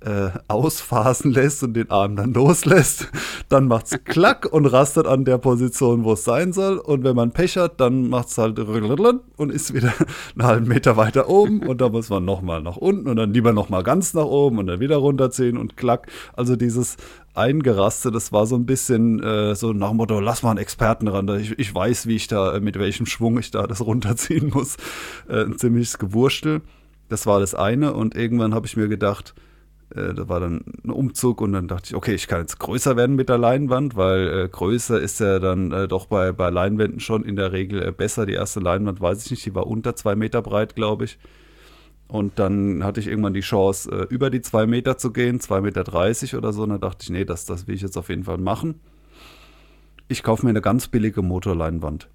äh, 0.00 0.30
ausphasen 0.48 1.30
lässt 1.32 1.62
und 1.62 1.74
den 1.74 1.90
Arm 1.90 2.16
dann 2.16 2.32
loslässt, 2.32 3.08
dann 3.48 3.66
macht 3.66 3.86
es 3.86 4.04
klack 4.04 4.46
und 4.50 4.66
rastet 4.66 5.06
an 5.06 5.24
der 5.24 5.38
Position, 5.38 6.04
wo 6.04 6.14
es 6.14 6.24
sein 6.24 6.52
soll. 6.52 6.78
Und 6.78 7.04
wenn 7.04 7.16
man 7.16 7.32
Pech 7.32 7.56
hat, 7.56 7.80
dann 7.80 8.08
macht 8.08 8.28
es 8.28 8.38
halt 8.38 8.58
und 8.58 9.52
ist 9.52 9.74
wieder 9.74 9.92
einen 10.34 10.46
halben 10.46 10.68
Meter 10.68 10.96
weiter 10.96 11.28
oben 11.28 11.66
und 11.66 11.80
da 11.80 11.88
muss 11.88 12.08
man 12.08 12.24
nochmal 12.24 12.62
nach 12.62 12.76
unten 12.76 13.08
und 13.08 13.16
dann 13.16 13.32
lieber 13.32 13.52
nochmal 13.52 13.82
ganz 13.82 14.14
nach 14.14 14.24
oben 14.24 14.58
und 14.58 14.66
dann 14.66 14.80
wieder 14.80 14.96
runterziehen 14.96 15.56
und 15.56 15.76
klack. 15.76 16.08
Also 16.34 16.56
dieses 16.56 16.96
Eingeraste, 17.34 18.10
das 18.10 18.32
war 18.32 18.46
so 18.46 18.56
ein 18.56 18.66
bisschen 18.66 19.22
äh, 19.22 19.54
so 19.54 19.72
nach 19.72 19.88
dem 19.88 19.98
Motto, 19.98 20.18
lass 20.20 20.42
mal 20.42 20.50
einen 20.50 20.58
Experten 20.58 21.08
ran. 21.08 21.28
Ich, 21.40 21.58
ich 21.58 21.74
weiß, 21.74 22.06
wie 22.06 22.16
ich 22.16 22.26
da, 22.26 22.58
mit 22.60 22.78
welchem 22.78 23.06
Schwung 23.06 23.38
ich 23.38 23.50
da 23.50 23.66
das 23.66 23.80
runterziehen 23.84 24.50
muss. 24.52 24.76
Äh, 25.28 25.44
ein 25.44 25.58
ziemliches 25.58 25.98
Gewurstel. 25.98 26.62
Das 27.08 27.26
war 27.26 27.40
das 27.40 27.54
eine 27.54 27.92
und 27.92 28.14
irgendwann 28.14 28.54
habe 28.54 28.66
ich 28.66 28.76
mir 28.76 28.88
gedacht, 28.88 29.34
äh, 29.94 30.14
da 30.14 30.28
war 30.28 30.40
dann 30.40 30.64
ein 30.84 30.90
Umzug 30.90 31.40
und 31.40 31.52
dann 31.52 31.68
dachte 31.68 31.88
ich, 31.88 31.94
okay, 31.94 32.14
ich 32.14 32.26
kann 32.26 32.40
jetzt 32.40 32.58
größer 32.58 32.96
werden 32.96 33.16
mit 33.16 33.28
der 33.28 33.38
Leinwand, 33.38 33.96
weil 33.96 34.28
äh, 34.28 34.48
größer 34.48 35.00
ist 35.00 35.20
ja 35.20 35.38
dann 35.38 35.72
äh, 35.72 35.88
doch 35.88 36.06
bei, 36.06 36.32
bei 36.32 36.50
Leinwänden 36.50 37.00
schon 37.00 37.24
in 37.24 37.36
der 37.36 37.52
Regel 37.52 37.82
äh, 37.82 37.92
besser. 37.92 38.26
Die 38.26 38.34
erste 38.34 38.60
Leinwand, 38.60 39.00
weiß 39.00 39.24
ich 39.24 39.30
nicht, 39.30 39.46
die 39.46 39.54
war 39.54 39.66
unter 39.66 39.96
zwei 39.96 40.14
Meter 40.14 40.42
breit, 40.42 40.74
glaube 40.74 41.04
ich. 41.04 41.18
Und 42.08 42.38
dann 42.40 42.82
hatte 42.82 42.98
ich 42.98 43.06
irgendwann 43.06 43.34
die 43.34 43.40
Chance, 43.40 43.90
äh, 43.90 44.06
über 44.12 44.30
die 44.30 44.40
zwei 44.40 44.66
Meter 44.66 44.98
zu 44.98 45.12
gehen, 45.12 45.38
zwei 45.38 45.60
Meter 45.60 45.84
dreißig 45.84 46.34
oder 46.34 46.52
so. 46.52 46.64
Und 46.64 46.70
dann 46.70 46.80
dachte 46.80 47.04
ich, 47.04 47.10
nee, 47.10 47.24
das, 47.24 47.44
das 47.44 47.68
will 47.68 47.74
ich 47.74 47.82
jetzt 47.82 47.96
auf 47.96 48.08
jeden 48.08 48.24
Fall 48.24 48.38
machen. 48.38 48.80
Ich 50.08 50.24
kaufe 50.24 50.44
mir 50.44 50.50
eine 50.50 50.60
ganz 50.60 50.88
billige 50.88 51.22
Motorleinwand 51.22 52.08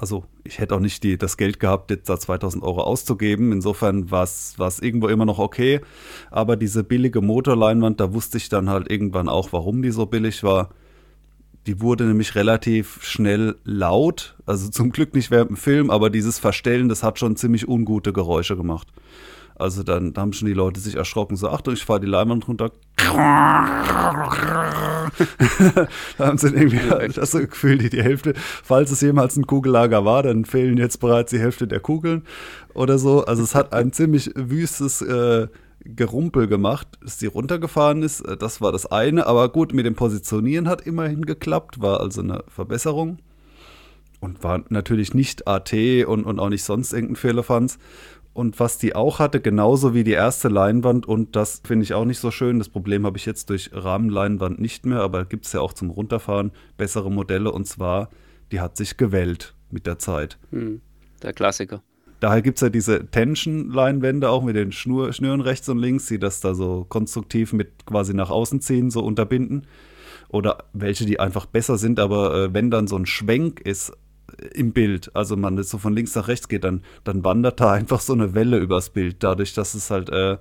also 0.00 0.24
ich 0.44 0.58
hätte 0.58 0.74
auch 0.74 0.80
nicht 0.80 1.02
die, 1.02 1.18
das 1.18 1.36
Geld 1.36 1.60
gehabt, 1.60 1.90
jetzt 1.90 2.08
da 2.08 2.18
2000 2.18 2.64
Euro 2.64 2.80
auszugeben. 2.80 3.52
Insofern 3.52 4.10
war 4.10 4.22
es 4.22 4.78
irgendwo 4.80 5.08
immer 5.08 5.26
noch 5.26 5.38
okay. 5.38 5.82
Aber 6.30 6.56
diese 6.56 6.82
billige 6.84 7.20
Motorleinwand, 7.20 8.00
da 8.00 8.14
wusste 8.14 8.38
ich 8.38 8.48
dann 8.48 8.70
halt 8.70 8.90
irgendwann 8.90 9.28
auch, 9.28 9.52
warum 9.52 9.82
die 9.82 9.90
so 9.90 10.06
billig 10.06 10.42
war. 10.42 10.70
Die 11.66 11.82
wurde 11.82 12.04
nämlich 12.04 12.34
relativ 12.34 13.02
schnell 13.02 13.56
laut. 13.64 14.36
Also 14.46 14.68
zum 14.70 14.90
Glück 14.90 15.14
nicht 15.14 15.30
während 15.30 15.50
dem 15.50 15.56
Film, 15.58 15.90
aber 15.90 16.08
dieses 16.08 16.38
Verstellen, 16.38 16.88
das 16.88 17.02
hat 17.02 17.18
schon 17.18 17.36
ziemlich 17.36 17.68
ungute 17.68 18.14
Geräusche 18.14 18.56
gemacht. 18.56 18.88
Also 19.60 19.82
dann 19.82 20.14
haben 20.16 20.32
schon 20.32 20.48
die 20.48 20.54
Leute 20.54 20.80
sich 20.80 20.96
erschrocken, 20.96 21.36
so, 21.36 21.50
Achtung, 21.50 21.74
ich 21.74 21.84
fahre 21.84 22.00
die 22.00 22.06
Leinwand 22.06 22.48
runter. 22.48 22.72
da 22.96 23.06
haben 26.18 26.38
sie 26.38 26.48
irgendwie 26.48 26.80
das 27.14 27.32
Gefühl, 27.32 27.76
die, 27.76 27.90
die 27.90 28.02
Hälfte, 28.02 28.32
falls 28.36 28.90
es 28.90 29.02
jemals 29.02 29.36
ein 29.36 29.46
Kugellager 29.46 30.06
war, 30.06 30.22
dann 30.22 30.46
fehlen 30.46 30.78
jetzt 30.78 30.98
bereits 30.98 31.30
die 31.30 31.38
Hälfte 31.38 31.66
der 31.66 31.80
Kugeln 31.80 32.22
oder 32.72 32.98
so. 32.98 33.26
Also 33.26 33.42
es 33.42 33.54
hat 33.54 33.74
ein 33.74 33.92
ziemlich 33.92 34.30
wüstes 34.34 35.02
äh, 35.02 35.48
Gerumpel 35.84 36.46
gemacht, 36.46 36.88
dass 37.02 37.18
sie 37.18 37.26
runtergefahren 37.26 38.02
ist. 38.02 38.22
Äh, 38.22 38.38
das 38.38 38.62
war 38.62 38.72
das 38.72 38.86
eine. 38.86 39.26
Aber 39.26 39.50
gut, 39.50 39.74
mit 39.74 39.84
dem 39.84 39.94
Positionieren 39.94 40.68
hat 40.68 40.86
immerhin 40.86 41.26
geklappt, 41.26 41.82
war 41.82 42.00
also 42.00 42.22
eine 42.22 42.44
Verbesserung. 42.48 43.18
Und 44.20 44.42
war 44.42 44.62
natürlich 44.68 45.14
nicht 45.14 45.48
AT 45.48 45.72
und, 46.06 46.24
und 46.24 46.40
auch 46.40 46.50
nicht 46.50 46.62
sonst 46.62 46.92
irgendein 46.92 47.16
Fehlerfanz. 47.16 47.78
Und 48.32 48.60
was 48.60 48.78
die 48.78 48.94
auch 48.94 49.18
hatte, 49.18 49.40
genauso 49.40 49.92
wie 49.92 50.04
die 50.04 50.12
erste 50.12 50.48
Leinwand, 50.48 51.06
und 51.06 51.34
das 51.34 51.62
finde 51.64 51.82
ich 51.82 51.94
auch 51.94 52.04
nicht 52.04 52.20
so 52.20 52.30
schön. 52.30 52.58
Das 52.58 52.68
Problem 52.68 53.04
habe 53.04 53.18
ich 53.18 53.26
jetzt 53.26 53.50
durch 53.50 53.70
Rahmenleinwand 53.72 54.60
nicht 54.60 54.86
mehr, 54.86 55.00
aber 55.00 55.24
gibt 55.24 55.46
es 55.46 55.52
ja 55.52 55.60
auch 55.60 55.72
zum 55.72 55.90
Runterfahren 55.90 56.52
bessere 56.76 57.10
Modelle. 57.10 57.50
Und 57.50 57.66
zwar, 57.66 58.08
die 58.52 58.60
hat 58.60 58.76
sich 58.76 58.96
gewellt 58.96 59.54
mit 59.70 59.86
der 59.86 59.98
Zeit. 59.98 60.38
Hm, 60.50 60.80
der 61.22 61.32
Klassiker. 61.32 61.82
Daher 62.20 62.42
gibt 62.42 62.58
es 62.58 62.62
ja 62.62 62.68
diese 62.68 63.10
Tension-Leinwände 63.10 64.28
auch 64.28 64.42
mit 64.42 64.54
den 64.54 64.72
Schnur 64.72 65.12
Schnüren 65.12 65.40
rechts 65.40 65.68
und 65.70 65.78
links, 65.78 66.06
die 66.06 66.18
das 66.18 66.40
da 66.40 66.54
so 66.54 66.84
konstruktiv 66.88 67.52
mit 67.54 67.86
quasi 67.86 68.12
nach 68.12 68.30
außen 68.30 68.60
ziehen, 68.60 68.90
so 68.90 69.02
unterbinden. 69.02 69.66
Oder 70.28 70.64
welche, 70.72 71.06
die 71.06 71.18
einfach 71.18 71.46
besser 71.46 71.78
sind, 71.78 71.98
aber 71.98 72.34
äh, 72.34 72.54
wenn 72.54 72.70
dann 72.70 72.86
so 72.86 72.96
ein 72.96 73.06
Schwenk 73.06 73.60
ist 73.60 73.92
im 74.54 74.72
Bild, 74.72 75.14
also 75.14 75.36
man 75.36 75.62
so 75.62 75.78
von 75.78 75.94
links 75.94 76.14
nach 76.14 76.28
rechts 76.28 76.48
geht, 76.48 76.64
dann, 76.64 76.82
dann 77.04 77.24
wandert 77.24 77.60
da 77.60 77.72
einfach 77.72 78.00
so 78.00 78.12
eine 78.12 78.34
Welle 78.34 78.58
übers 78.58 78.90
Bild, 78.90 79.22
dadurch, 79.22 79.54
dass 79.54 79.74
es 79.74 79.90
halt, 79.90 80.10
äh, 80.10 80.38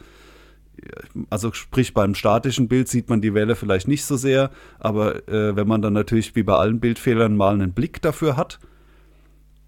also 1.30 1.52
sprich 1.52 1.94
beim 1.94 2.16
statischen 2.16 2.68
Bild 2.68 2.88
sieht 2.88 3.10
man 3.10 3.22
die 3.22 3.34
Welle 3.34 3.56
vielleicht 3.56 3.88
nicht 3.88 4.06
so 4.06 4.16
sehr, 4.16 4.52
aber 4.80 5.28
äh, 5.28 5.56
wenn 5.56 5.68
man 5.68 5.82
dann 5.82 5.94
natürlich 5.94 6.36
wie 6.36 6.44
bei 6.44 6.56
allen 6.56 6.80
Bildfehlern 6.80 7.36
mal 7.36 7.54
einen 7.54 7.74
Blick 7.74 8.02
dafür 8.02 8.38
hat, 8.38 8.60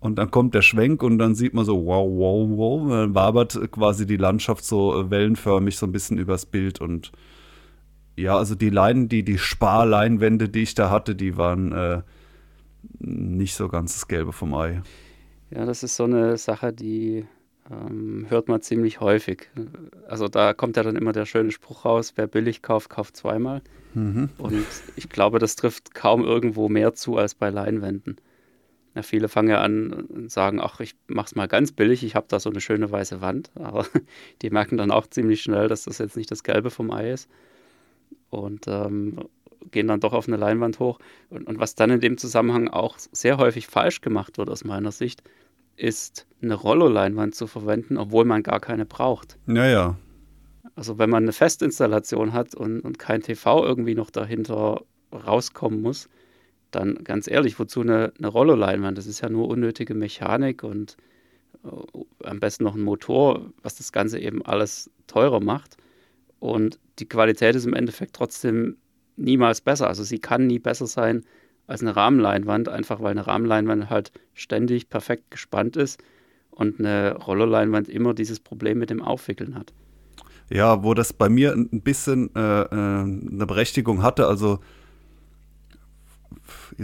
und 0.02 0.16
dann 0.16 0.32
kommt 0.32 0.56
der 0.56 0.64
Schwenk 0.64 1.04
und 1.04 1.20
dann 1.20 1.36
sieht 1.36 1.54
man 1.54 1.64
so, 1.64 1.86
wow, 1.86 2.10
wow, 2.12 2.50
wow. 2.58 2.90
Dann 2.90 3.14
wabert 3.14 3.72
quasi 3.72 4.08
die 4.08 4.18
Landschaft 4.18 4.66
so 4.66 5.00
äh, 5.00 5.12
wellenförmig 5.12 5.78
so 5.78 5.86
ein 5.86 5.92
bisschen 5.92 6.18
übers 6.18 6.48
Bild. 6.48 6.82
Und 6.82 7.12
ja, 8.18 8.36
also 8.36 8.56
die 8.56 8.72
Leinen, 8.72 9.10
die, 9.10 9.24
die 9.24 9.38
Sparleinwände, 9.38 10.50
die 10.50 10.64
ich 10.64 10.74
da 10.74 10.90
hatte, 10.90 11.14
die 11.14 11.38
waren 11.38 11.72
äh, 11.72 12.02
nicht 13.00 13.56
so 13.56 13.68
ganz 13.68 13.94
das 13.94 14.08
Gelbe 14.08 14.32
vom 14.32 14.54
Ei. 14.54 14.82
Ja, 15.50 15.66
das 15.66 15.84
ist 15.84 15.96
so 15.96 16.06
eine 16.06 16.38
Sache, 16.38 16.72
die 16.72 17.26
ähm, 17.70 18.26
hört 18.30 18.48
man 18.48 18.62
ziemlich 18.62 19.00
häufig. 19.00 19.50
Also 20.08 20.28
da 20.28 20.54
kommt 20.54 20.78
ja 20.78 20.84
dann 20.84 20.96
immer 20.96 21.12
der 21.12 21.26
schöne 21.26 21.52
Spruch 21.52 21.86
raus, 21.86 22.14
wer 22.16 22.28
billig 22.28 22.62
kauft, 22.62 22.90
kauft 22.90 23.16
zweimal. 23.16 23.62
Mhm. 23.94 24.30
Und 24.38 24.66
ich 24.96 25.10
glaube, 25.10 25.40
das 25.40 25.56
trifft 25.56 25.94
kaum 25.94 26.24
irgendwo 26.24 26.70
mehr 26.70 26.94
zu 26.94 27.18
als 27.18 27.36
bei 27.36 27.50
Leinwänden. 27.50 28.18
Ja, 28.96 29.04
viele 29.04 29.30
fangen 29.30 29.50
ja 29.50 29.62
an 29.62 29.94
und 29.94 30.32
sagen, 30.32 30.60
ach, 30.60 30.82
ich 30.82 30.96
mach's 31.08 31.36
mal 31.36 31.48
ganz 31.48 31.72
billig, 31.72 32.04
ich 32.04 32.16
habe 32.16 32.26
da 32.28 32.42
so 32.42 32.50
eine 32.50 32.60
schöne 32.60 32.92
weiße 32.92 33.22
Wand. 33.22 33.52
Aber 33.56 33.86
die 34.42 34.50
merken 34.50 34.78
dann 34.78 34.92
auch 34.92 35.08
ziemlich 35.08 35.42
schnell, 35.42 35.68
dass 35.68 35.84
das 35.84 35.98
jetzt 35.98 36.18
nicht 36.18 36.32
das 36.32 36.44
Gelbe 36.44 36.72
vom 36.72 36.92
Ei 36.92 37.12
ist. 37.12 37.30
Und 38.30 38.66
ähm, 38.68 39.20
gehen 39.70 39.88
dann 39.88 40.00
doch 40.00 40.14
auf 40.14 40.28
eine 40.28 40.38
Leinwand 40.38 40.80
hoch. 40.80 41.00
Und, 41.30 41.48
und, 41.48 41.60
was 41.60 41.76
dann 41.76 41.92
in 41.92 42.00
dem 42.00 42.18
Zusammenhang 42.18 42.68
auch 42.68 42.98
sehr 43.12 43.38
häufig 43.38 43.68
falsch 43.68 44.02
gemacht 44.02 44.38
wird 44.38 44.50
aus 44.50 44.64
meiner 44.64 44.92
Sicht, 44.92 45.24
ist 45.76 46.28
eine 46.42 46.56
Rollo-Leinwand 46.56 47.36
zu 47.36 47.48
verwenden, 47.48 47.98
obwohl 47.98 48.26
man 48.26 48.44
gar 48.44 48.60
keine 48.60 48.86
braucht. 48.86 49.38
Naja. 49.46 49.98
Also 50.76 50.98
wenn 50.98 51.10
man 51.10 51.24
eine 51.24 51.34
Festinstallation 51.34 52.34
hat 52.34 52.56
und, 52.56 52.82
und 52.82 53.00
kein 53.00 53.22
TV 53.22 53.66
irgendwie 53.66 53.96
noch 53.96 54.10
dahinter 54.10 54.82
rauskommen 55.12 55.82
muss, 55.82 56.10
dann 56.72 57.04
ganz 57.04 57.30
ehrlich, 57.30 57.60
wozu 57.60 57.82
eine, 57.82 58.14
eine 58.18 58.28
Rollo-Leinwand? 58.28 58.98
Das 58.98 59.06
ist 59.06 59.22
ja 59.22 59.30
nur 59.30 59.48
unnötige 59.48 59.94
Mechanik 59.94 60.64
und 60.64 60.98
äh, 61.64 62.26
am 62.26 62.40
besten 62.40 62.64
noch 62.64 62.76
ein 62.76 62.82
Motor, 62.82 63.52
was 63.62 63.76
das 63.76 63.92
Ganze 63.92 64.20
eben 64.20 64.44
alles 64.46 64.90
teurer 65.08 65.42
macht. 65.42 65.78
Und 66.40 66.80
die 67.00 67.08
Qualität 67.08 67.56
ist 67.56 67.66
im 67.66 67.74
Endeffekt 67.74 68.16
trotzdem 68.16 68.78
niemals 69.16 69.62
besser. 69.62 69.88
Also 69.88 70.04
sie 70.04 70.20
kann 70.20 70.48
nie 70.48 70.60
besser 70.60 70.88
sein 70.88 71.24
als 71.68 71.82
eine 71.82 71.96
Rahmenleinwand, 71.96 72.70
einfach 72.70 73.02
weil 73.02 73.12
eine 73.12 73.28
Rahmenleinwand 73.28 73.90
halt 73.90 74.12
ständig 74.34 74.90
perfekt 74.90 75.32
gespannt 75.32 75.78
ist 75.78 76.02
und 76.50 76.80
eine 76.80 77.16
Rollo-Leinwand 77.16 77.88
immer 77.88 78.14
dieses 78.14 78.40
Problem 78.40 78.78
mit 78.80 78.90
dem 78.90 79.02
Aufwickeln 79.02 79.56
hat. 79.56 79.74
Ja, 80.50 80.84
wo 80.84 80.94
das 80.94 81.14
bei 81.14 81.30
mir 81.30 81.54
ein 81.54 81.82
bisschen 81.82 82.30
äh, 82.36 82.62
äh 82.62 82.66
eine 82.74 83.46
Berechtigung 83.48 84.04
hatte, 84.04 84.28
also 84.28 84.60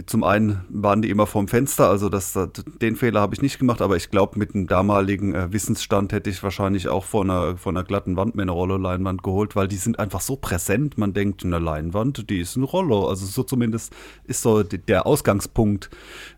zum 0.06 0.24
einen 0.24 0.64
waren 0.68 1.02
die 1.02 1.10
immer 1.10 1.26
vorm 1.26 1.48
Fenster, 1.48 1.88
also 1.88 2.08
das, 2.08 2.38
den 2.80 2.96
Fehler 2.96 3.20
habe 3.20 3.34
ich 3.34 3.42
nicht 3.42 3.58
gemacht, 3.58 3.80
aber 3.80 3.96
ich 3.96 4.10
glaube, 4.10 4.38
mit 4.38 4.54
dem 4.54 4.66
damaligen 4.66 5.34
äh, 5.34 5.52
Wissensstand 5.52 6.12
hätte 6.12 6.30
ich 6.30 6.42
wahrscheinlich 6.42 6.88
auch 6.88 7.04
vor 7.04 7.22
einer, 7.22 7.56
vor 7.56 7.72
einer 7.72 7.84
glatten 7.84 8.16
Wand 8.16 8.34
mir 8.34 8.42
eine 8.42 8.52
Rollo-Leinwand 8.52 9.22
geholt, 9.22 9.56
weil 9.56 9.68
die 9.68 9.76
sind 9.76 9.98
einfach 9.98 10.20
so 10.20 10.36
präsent. 10.36 10.98
Man 10.98 11.14
denkt, 11.14 11.44
eine 11.44 11.58
Leinwand, 11.58 12.28
die 12.30 12.40
ist 12.40 12.56
ein 12.56 12.64
Rollo. 12.64 13.08
Also 13.08 13.26
so 13.26 13.42
zumindest 13.42 13.94
ist 14.24 14.42
so 14.42 14.62
der 14.62 15.06
Ausgangspunkt 15.06 15.90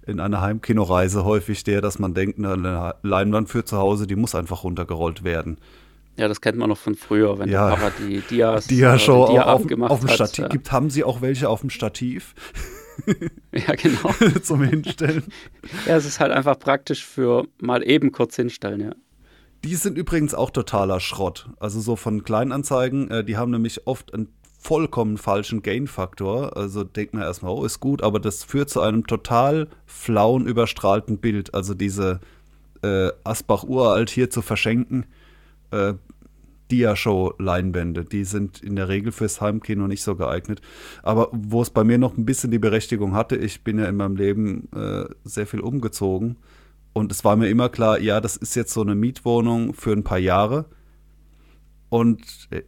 in 0.07 0.21
einer 0.21 0.41
Heimkinoreise 0.41 1.25
häufig 1.25 1.65
der, 1.65 1.81
dass 1.81 1.99
man 1.99 2.15
denkt, 2.15 2.39
eine 2.39 2.95
Leinwand 3.03 3.49
für 3.49 3.65
zu 3.65 3.79
Hause, 3.79 4.07
die 4.07 4.17
muss 4.17 4.35
einfach 4.35 4.65
runtergerollt 4.65 5.25
werden. 5.25 5.59
Ja, 6.17 6.29
das 6.29 6.41
kennt 6.41 6.59
man 6.59 6.69
noch 6.69 6.79
von 6.79 6.97
früher, 6.97 7.39
wenn 7.39 7.49
ja, 7.49 7.71
der 7.71 7.77
Papa 7.77 7.93
die 7.99 8.21
Dias, 8.21 8.67
Dia-Show 8.67 9.29
äh, 9.29 9.31
Dia 9.31 9.45
auf, 9.45 9.63
auf 9.81 10.01
dem 10.01 10.09
Stativ 10.09 10.45
hat, 10.45 10.53
gibt. 10.53 10.71
Haben 10.73 10.91
sie 10.91 11.05
auch 11.05 11.23
welche 11.23 11.49
auf 11.49 11.61
dem 11.61 11.71
Stativ? 11.71 12.35
ja, 13.53 13.75
genau. 13.75 14.13
Zum 14.43 14.63
Hinstellen. 14.63 15.25
Ja, 15.87 15.97
es 15.97 16.07
ist 16.07 16.21
halt 16.21 16.33
einfach 16.33 16.59
praktisch 16.59 17.05
für 17.05 17.47
mal 17.61 17.83
eben 17.83 18.13
kurz 18.13 18.37
hinstellen, 18.37 18.81
ja. 18.81 18.93
Die 19.65 19.75
sind 19.75 19.99
übrigens 19.99 20.35
auch 20.35 20.51
totaler 20.51 21.01
Schrott. 21.01 21.51
Also 21.59 21.81
so 21.81 21.97
von 21.97 22.25
Kleinanzeigen, 22.25 23.11
äh, 23.11 23.25
die 23.25 23.37
haben 23.37 23.51
nämlich 23.51 23.87
oft 23.87 24.15
einen 24.15 24.29
vollkommen 24.59 25.19
falschen 25.19 25.63
Gain-Faktor. 25.63 26.57
Also 26.57 26.85
denkt 26.85 27.15
man 27.15 27.23
erstmal, 27.23 27.53
oh, 27.53 27.65
ist 27.65 27.81
gut, 27.81 28.03
aber 28.03 28.21
das 28.21 28.45
führt 28.45 28.71
zu 28.71 28.81
einem 28.81 29.07
total 29.07 29.69
flauen, 29.87 30.47
überstrahlten 30.47 31.19
Bild. 31.19 31.55
Also 31.55 31.75
diese 31.75 32.21
äh, 32.83 33.11
Asbach 33.25 33.65
uralt 33.65 34.11
hier 34.11 34.31
zu 34.31 34.43
verschenken, 34.43 35.07
äh, 35.71 35.95
Dia-Show-Leinwände. 36.71 38.05
Die 38.05 38.25
sind 38.25 38.63
in 38.63 38.77
der 38.77 38.89
Regel 38.89 39.13
fürs 39.13 39.41
Heimkino 39.41 39.87
nicht 39.87 40.03
so 40.03 40.17
geeignet. 40.17 40.61
Aber 41.03 41.29
wo 41.33 41.63
es 41.63 41.71
bei 41.71 41.85
mir 41.85 41.99
noch 41.99 42.17
ein 42.17 42.25
bisschen 42.25 42.51
die 42.51 42.59
Berechtigung 42.59 43.15
hatte, 43.15 43.37
ich 43.37 43.63
bin 43.65 43.79
ja 43.79 43.87
in 43.87 43.97
meinem 43.97 44.17
Leben 44.17 44.69
äh, 44.75 45.05
sehr 45.25 45.47
viel 45.47 45.61
umgezogen. 45.61 46.37
Und 46.93 47.13
es 47.13 47.25
war 47.25 47.37
mir 47.37 47.49
immer 47.49 47.69
klar, 47.69 48.01
ja, 48.01 48.21
das 48.21 48.37
ist 48.37 48.55
jetzt 48.57 48.73
so 48.73 48.83
eine 48.83 48.95
Mietwohnung 48.95 49.75
für 49.75 49.93
ein 49.93 50.05
paar 50.05 50.19
Jahre. 50.19 50.67
Und, 51.89 52.49
äh, 52.51 52.63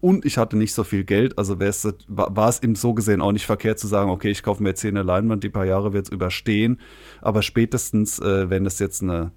und 0.00 0.24
ich 0.24 0.36
hatte 0.36 0.56
nicht 0.56 0.74
so 0.74 0.82
viel 0.82 1.04
Geld, 1.04 1.38
also 1.38 1.60
war 1.60 2.48
es 2.48 2.62
ihm 2.62 2.74
so 2.74 2.92
gesehen 2.92 3.20
auch 3.20 3.30
nicht 3.30 3.46
verkehrt 3.46 3.78
zu 3.78 3.86
sagen, 3.86 4.10
okay, 4.10 4.30
ich 4.30 4.42
kaufe 4.42 4.62
mir 4.62 4.70
jetzt 4.70 4.80
hier 4.80 4.90
eine 4.90 5.04
Leinwand, 5.04 5.44
die 5.44 5.48
paar 5.48 5.64
Jahre 5.64 5.92
wird 5.92 6.06
es 6.06 6.12
überstehen. 6.12 6.80
Aber 7.20 7.42
spätestens, 7.42 8.18
äh, 8.18 8.50
wenn 8.50 8.66
es 8.66 8.78
jetzt 8.80 9.02
eine 9.02 9.30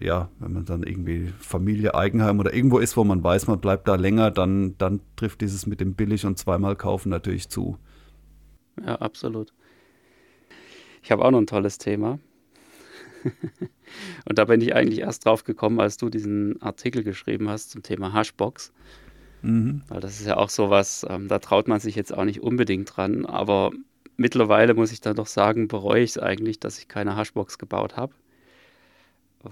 ja, 0.00 0.30
wenn 0.38 0.52
man 0.52 0.64
dann 0.64 0.82
irgendwie 0.82 1.32
Familie, 1.38 1.94
Eigenheim 1.94 2.38
oder 2.38 2.54
irgendwo 2.54 2.78
ist, 2.78 2.96
wo 2.96 3.04
man 3.04 3.22
weiß, 3.22 3.46
man 3.46 3.60
bleibt 3.60 3.88
da 3.88 3.96
länger, 3.96 4.30
dann, 4.30 4.76
dann 4.78 5.00
trifft 5.16 5.40
dieses 5.40 5.66
mit 5.66 5.80
dem 5.80 5.94
billig 5.94 6.24
und 6.24 6.38
zweimal 6.38 6.76
kaufen 6.76 7.08
natürlich 7.08 7.48
zu. 7.48 7.78
Ja, 8.84 8.96
absolut. 8.96 9.52
Ich 11.02 11.10
habe 11.10 11.24
auch 11.24 11.30
noch 11.30 11.38
ein 11.38 11.46
tolles 11.46 11.78
Thema. 11.78 12.18
und 14.28 14.38
da 14.38 14.44
bin 14.44 14.60
ich 14.60 14.74
eigentlich 14.74 15.00
erst 15.00 15.24
drauf 15.24 15.44
gekommen, 15.44 15.80
als 15.80 15.96
du 15.96 16.10
diesen 16.10 16.60
Artikel 16.62 17.02
geschrieben 17.02 17.48
hast 17.48 17.70
zum 17.70 17.82
Thema 17.82 18.12
Hashbox. 18.12 18.72
Mhm. 19.42 19.82
Weil 19.88 20.00
das 20.00 20.20
ist 20.20 20.26
ja 20.26 20.36
auch 20.36 20.50
sowas, 20.50 21.06
ähm, 21.08 21.28
da 21.28 21.38
traut 21.38 21.68
man 21.68 21.80
sich 21.80 21.94
jetzt 21.94 22.14
auch 22.14 22.24
nicht 22.24 22.42
unbedingt 22.42 22.96
dran. 22.96 23.26
Aber 23.26 23.70
mittlerweile 24.16 24.74
muss 24.74 24.92
ich 24.92 25.00
dann 25.00 25.16
doch 25.16 25.26
sagen, 25.26 25.68
bereue 25.68 26.02
ich 26.02 26.10
es 26.10 26.18
eigentlich, 26.18 26.60
dass 26.60 26.78
ich 26.78 26.88
keine 26.88 27.16
Hashbox 27.16 27.58
gebaut 27.58 27.96
habe 27.96 28.12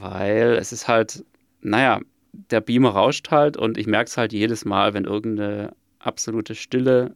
weil 0.00 0.56
es 0.60 0.72
ist 0.72 0.88
halt, 0.88 1.24
naja, 1.60 2.00
der 2.32 2.60
Beamer 2.60 2.90
rauscht 2.90 3.30
halt 3.30 3.56
und 3.56 3.78
ich 3.78 3.86
merke 3.86 4.08
es 4.08 4.16
halt 4.16 4.32
jedes 4.32 4.64
Mal, 4.64 4.94
wenn 4.94 5.04
irgendeine 5.04 5.74
absolute 5.98 6.54
stille 6.54 7.14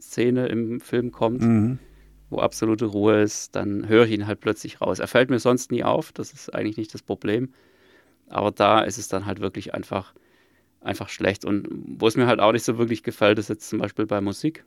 Szene 0.00 0.46
im 0.46 0.80
Film 0.80 1.10
kommt, 1.10 1.42
mhm. 1.42 1.78
wo 2.30 2.38
absolute 2.38 2.84
Ruhe 2.84 3.22
ist, 3.22 3.56
dann 3.56 3.88
höre 3.88 4.04
ich 4.04 4.12
ihn 4.12 4.26
halt 4.26 4.40
plötzlich 4.40 4.80
raus. 4.80 4.98
Er 4.98 5.08
fällt 5.08 5.30
mir 5.30 5.38
sonst 5.38 5.72
nie 5.72 5.84
auf, 5.84 6.12
das 6.12 6.32
ist 6.32 6.54
eigentlich 6.54 6.76
nicht 6.76 6.94
das 6.94 7.02
Problem. 7.02 7.52
Aber 8.28 8.50
da 8.50 8.82
ist 8.82 8.98
es 8.98 9.08
dann 9.08 9.26
halt 9.26 9.40
wirklich 9.40 9.74
einfach, 9.74 10.12
einfach 10.80 11.08
schlecht. 11.08 11.44
Und 11.44 11.66
wo 11.70 12.06
es 12.06 12.16
mir 12.16 12.26
halt 12.26 12.40
auch 12.40 12.52
nicht 12.52 12.64
so 12.64 12.78
wirklich 12.78 13.02
gefällt, 13.02 13.38
ist 13.38 13.48
jetzt 13.48 13.68
zum 13.68 13.78
Beispiel 13.78 14.06
bei 14.06 14.20
Musik. 14.20 14.64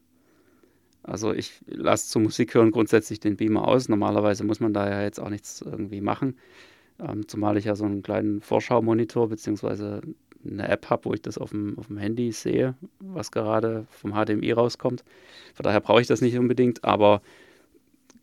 Also 1.03 1.33
ich 1.33 1.61
lasse 1.65 2.09
zum 2.09 2.23
Musik 2.23 2.53
hören 2.53 2.71
grundsätzlich 2.71 3.19
den 3.19 3.37
Beamer 3.37 3.67
aus. 3.67 3.87
Normalerweise 3.87 4.43
muss 4.43 4.59
man 4.59 4.73
da 4.73 4.89
ja 4.89 5.03
jetzt 5.03 5.19
auch 5.19 5.29
nichts 5.29 5.61
irgendwie 5.61 6.01
machen. 6.01 6.37
Ähm, 7.01 7.27
zumal 7.27 7.57
ich 7.57 7.65
ja 7.65 7.75
so 7.75 7.85
einen 7.85 8.03
kleinen 8.03 8.41
Vorschau-Monitor 8.41 9.29
bzw. 9.29 10.01
eine 10.45 10.67
App 10.67 10.89
habe, 10.89 11.05
wo 11.05 11.13
ich 11.13 11.21
das 11.21 11.37
auf 11.37 11.51
dem, 11.51 11.77
auf 11.79 11.87
dem 11.87 11.97
Handy 11.97 12.31
sehe, 12.31 12.75
was 12.99 13.31
gerade 13.31 13.85
vom 13.89 14.13
HDMI 14.13 14.51
rauskommt. 14.51 15.03
Von 15.55 15.63
daher 15.63 15.81
brauche 15.81 16.01
ich 16.01 16.07
das 16.07 16.21
nicht 16.21 16.37
unbedingt, 16.37 16.83
aber 16.83 17.21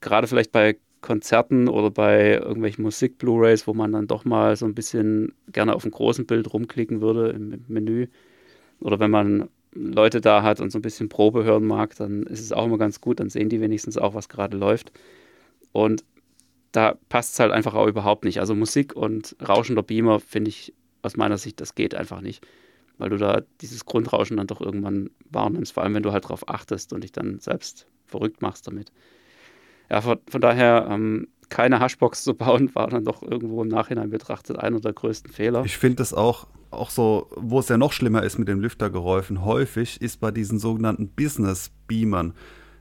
gerade 0.01 0.27
vielleicht 0.27 0.53
bei 0.53 0.77
Konzerten 1.01 1.69
oder 1.69 1.91
bei 1.91 2.35
irgendwelchen 2.35 2.83
Musik-Blu-Rays, 2.83 3.67
wo 3.67 3.75
man 3.75 3.93
dann 3.93 4.07
doch 4.07 4.25
mal 4.25 4.57
so 4.57 4.67
ein 4.67 4.75
bisschen 4.75 5.33
gerne 5.53 5.75
auf 5.75 5.83
dem 5.83 5.93
großen 5.93 6.27
Bild 6.27 6.53
rumklicken 6.53 7.01
würde 7.01 7.31
im 7.31 7.65
Menü. 7.69 8.09
Oder 8.81 8.99
wenn 8.99 9.11
man 9.11 9.49
Leute 9.73 10.21
da 10.21 10.43
hat 10.43 10.61
und 10.61 10.71
so 10.71 10.79
ein 10.79 10.83
bisschen 10.83 11.09
Probe 11.09 11.45
hören 11.45 11.67
mag, 11.67 11.95
dann 11.97 12.25
ist 12.25 12.41
es 12.41 12.53
auch 12.53 12.67
immer 12.67 12.79
ganz 12.79 13.01
gut, 13.01 13.21
dann 13.21 13.29
sehen 13.29 13.49
die 13.49 13.61
wenigstens 13.61 13.97
auch, 13.97 14.15
was 14.15 14.29
gerade 14.29 14.57
läuft. 14.57 14.93
Und 15.73 16.05
da 16.73 16.97
passt 17.09 17.35
es 17.35 17.41
halt 17.41 17.53
einfach 17.53 17.75
auch 17.75 17.87
überhaupt 17.87 18.25
nicht. 18.25 18.41
Also 18.41 18.55
Musik 18.55 18.95
und 18.95 19.37
rauschender 19.47 19.83
Beamer 19.83 20.21
finde 20.21 20.51
ich 20.51 20.75
aus 21.03 21.17
meiner 21.17 21.39
Sicht, 21.39 21.61
das 21.61 21.75
geht 21.75 21.95
einfach 21.95 22.21
nicht. 22.21 22.47
Weil 22.99 23.11
du 23.11 23.17
da 23.17 23.43
dieses 23.61 23.87
Grundrauschen 23.87 24.37
dann 24.37 24.49
doch 24.49 24.61
irgendwann 24.61 25.11
wahrnimmst, 25.31 25.73
vor 25.73 25.83
allem 25.83 25.95
wenn 25.95 26.03
du 26.03 26.13
halt 26.13 26.25
darauf 26.25 26.49
achtest 26.49 26.93
und 26.93 27.05
dich 27.05 27.13
dann 27.13 27.39
selbst 27.39 27.87
verrückt 28.07 28.43
machst 28.43 28.67
damit. 28.67 28.91
Ja, 29.91 30.01
von, 30.01 30.19
von 30.29 30.41
daher, 30.41 30.89
ähm, 30.91 31.29
keine 31.49 31.81
Hashbox 31.81 32.25
zu 32.25 32.35
bauen, 32.37 32.75
war 32.75 32.89
dann 32.89 33.05
doch 33.05 33.23
irgendwo 33.23 33.63
im 33.63 33.69
Nachhinein 33.69 34.11
betrachtet 34.11 34.59
einer 34.59 34.81
der 34.81 34.93
größten 34.93 35.33
Fehler. 35.33 35.65
Ich 35.65 35.79
finde 35.79 35.97
das 35.97 36.13
auch, 36.13 36.49
auch 36.71 36.91
so, 36.91 37.29
wo 37.37 37.61
es 37.61 37.69
ja 37.69 37.79
noch 37.79 37.93
schlimmer 37.93 38.23
ist 38.25 38.39
mit 38.39 38.49
den 38.49 38.59
Lüftergeräuschen, 38.59 39.45
häufig 39.45 40.03
ist 40.03 40.21
bei 40.21 40.31
diesen 40.31 40.59
sogenannten 40.59 41.09
Business-Beamern. 41.09 42.35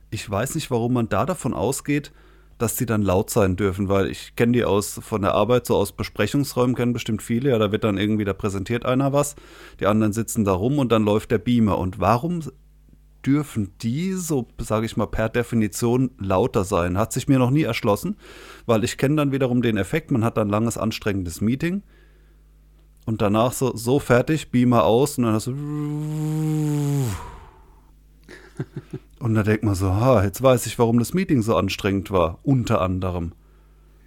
Ich 0.10 0.30
weiß 0.30 0.56
nicht, 0.56 0.72
warum 0.72 0.94
man 0.94 1.10
da 1.10 1.26
davon 1.26 1.54
ausgeht, 1.54 2.12
dass 2.58 2.76
die 2.76 2.86
dann 2.86 3.02
laut 3.02 3.30
sein 3.30 3.56
dürfen, 3.56 3.88
weil 3.90 4.10
ich 4.10 4.36
kenne 4.36 4.54
die 4.54 4.66
aus 4.66 5.00
von 5.04 5.22
der 5.22 5.34
Arbeit, 5.34 5.66
so 5.66 5.76
aus 5.76 5.92
Besprechungsräumen 5.92 6.76
kennen 6.76 6.94
bestimmt 6.94 7.22
viele, 7.22 7.50
ja, 7.52 7.58
da 7.60 7.72
wird 7.72 7.84
dann 7.84 7.98
irgendwie, 7.98 8.26
da 8.26 8.34
präsentiert 8.34 8.86
einer 8.86 9.14
was, 9.14 9.36
die 9.80 9.86
anderen 9.86 10.14
sitzen 10.14 10.44
da 10.44 10.54
rum 10.54 10.80
und 10.80 10.92
dann 10.92 11.04
läuft 11.04 11.32
der 11.32 11.38
Beamer. 11.38 11.78
Und 11.78 12.00
warum 12.00 12.42
dürfen 13.26 13.74
die 13.82 14.14
so, 14.14 14.48
sage 14.60 14.86
ich 14.86 14.98
mal, 14.98 15.08
per 15.08 15.30
Definition 15.30 16.12
lauter 16.18 16.64
sein? 16.64 16.98
Hat 16.98 17.14
sich 17.14 17.28
mir 17.28 17.40
noch 17.40 17.52
nie 17.52 17.64
erschlossen, 17.64 18.18
weil 18.66 18.84
ich 18.84 18.98
kenne 18.98 19.18
dann 19.18 19.32
wiederum 19.32 19.62
den 19.62 19.78
Effekt, 19.78 20.12
man 20.12 20.24
hat 20.24 20.38
dann 20.38 20.50
langes, 20.50 20.78
anstrengendes 20.78 21.42
Meeting 21.42 21.84
und 23.06 23.22
danach 23.22 23.54
so, 23.54 23.76
so 23.76 24.00
fertig, 24.00 24.50
Beamer 24.52 24.84
aus 24.84 25.18
und 25.18 25.26
dann 25.26 25.34
hast 25.34 25.48
du 25.48 25.54
und 29.20 29.34
da 29.34 29.44
denkt 29.44 29.64
man 29.64 29.76
so, 29.76 29.94
ha, 29.94 30.24
jetzt 30.24 30.42
weiß 30.42 30.66
ich, 30.68 30.78
warum 30.80 31.00
das 31.00 31.14
Meeting 31.14 31.42
so 31.42 31.56
anstrengend 31.56 32.12
war, 32.12 32.40
unter 32.44 32.82
anderem. 32.82 33.34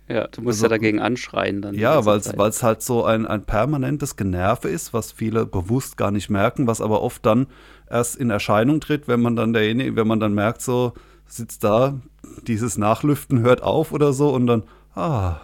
Ja, 0.08 0.26
du 0.26 0.42
musst 0.42 0.56
also, 0.56 0.66
ja 0.66 0.68
dagegen 0.70 0.98
anschreien 0.98 1.62
dann. 1.62 1.74
Ja, 1.76 2.04
weil 2.04 2.18
es 2.18 2.62
halt 2.62 2.82
so 2.82 3.04
ein, 3.04 3.26
ein 3.26 3.44
permanentes 3.44 4.16
Generve 4.16 4.68
ist, 4.68 4.92
was 4.92 5.12
viele 5.12 5.46
bewusst 5.46 5.96
gar 5.96 6.10
nicht 6.10 6.30
merken, 6.30 6.66
was 6.66 6.80
aber 6.80 7.00
oft 7.00 7.24
dann 7.24 7.46
erst 7.88 8.16
in 8.16 8.30
Erscheinung 8.30 8.80
tritt, 8.80 9.06
wenn 9.06 9.20
man 9.20 9.36
dann 9.36 9.52
derjenige, 9.52 9.94
wenn 9.94 10.08
man 10.08 10.18
dann 10.18 10.34
merkt, 10.34 10.62
so 10.62 10.94
sitzt 11.26 11.62
da, 11.62 12.00
dieses 12.46 12.76
Nachlüften 12.76 13.40
hört 13.40 13.62
auf 13.62 13.92
oder 13.92 14.12
so 14.12 14.30
und 14.30 14.48
dann, 14.48 14.64
ah. 14.96 15.36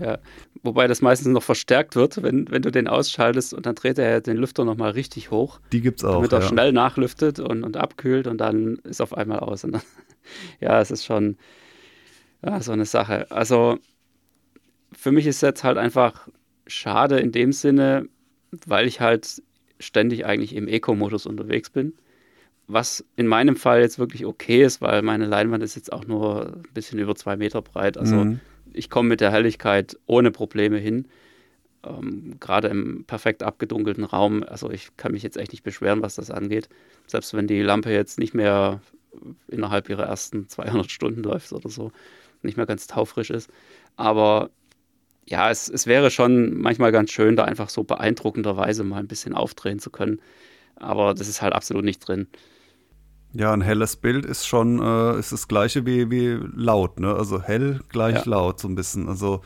Ja, 0.00 0.16
wobei 0.64 0.88
das 0.88 1.02
meistens 1.02 1.28
noch 1.28 1.42
verstärkt 1.42 1.94
wird, 1.94 2.22
wenn, 2.22 2.50
wenn 2.50 2.62
du 2.62 2.72
den 2.72 2.88
ausschaltest 2.88 3.54
und 3.54 3.66
dann 3.66 3.74
dreht 3.74 3.98
er 3.98 4.20
den 4.20 4.38
Lüfter 4.38 4.64
nochmal 4.64 4.92
richtig 4.92 5.30
hoch. 5.30 5.60
Die 5.72 5.82
gibt 5.82 6.00
es 6.00 6.04
auch. 6.04 6.14
Damit 6.14 6.32
er 6.32 6.40
ja. 6.40 6.48
schnell 6.48 6.72
nachlüftet 6.72 7.38
und, 7.38 7.62
und 7.62 7.76
abkühlt 7.76 8.26
und 8.26 8.38
dann 8.38 8.76
ist 8.84 9.00
auf 9.00 9.16
einmal 9.16 9.40
aus. 9.40 9.62
Und 9.62 9.72
dann, 9.72 9.82
ja, 10.60 10.80
es 10.80 10.90
ist 10.90 11.04
schon 11.04 11.36
ja, 12.44 12.60
so 12.60 12.72
eine 12.72 12.86
Sache. 12.86 13.30
Also 13.30 13.78
für 14.92 15.12
mich 15.12 15.26
ist 15.26 15.42
jetzt 15.42 15.64
halt 15.64 15.76
einfach 15.76 16.28
schade 16.66 17.18
in 17.18 17.30
dem 17.30 17.52
Sinne, 17.52 18.08
weil 18.66 18.86
ich 18.86 19.00
halt 19.00 19.42
ständig 19.78 20.24
eigentlich 20.24 20.56
im 20.56 20.66
Eco-Modus 20.66 21.26
unterwegs 21.26 21.68
bin. 21.68 21.92
Was 22.66 23.04
in 23.16 23.26
meinem 23.26 23.56
Fall 23.56 23.82
jetzt 23.82 23.98
wirklich 23.98 24.24
okay 24.24 24.64
ist, 24.64 24.80
weil 24.80 25.02
meine 25.02 25.26
Leinwand 25.26 25.62
ist 25.62 25.74
jetzt 25.74 25.92
auch 25.92 26.06
nur 26.06 26.54
ein 26.54 26.72
bisschen 26.72 26.98
über 26.98 27.14
zwei 27.14 27.36
Meter 27.36 27.60
breit. 27.60 27.98
Also 27.98 28.16
mhm. 28.16 28.40
Ich 28.74 28.90
komme 28.90 29.08
mit 29.10 29.20
der 29.20 29.32
Helligkeit 29.32 29.98
ohne 30.06 30.30
Probleme 30.30 30.78
hin. 30.78 31.08
Ähm, 31.84 32.36
Gerade 32.40 32.68
im 32.68 33.04
perfekt 33.06 33.42
abgedunkelten 33.42 34.04
Raum. 34.04 34.42
Also 34.44 34.70
ich 34.70 34.96
kann 34.96 35.12
mich 35.12 35.22
jetzt 35.22 35.36
echt 35.36 35.52
nicht 35.52 35.64
beschweren, 35.64 36.02
was 36.02 36.16
das 36.16 36.30
angeht. 36.30 36.68
Selbst 37.06 37.34
wenn 37.34 37.46
die 37.46 37.62
Lampe 37.62 37.92
jetzt 37.92 38.18
nicht 38.18 38.34
mehr 38.34 38.80
innerhalb 39.48 39.88
ihrer 39.88 40.04
ersten 40.04 40.48
200 40.50 40.90
Stunden 40.90 41.22
läuft 41.22 41.52
oder 41.52 41.70
so, 41.70 41.92
nicht 42.42 42.56
mehr 42.56 42.66
ganz 42.66 42.86
taufrisch 42.86 43.30
ist. 43.30 43.50
Aber 43.96 44.50
ja, 45.26 45.50
es, 45.50 45.68
es 45.68 45.86
wäre 45.86 46.10
schon 46.10 46.58
manchmal 46.58 46.92
ganz 46.92 47.10
schön, 47.12 47.36
da 47.36 47.44
einfach 47.44 47.70
so 47.70 47.84
beeindruckenderweise 47.84 48.84
mal 48.84 48.98
ein 48.98 49.08
bisschen 49.08 49.34
aufdrehen 49.34 49.78
zu 49.78 49.90
können. 49.90 50.20
Aber 50.76 51.14
das 51.14 51.28
ist 51.28 51.42
halt 51.42 51.54
absolut 51.54 51.84
nicht 51.84 52.00
drin. 52.00 52.28
Ja, 53.34 53.52
ein 53.52 53.62
helles 53.62 53.96
Bild 53.96 54.24
ist 54.24 54.46
schon, 54.46 54.80
äh, 54.80 55.18
ist 55.18 55.32
das 55.32 55.48
gleiche 55.48 55.84
wie, 55.86 56.10
wie 56.10 56.38
laut, 56.54 57.00
ne? 57.00 57.14
Also 57.14 57.42
hell 57.42 57.80
gleich 57.88 58.24
ja. 58.24 58.30
laut, 58.30 58.60
so 58.60 58.68
ein 58.68 58.76
bisschen. 58.76 59.08
Also 59.08 59.42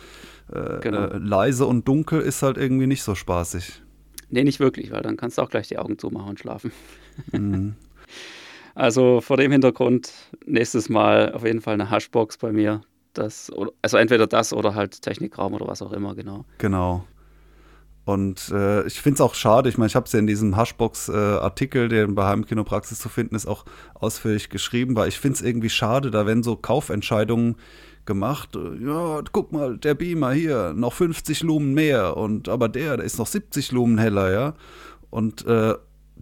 äh, 0.52 0.78
genau. 0.80 1.06
äh, 1.06 1.18
leise 1.18 1.66
und 1.66 1.88
dunkel 1.88 2.20
ist 2.20 2.42
halt 2.42 2.58
irgendwie 2.58 2.86
nicht 2.86 3.02
so 3.02 3.14
spaßig. 3.14 3.82
Nee, 4.30 4.44
nicht 4.44 4.60
wirklich, 4.60 4.90
weil 4.90 5.00
dann 5.00 5.16
kannst 5.16 5.38
du 5.38 5.42
auch 5.42 5.48
gleich 5.48 5.68
die 5.68 5.78
Augen 5.78 5.98
zumachen 5.98 6.30
und 6.30 6.38
schlafen. 6.38 6.72
Mhm. 7.32 7.74
Also 8.74 9.20
vor 9.20 9.36
dem 9.36 9.50
Hintergrund 9.50 10.12
nächstes 10.46 10.88
Mal 10.88 11.32
auf 11.32 11.44
jeden 11.44 11.60
Fall 11.60 11.74
eine 11.74 11.90
Hashbox 11.90 12.38
bei 12.38 12.52
mir. 12.52 12.82
Das, 13.12 13.50
also 13.82 13.96
entweder 13.96 14.28
das 14.28 14.52
oder 14.52 14.76
halt 14.76 15.02
Technikraum 15.02 15.54
oder 15.54 15.66
was 15.66 15.82
auch 15.82 15.90
immer, 15.90 16.14
genau. 16.14 16.44
Genau. 16.58 17.04
Und 18.08 18.48
äh, 18.54 18.86
ich 18.86 19.02
finde 19.02 19.16
es 19.16 19.20
auch 19.20 19.34
schade, 19.34 19.68
ich 19.68 19.76
meine, 19.76 19.88
ich 19.88 19.94
habe 19.94 20.06
es 20.06 20.12
ja 20.12 20.18
in 20.18 20.26
diesem 20.26 20.56
Hashbox-Artikel, 20.56 21.84
äh, 21.84 21.88
der 21.88 22.08
bei 22.08 22.24
Heimkinopraxis 22.24 22.98
zu 23.00 23.10
finden 23.10 23.34
ist, 23.34 23.46
auch 23.46 23.66
ausführlich 23.92 24.48
geschrieben, 24.48 24.96
weil 24.96 25.08
ich 25.08 25.18
finde 25.18 25.34
es 25.36 25.42
irgendwie 25.42 25.68
schade, 25.68 26.10
da 26.10 26.24
werden 26.24 26.42
so 26.42 26.56
Kaufentscheidungen 26.56 27.56
gemacht. 28.06 28.56
Ja, 28.80 29.20
guck 29.30 29.52
mal, 29.52 29.76
der 29.76 29.92
Beamer 29.92 30.32
hier, 30.32 30.72
noch 30.72 30.94
50 30.94 31.42
Lumen 31.42 31.74
mehr 31.74 32.16
und 32.16 32.48
aber 32.48 32.70
der, 32.70 32.96
der 32.96 33.04
ist 33.04 33.18
noch 33.18 33.26
70 33.26 33.72
Lumen 33.72 33.98
heller, 33.98 34.32
ja. 34.32 34.54
Und 35.10 35.46
äh, 35.46 35.74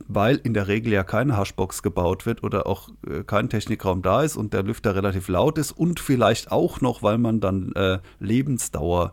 weil 0.09 0.41
in 0.43 0.55
der 0.55 0.67
Regel 0.67 0.93
ja 0.93 1.05
keine 1.05 1.39
Hashbox 1.39 1.85
gebaut 1.85 2.27
wird 2.27 2.43
oder 2.43 2.67
auch 2.67 2.89
äh, 3.09 3.23
kein 3.23 3.49
Technikraum 3.49 4.03
da 4.03 4.25
ist 4.25 4.37
und 4.37 4.53
der 4.55 4.65
Lüfter 4.65 4.97
relativ 4.97 5.29
laut 5.29 5.57
ist 5.57 5.71
und 5.71 6.01
vielleicht 6.01 6.51
auch 6.51 6.81
noch, 6.81 7.05
weil 7.05 7.19
man 7.19 7.39
dann 7.39 7.71
äh, 7.77 8.01
Lebensdauer 8.19 9.13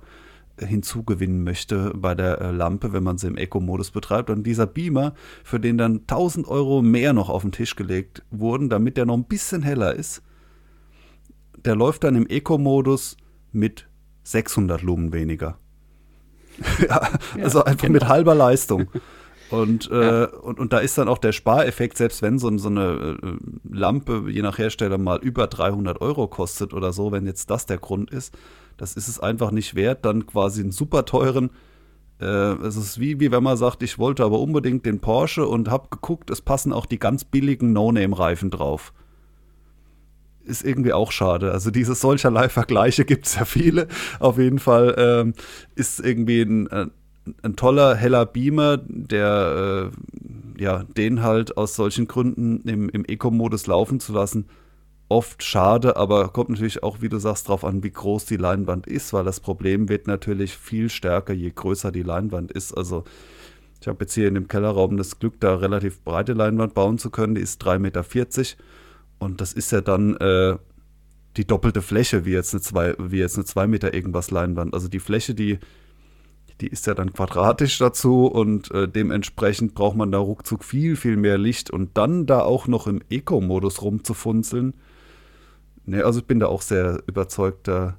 hinzugewinnen 0.59 1.43
möchte 1.43 1.93
bei 1.95 2.15
der 2.15 2.39
äh, 2.39 2.51
Lampe, 2.51 2.93
wenn 2.93 3.03
man 3.03 3.17
sie 3.17 3.27
im 3.27 3.37
Eco-Modus 3.37 3.91
betreibt. 3.91 4.29
Und 4.29 4.43
dieser 4.43 4.67
Beamer, 4.67 5.13
für 5.43 5.59
den 5.59 5.77
dann 5.77 6.01
1000 6.01 6.47
Euro 6.47 6.81
mehr 6.81 7.13
noch 7.13 7.29
auf 7.29 7.41
den 7.41 7.51
Tisch 7.51 7.75
gelegt 7.75 8.23
wurden, 8.29 8.69
damit 8.69 8.97
der 8.97 9.05
noch 9.05 9.15
ein 9.15 9.25
bisschen 9.25 9.63
heller 9.63 9.95
ist, 9.95 10.21
der 11.65 11.75
läuft 11.75 12.03
dann 12.03 12.15
im 12.15 12.27
Eco-Modus 12.27 13.17
mit 13.51 13.87
600 14.23 14.81
Lumen 14.81 15.11
weniger. 15.13 15.57
ja, 16.87 17.09
also 17.41 17.59
ja, 17.59 17.65
einfach 17.65 17.87
genau. 17.87 17.93
mit 17.93 18.07
halber 18.07 18.35
Leistung. 18.35 18.89
Und, 19.49 19.85
ja. 19.91 20.23
äh, 20.23 20.27
und, 20.27 20.59
und 20.59 20.71
da 20.71 20.79
ist 20.79 20.97
dann 20.97 21.07
auch 21.07 21.17
der 21.17 21.31
Spareffekt, 21.31 21.97
selbst 21.97 22.21
wenn 22.21 22.37
so, 22.37 22.55
so 22.57 22.69
eine 22.69 23.17
äh, 23.21 23.37
Lampe 23.69 24.25
je 24.27 24.41
nach 24.41 24.59
Hersteller 24.59 24.99
mal 24.99 25.19
über 25.19 25.47
300 25.47 25.99
Euro 26.01 26.27
kostet 26.27 26.73
oder 26.73 26.93
so, 26.93 27.11
wenn 27.11 27.25
jetzt 27.25 27.49
das 27.49 27.65
der 27.65 27.77
Grund 27.77 28.11
ist, 28.11 28.37
das 28.77 28.95
ist 28.95 29.07
es 29.07 29.19
einfach 29.19 29.51
nicht 29.51 29.75
wert, 29.75 30.05
dann 30.05 30.25
quasi 30.25 30.61
einen 30.61 30.71
super 30.71 31.05
teuren. 31.05 31.49
Äh, 32.19 32.25
es 32.25 32.75
ist 32.75 32.99
wie, 32.99 33.19
wie 33.19 33.31
wenn 33.31 33.43
man 33.43 33.57
sagt, 33.57 33.83
ich 33.83 33.99
wollte 33.99 34.23
aber 34.23 34.39
unbedingt 34.39 34.85
den 34.85 34.99
Porsche 34.99 35.47
und 35.47 35.69
habe 35.69 35.87
geguckt, 35.89 36.29
es 36.29 36.41
passen 36.41 36.73
auch 36.73 36.85
die 36.85 36.99
ganz 36.99 37.23
billigen 37.23 37.73
No-Name-Reifen 37.73 38.51
drauf 38.51 38.93
ist 40.45 40.65
irgendwie 40.65 40.93
auch 40.93 41.11
schade. 41.11 41.51
Also 41.51 41.71
diese 41.71 41.95
solcherlei 41.95 42.49
Vergleiche 42.49 43.05
gibt 43.05 43.27
es 43.27 43.35
ja 43.35 43.45
viele. 43.45 43.87
Auf 44.19 44.37
jeden 44.37 44.59
Fall 44.59 44.93
ähm, 44.97 45.33
ist 45.75 45.99
irgendwie 45.99 46.41
ein, 46.41 46.67
ein 47.41 47.55
toller, 47.55 47.95
heller 47.95 48.25
Beamer, 48.25 48.77
der 48.77 49.91
äh, 49.91 50.61
ja, 50.61 50.83
den 50.97 51.23
halt 51.23 51.57
aus 51.57 51.75
solchen 51.75 52.07
Gründen 52.07 52.61
im, 52.67 52.89
im 52.89 53.05
Eco-Modus 53.05 53.67
laufen 53.67 53.99
zu 53.99 54.13
lassen, 54.13 54.47
oft 55.13 55.43
schade, 55.43 55.95
aber 55.95 56.29
kommt 56.29 56.49
natürlich 56.49 56.81
auch, 56.81 57.01
wie 57.01 57.09
du 57.09 57.19
sagst, 57.19 57.47
darauf 57.47 57.63
an, 57.63 57.83
wie 57.83 57.91
groß 57.91 58.25
die 58.25 58.37
Leinwand 58.37 58.87
ist, 58.87 59.13
weil 59.13 59.23
das 59.23 59.39
Problem 59.39 59.87
wird 59.87 60.07
natürlich 60.07 60.57
viel 60.57 60.89
stärker, 60.89 61.33
je 61.33 61.51
größer 61.51 61.91
die 61.91 62.01
Leinwand 62.01 62.51
ist. 62.51 62.73
Also 62.73 63.03
ich 63.79 63.87
habe 63.87 64.05
jetzt 64.05 64.15
hier 64.15 64.27
in 64.27 64.33
dem 64.33 64.47
Kellerraum 64.47 64.97
das 64.97 65.19
Glück, 65.19 65.39
da 65.39 65.55
relativ 65.55 66.01
breite 66.01 66.33
Leinwand 66.33 66.73
bauen 66.73 66.97
zu 66.97 67.11
können, 67.11 67.35
die 67.35 67.41
ist 67.41 67.63
3,40 67.63 67.79
Meter 67.79 68.03
und 69.19 69.39
das 69.39 69.53
ist 69.53 69.71
ja 69.71 69.81
dann 69.81 70.17
äh, 70.17 70.57
die 71.37 71.45
doppelte 71.45 71.83
Fläche 71.83 72.25
wie 72.25 72.31
jetzt 72.31 72.55
eine 72.55 72.61
2 72.61 72.95
wie 72.97 73.19
jetzt 73.19 73.35
eine 73.35 73.45
2 73.45 73.67
Meter 73.67 73.93
irgendwas 73.93 74.31
Leinwand. 74.31 74.73
Also 74.73 74.87
die 74.87 74.99
Fläche, 74.99 75.35
die 75.35 75.59
die 76.59 76.67
ist 76.67 76.87
ja 76.87 76.93
dann 76.93 77.13
quadratisch 77.13 77.77
dazu 77.77 78.25
und 78.25 78.71
äh, 78.71 78.87
dementsprechend 78.87 79.75
braucht 79.75 79.95
man 79.95 80.11
da 80.11 80.17
ruckzuck 80.17 80.63
viel, 80.63 80.95
viel 80.95 81.17
mehr 81.17 81.37
Licht 81.37 81.69
und 81.69 81.97
dann 81.97 82.25
da 82.25 82.41
auch 82.41 82.67
noch 82.67 82.87
im 82.87 83.01
Eco-Modus 83.09 83.81
rumzufunzeln. 83.81 84.73
Ne, 85.85 86.03
also 86.03 86.19
ich 86.19 86.25
bin 86.25 86.39
da 86.39 86.47
auch 86.47 86.61
sehr 86.61 87.03
überzeugter 87.07 87.97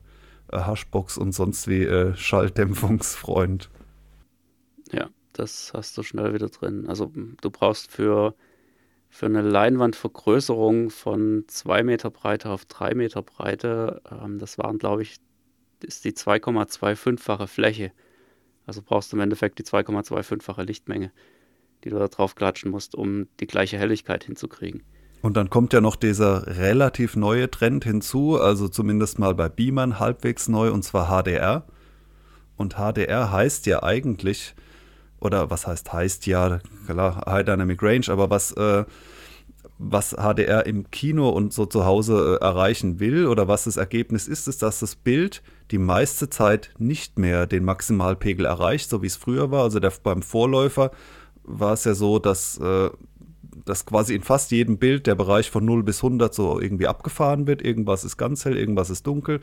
äh, 0.51 0.59
Hashbox 0.59 1.19
und 1.19 1.33
sonst 1.33 1.69
wie 1.69 1.83
äh, 1.85 2.15
Schalldämpfungsfreund. 2.17 3.71
Ja, 4.93 5.11
das 5.33 5.73
hast 5.75 5.97
du 5.99 6.03
schnell 6.03 6.33
wieder 6.35 6.49
drin. 6.49 6.87
Also 6.89 7.13
du 7.41 7.51
brauchst 7.51 7.91
für, 7.91 8.35
für 9.11 9.27
eine 9.27 9.43
Leinwandvergrößerung 9.43 10.91
von 10.91 11.45
2 11.47 11.83
Meter 11.83 12.11
Breite 12.11 12.51
auf 12.51 12.65
3 12.65 12.95
Meter 12.95 13.23
Breite, 13.23 14.01
ähm, 14.11 14.39
das 14.39 14.59
waren, 14.59 14.79
glaube 14.79 15.03
ich, 15.03 15.19
ist 15.83 16.05
die 16.05 16.13
2,25-fache 16.13 17.47
Fläche. 17.47 17.93
Also 18.67 18.81
brauchst 18.83 19.13
du 19.13 19.17
im 19.17 19.21
Endeffekt 19.21 19.59
die 19.59 19.65
2,25-fache 19.65 20.63
Lichtmenge, 20.63 21.13
die 21.85 21.91
du 21.91 21.99
da 21.99 22.09
drauf 22.09 22.35
klatschen 22.35 22.71
musst, 22.71 22.95
um 22.95 23.29
die 23.41 23.47
gleiche 23.47 23.79
Helligkeit 23.79 24.25
hinzukriegen. 24.25 24.83
Und 25.25 25.39
dann 25.39 25.49
kommt 25.49 25.73
ja 25.73 25.81
noch 25.81 25.97
dieser 25.97 26.59
relativ 26.59 27.17
neue 27.17 27.51
Trend 27.51 27.83
hinzu, 27.85 28.39
also 28.39 28.69
zumindest 28.69 29.19
mal 29.19 29.35
bei 29.35 29.49
Beamern 29.49 29.99
halbwegs 29.99 30.49
neu, 30.49 30.71
und 30.71 30.83
zwar 30.83 31.07
HDR. 31.07 31.65
Und 32.59 32.75
HDR 32.75 33.33
heißt 33.33 33.65
ja 33.65 33.83
eigentlich, 33.83 34.55
oder 35.21 35.49
was 35.49 35.67
heißt 35.67 35.95
heißt 35.95 36.27
ja, 36.27 36.61
klar, 36.87 37.25
High 37.27 37.47
Dynamic 37.47 37.83
Range, 37.83 38.05
aber 38.09 38.29
was, 38.29 38.53
äh, 38.53 38.85
was 39.79 40.11
HDR 40.11 40.67
im 40.67 40.91
Kino 40.91 41.31
und 41.31 41.55
so 41.55 41.65
zu 41.65 41.87
Hause 41.87 42.39
äh, 42.39 42.45
erreichen 42.45 43.01
will 43.01 43.27
oder 43.27 43.49
was 43.49 43.65
das 43.65 43.79
Ergebnis 43.79 44.29
ist, 44.29 44.47
ist, 44.47 44.61
dass 44.61 44.81
das 44.81 44.95
Bild 44.95 45.43
die 45.71 45.79
meiste 45.79 46.29
Zeit 46.29 46.75
nicht 46.77 47.19
mehr 47.19 47.47
den 47.47 47.65
Maximalpegel 47.65 48.45
erreicht, 48.45 48.91
so 48.91 49.01
wie 49.01 49.07
es 49.07 49.17
früher 49.17 49.51
war. 49.51 49.63
Also 49.63 49.81
der, 49.81 49.95
beim 50.03 50.21
Vorläufer 50.21 50.91
war 51.45 51.73
es 51.73 51.85
ja 51.85 51.95
so, 51.95 52.19
dass, 52.19 52.59
äh, 52.59 52.91
dass 53.65 53.87
quasi 53.87 54.15
in 54.15 54.23
fast 54.23 54.51
jedem 54.51 54.79
Bild 54.79 55.07
der 55.07 55.15
Bereich 55.15 55.51
von 55.51 55.65
0 55.65 55.83
bis 55.83 56.03
100 56.03 56.35
so 56.35 56.61
irgendwie 56.61 56.87
abgefahren 56.87 57.47
wird. 57.47 57.63
Irgendwas 57.63 58.05
ist 58.05 58.17
ganz 58.17 58.45
hell, 58.45 58.57
irgendwas 58.57 58.91
ist 58.91 59.07
dunkel. 59.07 59.41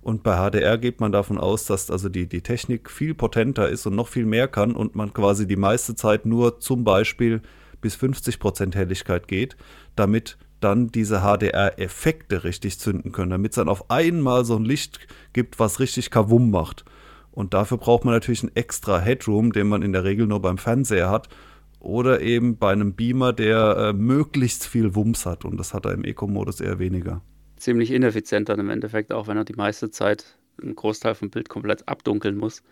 Und 0.00 0.22
bei 0.22 0.36
HDR 0.36 0.78
geht 0.78 1.00
man 1.00 1.12
davon 1.12 1.38
aus, 1.38 1.66
dass 1.66 1.90
also 1.90 2.08
die, 2.08 2.26
die 2.26 2.42
Technik 2.42 2.90
viel 2.90 3.14
potenter 3.14 3.68
ist 3.68 3.86
und 3.86 3.94
noch 3.94 4.08
viel 4.08 4.26
mehr 4.26 4.48
kann 4.48 4.72
und 4.72 4.96
man 4.96 5.12
quasi 5.12 5.46
die 5.46 5.56
meiste 5.56 5.94
Zeit 5.94 6.26
nur 6.26 6.60
zum 6.60 6.84
Beispiel 6.84 7.40
bis 7.80 7.96
50% 7.96 8.74
Helligkeit 8.74 9.28
geht, 9.28 9.56
damit 9.96 10.38
dann 10.60 10.88
diese 10.88 11.20
HDR-Effekte 11.20 12.44
richtig 12.44 12.78
zünden 12.78 13.12
können, 13.12 13.30
damit 13.30 13.52
es 13.52 13.56
dann 13.56 13.68
auf 13.68 13.90
einmal 13.90 14.44
so 14.44 14.56
ein 14.56 14.64
Licht 14.64 15.00
gibt, 15.32 15.58
was 15.58 15.80
richtig 15.80 16.10
Kavum 16.10 16.50
macht. 16.50 16.84
Und 17.32 17.54
dafür 17.54 17.78
braucht 17.78 18.04
man 18.04 18.14
natürlich 18.14 18.42
einen 18.42 18.54
extra 18.54 18.98
Headroom, 18.98 19.52
den 19.52 19.66
man 19.66 19.82
in 19.82 19.92
der 19.92 20.04
Regel 20.04 20.26
nur 20.26 20.40
beim 20.40 20.58
Fernseher 20.58 21.10
hat 21.10 21.28
oder 21.82 22.20
eben 22.20 22.56
bei 22.56 22.72
einem 22.72 22.94
Beamer, 22.94 23.32
der 23.32 23.76
äh, 23.76 23.92
möglichst 23.92 24.66
viel 24.66 24.94
Wumms 24.94 25.26
hat. 25.26 25.44
Und 25.44 25.58
das 25.58 25.74
hat 25.74 25.84
er 25.86 25.92
im 25.92 26.04
Eco-Modus 26.04 26.60
eher 26.60 26.78
weniger 26.78 27.22
ziemlich 27.62 27.92
ineffizient 27.92 28.48
dann 28.48 28.60
im 28.60 28.70
Endeffekt, 28.70 29.12
auch 29.12 29.28
wenn 29.28 29.36
er 29.36 29.44
die 29.44 29.54
meiste 29.54 29.90
Zeit 29.90 30.36
einen 30.60 30.74
Großteil 30.74 31.14
vom 31.14 31.30
Bild 31.30 31.48
komplett 31.48 31.88
abdunkeln 31.88 32.36
muss. 32.36 32.62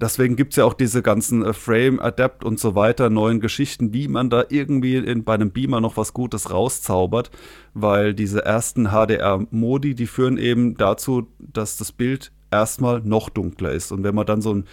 Deswegen 0.00 0.36
gibt 0.36 0.52
es 0.52 0.56
ja 0.56 0.64
auch 0.64 0.72
diese 0.72 1.02
ganzen 1.02 1.44
äh, 1.44 1.52
Frame 1.52 2.00
Adapt 2.00 2.44
und 2.44 2.58
so 2.58 2.74
weiter, 2.74 3.10
neuen 3.10 3.40
Geschichten, 3.40 3.92
wie 3.92 4.08
man 4.08 4.30
da 4.30 4.44
irgendwie 4.48 4.96
in, 4.96 5.24
bei 5.24 5.34
einem 5.34 5.50
Beamer 5.50 5.80
noch 5.80 5.96
was 5.96 6.14
Gutes 6.14 6.50
rauszaubert, 6.50 7.30
weil 7.74 8.14
diese 8.14 8.44
ersten 8.44 8.88
HDR-Modi, 8.88 9.94
die 9.94 10.06
führen 10.06 10.38
eben 10.38 10.76
dazu, 10.76 11.26
dass 11.38 11.76
das 11.76 11.92
Bild 11.92 12.32
erstmal 12.50 13.00
noch 13.00 13.28
dunkler 13.28 13.72
ist. 13.72 13.92
Und 13.92 14.02
wenn 14.02 14.14
man 14.14 14.26
dann 14.26 14.40
so 14.40 14.54
ein 14.54 14.64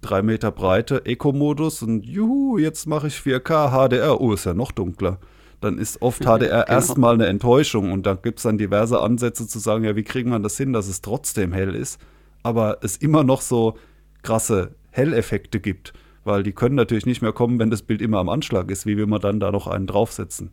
3 0.00 0.22
Meter 0.22 0.50
breite 0.50 1.04
Eco-Modus 1.04 1.82
und 1.82 2.06
juhu, 2.06 2.58
jetzt 2.58 2.86
mache 2.86 3.08
ich 3.08 3.16
4K 3.16 3.70
HDR, 3.70 4.20
oh, 4.20 4.32
ist 4.32 4.46
ja 4.46 4.54
noch 4.54 4.72
dunkler 4.72 5.18
dann 5.62 5.78
ist 5.78 6.02
oft 6.02 6.24
HDR 6.24 6.38
genau. 6.66 6.66
erstmal 6.66 7.14
eine 7.14 7.26
Enttäuschung 7.26 7.92
und 7.92 8.04
da 8.04 8.14
gibt 8.14 8.38
es 8.38 8.42
dann 8.42 8.58
diverse 8.58 9.00
Ansätze 9.00 9.46
zu 9.46 9.58
sagen, 9.58 9.84
ja, 9.84 9.96
wie 9.96 10.02
kriegen 10.02 10.30
wir 10.30 10.38
das 10.40 10.56
hin, 10.56 10.72
dass 10.72 10.88
es 10.88 11.00
trotzdem 11.00 11.52
hell 11.52 11.74
ist, 11.74 12.00
aber 12.42 12.78
es 12.82 12.96
immer 12.96 13.24
noch 13.24 13.40
so 13.40 13.76
krasse 14.22 14.74
Helleffekte 14.90 15.60
gibt, 15.60 15.92
weil 16.24 16.42
die 16.42 16.52
können 16.52 16.74
natürlich 16.74 17.06
nicht 17.06 17.22
mehr 17.22 17.32
kommen, 17.32 17.58
wenn 17.58 17.70
das 17.70 17.82
Bild 17.82 18.02
immer 18.02 18.18
am 18.18 18.28
Anschlag 18.28 18.70
ist. 18.70 18.86
Wie 18.86 18.96
will 18.96 19.06
man 19.06 19.20
dann 19.20 19.40
da 19.40 19.50
noch 19.50 19.66
einen 19.66 19.86
draufsetzen? 19.86 20.50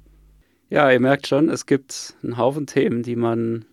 Ja, 0.69 0.89
ihr 0.91 0.99
merkt 0.99 1.27
schon, 1.27 1.49
es 1.49 1.65
gibt 1.65 2.15
einen 2.23 2.37
Haufen 2.37 2.67
Themen, 2.67 3.03
die 3.03 3.15
man 3.15 3.65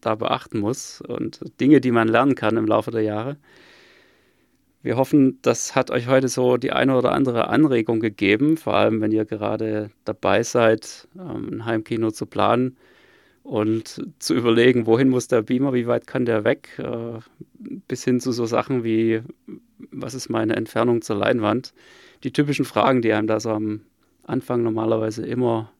da 0.00 0.14
beachten 0.14 0.60
muss 0.60 1.00
und 1.00 1.40
Dinge, 1.60 1.80
die 1.80 1.90
man 1.90 2.08
lernen 2.08 2.34
kann 2.34 2.56
im 2.56 2.66
Laufe 2.66 2.90
der 2.90 3.02
Jahre. 3.02 3.36
Wir 4.82 4.96
hoffen, 4.96 5.38
das 5.42 5.74
hat 5.74 5.90
euch 5.90 6.06
heute 6.06 6.28
so 6.28 6.56
die 6.56 6.72
eine 6.72 6.96
oder 6.96 7.12
andere 7.12 7.48
Anregung 7.48 8.00
gegeben, 8.00 8.56
vor 8.56 8.74
allem 8.74 9.02
wenn 9.02 9.12
ihr 9.12 9.26
gerade 9.26 9.90
dabei 10.04 10.42
seid, 10.42 11.06
ähm, 11.16 11.48
ein 11.52 11.64
Heimkino 11.66 12.10
zu 12.10 12.24
planen 12.24 12.76
und 13.42 14.02
zu 14.18 14.34
überlegen, 14.34 14.86
wohin 14.86 15.10
muss 15.10 15.28
der 15.28 15.42
Beamer, 15.42 15.74
wie 15.74 15.86
weit 15.86 16.06
kann 16.06 16.24
der 16.24 16.44
weg, 16.44 16.78
äh, 16.78 17.18
bis 17.88 18.04
hin 18.04 18.20
zu 18.20 18.32
so 18.32 18.46
Sachen 18.46 18.82
wie, 18.82 19.20
was 19.90 20.14
ist 20.14 20.30
meine 20.30 20.56
Entfernung 20.56 21.02
zur 21.02 21.16
Leinwand. 21.16 21.74
Die 22.24 22.32
typischen 22.32 22.64
Fragen, 22.64 23.02
die 23.02 23.12
einem 23.12 23.26
da 23.26 23.38
so 23.38 23.50
am 23.50 23.82
Anfang 24.24 24.62
normalerweise 24.62 25.26
immer 25.26 25.70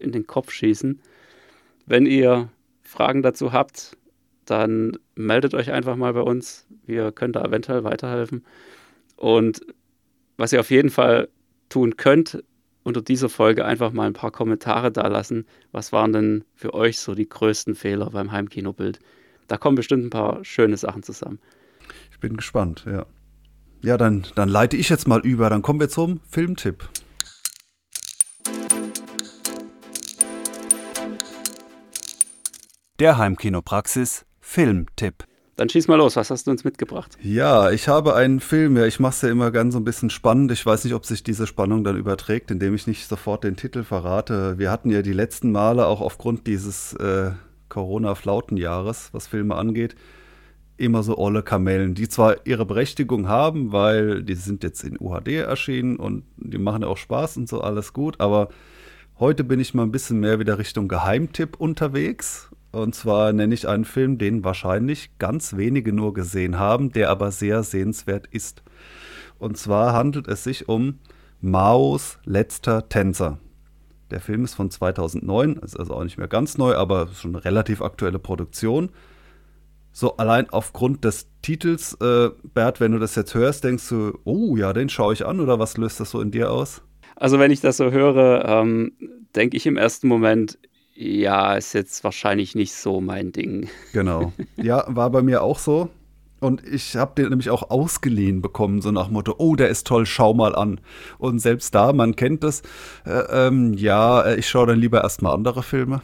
in 0.00 0.10
den 0.10 0.26
Kopf 0.26 0.50
schießen. 0.50 1.00
Wenn 1.86 2.06
ihr 2.06 2.48
Fragen 2.82 3.22
dazu 3.22 3.52
habt, 3.52 3.96
dann 4.50 4.98
meldet 5.14 5.54
euch 5.54 5.70
einfach 5.70 5.96
mal 5.96 6.12
bei 6.14 6.22
uns. 6.22 6.66
Wir 6.86 7.12
können 7.12 7.32
da 7.32 7.44
eventuell 7.44 7.84
weiterhelfen. 7.84 8.44
Und 9.16 9.60
was 10.36 10.52
ihr 10.52 10.60
auf 10.60 10.70
jeden 10.70 10.90
Fall 10.90 11.28
tun 11.68 11.96
könnt, 11.96 12.42
unter 12.82 13.02
dieser 13.02 13.28
Folge 13.28 13.66
einfach 13.66 13.92
mal 13.92 14.06
ein 14.06 14.14
paar 14.14 14.30
Kommentare 14.30 14.90
da 14.90 15.06
lassen. 15.08 15.46
Was 15.72 15.92
waren 15.92 16.12
denn 16.12 16.44
für 16.54 16.72
euch 16.72 16.98
so 16.98 17.14
die 17.14 17.28
größten 17.28 17.74
Fehler 17.74 18.08
beim 18.10 18.32
Heimkinobild? 18.32 19.00
Da 19.46 19.58
kommen 19.58 19.76
bestimmt 19.76 20.06
ein 20.06 20.10
paar 20.10 20.44
schöne 20.44 20.76
Sachen 20.76 21.02
zusammen. 21.02 21.38
Ich 22.10 22.18
bin 22.18 22.36
gespannt, 22.36 22.84
ja. 22.86 23.04
Ja, 23.82 23.96
dann, 23.96 24.26
dann 24.34 24.48
leite 24.48 24.76
ich 24.76 24.88
jetzt 24.88 25.06
mal 25.06 25.20
über. 25.20 25.50
Dann 25.50 25.62
kommen 25.62 25.80
wir 25.80 25.88
zum 25.88 26.20
Filmtipp. 26.28 26.88
Der 32.98 33.18
Heimkinopraxis 33.18 34.24
Filmtipp. 34.50 35.24
Dann 35.56 35.68
schieß 35.68 35.88
mal 35.88 35.96
los, 35.96 36.16
was 36.16 36.30
hast 36.30 36.46
du 36.46 36.50
uns 36.50 36.64
mitgebracht? 36.64 37.18
Ja, 37.20 37.70
ich 37.70 37.86
habe 37.86 38.14
einen 38.14 38.40
Film, 38.40 38.78
ja, 38.78 38.86
ich 38.86 38.98
mache 38.98 39.12
es 39.12 39.20
ja 39.20 39.28
immer 39.28 39.50
ganz 39.50 39.74
so 39.74 39.78
ein 39.78 39.84
bisschen 39.84 40.08
spannend. 40.08 40.50
Ich 40.52 40.64
weiß 40.64 40.84
nicht, 40.84 40.94
ob 40.94 41.04
sich 41.04 41.22
diese 41.22 41.46
Spannung 41.46 41.84
dann 41.84 41.98
überträgt, 41.98 42.50
indem 42.50 42.74
ich 42.74 42.86
nicht 42.86 43.06
sofort 43.06 43.44
den 43.44 43.56
Titel 43.56 43.84
verrate. 43.84 44.56
Wir 44.56 44.70
hatten 44.70 44.90
ja 44.90 45.02
die 45.02 45.12
letzten 45.12 45.52
Male 45.52 45.86
auch 45.86 46.00
aufgrund 46.00 46.46
dieses 46.46 46.94
äh, 46.94 47.32
Corona-Flautenjahres, 47.68 49.10
was 49.12 49.26
Filme 49.26 49.54
angeht, 49.54 49.96
immer 50.78 51.02
so 51.02 51.18
olle 51.18 51.42
Kamellen, 51.42 51.94
die 51.94 52.08
zwar 52.08 52.46
ihre 52.46 52.64
Berechtigung 52.64 53.28
haben, 53.28 53.70
weil 53.70 54.22
die 54.22 54.34
sind 54.34 54.64
jetzt 54.64 54.82
in 54.82 54.96
UHD 54.98 55.28
erschienen 55.28 55.96
und 55.96 56.24
die 56.38 56.56
machen 56.56 56.82
ja 56.82 56.88
auch 56.88 56.96
Spaß 56.96 57.36
und 57.36 57.50
so 57.50 57.60
alles 57.60 57.92
gut, 57.92 58.18
aber 58.18 58.48
heute 59.18 59.44
bin 59.44 59.60
ich 59.60 59.74
mal 59.74 59.82
ein 59.82 59.92
bisschen 59.92 60.20
mehr 60.20 60.38
wieder 60.38 60.58
Richtung 60.58 60.88
Geheimtipp 60.88 61.60
unterwegs 61.60 62.48
und 62.72 62.94
zwar 62.94 63.32
nenne 63.32 63.54
ich 63.54 63.68
einen 63.68 63.84
Film, 63.84 64.18
den 64.18 64.44
wahrscheinlich 64.44 65.10
ganz 65.18 65.56
wenige 65.56 65.92
nur 65.92 66.12
gesehen 66.12 66.58
haben, 66.58 66.92
der 66.92 67.10
aber 67.10 67.30
sehr 67.30 67.62
sehenswert 67.62 68.26
ist. 68.26 68.62
Und 69.38 69.56
zwar 69.56 69.92
handelt 69.92 70.28
es 70.28 70.44
sich 70.44 70.68
um 70.68 70.98
Maos 71.40 72.18
letzter 72.24 72.88
Tänzer. 72.88 73.38
Der 74.10 74.20
Film 74.20 74.44
ist 74.44 74.54
von 74.54 74.70
2009, 74.70 75.56
ist 75.56 75.78
also 75.78 75.94
auch 75.94 76.04
nicht 76.04 76.18
mehr 76.18 76.28
ganz 76.28 76.58
neu, 76.58 76.74
aber 76.74 77.08
schon 77.08 77.34
eine 77.34 77.44
relativ 77.44 77.82
aktuelle 77.82 78.18
Produktion. 78.18 78.90
So 79.92 80.16
allein 80.16 80.48
aufgrund 80.50 81.04
des 81.04 81.28
Titels, 81.42 81.94
äh, 82.00 82.30
Bert, 82.54 82.80
wenn 82.80 82.92
du 82.92 82.98
das 82.98 83.14
jetzt 83.14 83.34
hörst, 83.34 83.64
denkst 83.64 83.88
du, 83.88 84.18
oh 84.24 84.56
ja, 84.56 84.72
den 84.72 84.88
schaue 84.88 85.12
ich 85.12 85.26
an 85.26 85.40
oder 85.40 85.58
was 85.58 85.76
löst 85.76 86.00
das 86.00 86.10
so 86.10 86.20
in 86.20 86.30
dir 86.30 86.50
aus? 86.50 86.82
Also 87.16 87.38
wenn 87.38 87.50
ich 87.50 87.60
das 87.60 87.76
so 87.76 87.90
höre, 87.90 88.44
ähm, 88.46 88.92
denke 89.34 89.56
ich 89.56 89.66
im 89.66 89.76
ersten 89.76 90.08
Moment, 90.08 90.58
ja, 90.98 91.54
ist 91.54 91.74
jetzt 91.74 92.02
wahrscheinlich 92.02 92.56
nicht 92.56 92.74
so 92.74 93.00
mein 93.00 93.30
Ding. 93.32 93.68
Genau. 93.92 94.32
Ja, 94.56 94.84
war 94.88 95.10
bei 95.10 95.22
mir 95.22 95.42
auch 95.42 95.58
so. 95.58 95.90
Und 96.40 96.64
ich 96.66 96.96
habe 96.96 97.14
den 97.16 97.30
nämlich 97.30 97.50
auch 97.50 97.70
ausgeliehen 97.70 98.42
bekommen, 98.42 98.80
so 98.80 98.92
nach 98.92 99.08
Motto, 99.08 99.34
oh, 99.38 99.56
der 99.56 99.68
ist 99.68 99.86
toll, 99.86 100.06
schau 100.06 100.34
mal 100.34 100.54
an. 100.54 100.80
Und 101.18 101.40
selbst 101.40 101.74
da, 101.74 101.92
man 101.92 102.14
kennt 102.14 102.44
das, 102.44 102.62
äh, 103.04 103.46
ähm, 103.46 103.74
ja, 103.74 104.22
äh, 104.22 104.36
ich 104.36 104.48
schaue 104.48 104.68
dann 104.68 104.78
lieber 104.78 105.02
erstmal 105.02 105.34
andere 105.34 105.64
Filme. 105.64 106.02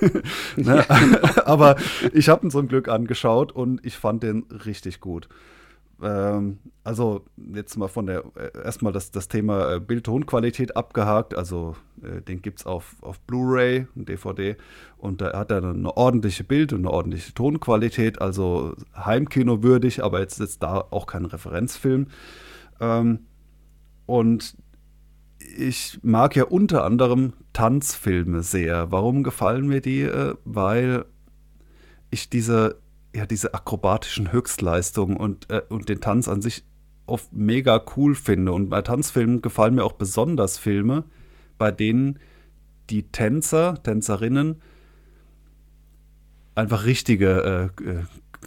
ne? 0.56 0.84
Aber 1.44 1.76
ich 2.12 2.28
habe 2.28 2.46
ihn 2.46 2.50
zum 2.50 2.68
Glück 2.68 2.88
angeschaut 2.88 3.50
und 3.50 3.84
ich 3.84 3.96
fand 3.96 4.22
den 4.22 4.44
richtig 4.64 5.00
gut. 5.00 5.28
Ähm, 6.02 6.58
also 6.82 7.24
jetzt 7.36 7.76
mal 7.76 7.88
von 7.88 8.06
der, 8.06 8.24
äh, 8.36 8.64
erstmal 8.64 8.92
das, 8.92 9.10
das 9.10 9.28
Thema 9.28 9.74
äh, 9.74 9.80
Bild-Ton-Qualität 9.80 10.76
abgehakt. 10.76 11.36
Also 11.36 11.76
äh, 12.02 12.20
den 12.20 12.42
gibt 12.42 12.60
es 12.60 12.66
auf, 12.66 12.96
auf 13.00 13.20
Blu-ray 13.20 13.86
DVD. 13.94 14.56
Und 14.98 15.20
da 15.20 15.38
hat 15.38 15.50
er 15.50 15.62
eine 15.62 15.96
ordentliche 15.96 16.44
Bild- 16.44 16.72
und 16.72 16.80
eine 16.80 16.90
ordentliche 16.90 17.32
Tonqualität. 17.34 18.20
Also 18.20 18.74
Heimkino 18.96 19.62
würdig, 19.62 20.02
aber 20.02 20.20
jetzt 20.20 20.40
ist 20.40 20.62
da 20.62 20.78
auch 20.78 21.06
kein 21.06 21.24
Referenzfilm. 21.24 22.08
Ähm, 22.80 23.20
und 24.06 24.56
ich 25.56 26.00
mag 26.02 26.36
ja 26.36 26.44
unter 26.44 26.84
anderem 26.84 27.34
Tanzfilme 27.52 28.42
sehr. 28.42 28.90
Warum 28.90 29.22
gefallen 29.22 29.66
mir 29.66 29.80
die? 29.80 30.02
Äh, 30.02 30.34
weil 30.44 31.04
ich 32.10 32.30
diese 32.30 32.78
ja, 33.14 33.26
diese 33.26 33.54
akrobatischen 33.54 34.32
Höchstleistungen 34.32 35.16
und, 35.16 35.50
äh, 35.50 35.62
und 35.68 35.88
den 35.88 36.00
Tanz 36.00 36.28
an 36.28 36.42
sich 36.42 36.64
oft 37.06 37.32
mega 37.32 37.84
cool 37.96 38.14
finde. 38.14 38.52
Und 38.52 38.68
bei 38.70 38.82
Tanzfilmen 38.82 39.42
gefallen 39.42 39.76
mir 39.76 39.84
auch 39.84 39.92
besonders 39.92 40.58
Filme, 40.58 41.04
bei 41.58 41.70
denen 41.70 42.18
die 42.90 43.04
Tänzer, 43.04 43.82
Tänzerinnen 43.82 44.60
einfach 46.54 46.84
richtige 46.84 47.72
äh, 47.78 47.84
äh 47.84 48.04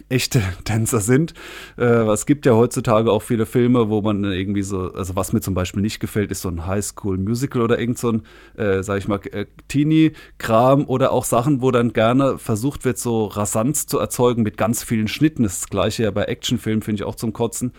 echte 0.08 0.42
Tänzer 0.64 1.00
sind. 1.00 1.34
Äh, 1.76 1.84
es 1.84 2.26
gibt 2.26 2.46
ja 2.46 2.54
heutzutage 2.54 3.10
auch 3.10 3.22
viele 3.22 3.46
Filme, 3.46 3.88
wo 3.88 4.02
man 4.02 4.24
irgendwie 4.24 4.62
so, 4.62 4.92
also 4.92 5.16
was 5.16 5.32
mir 5.32 5.40
zum 5.40 5.54
Beispiel 5.54 5.82
nicht 5.82 6.00
gefällt, 6.00 6.30
ist 6.30 6.42
so 6.42 6.48
ein 6.48 6.66
Highschool-Musical 6.66 7.62
oder 7.62 7.78
irgend 7.78 7.98
so 7.98 8.12
ein, 8.12 8.22
äh, 8.56 8.82
sag 8.82 8.98
ich 8.98 9.08
mal, 9.08 9.20
äh, 9.32 9.46
Teenie-Kram 9.68 10.84
oder 10.86 11.12
auch 11.12 11.24
Sachen, 11.24 11.62
wo 11.62 11.70
dann 11.70 11.92
gerne 11.92 12.38
versucht 12.38 12.84
wird, 12.84 12.98
so 12.98 13.26
Rasanz 13.26 13.86
zu 13.86 13.98
erzeugen 13.98 14.42
mit 14.42 14.56
ganz 14.56 14.82
vielen 14.82 15.08
Schnitten. 15.08 15.42
Das, 15.42 15.68
gleiche 15.68 16.04
ja 16.04 16.10
bei 16.10 16.24
Actionfilmen, 16.24 16.82
finde 16.82 17.02
ich 17.02 17.04
auch 17.04 17.14
zum 17.14 17.32
Kotzen. 17.32 17.72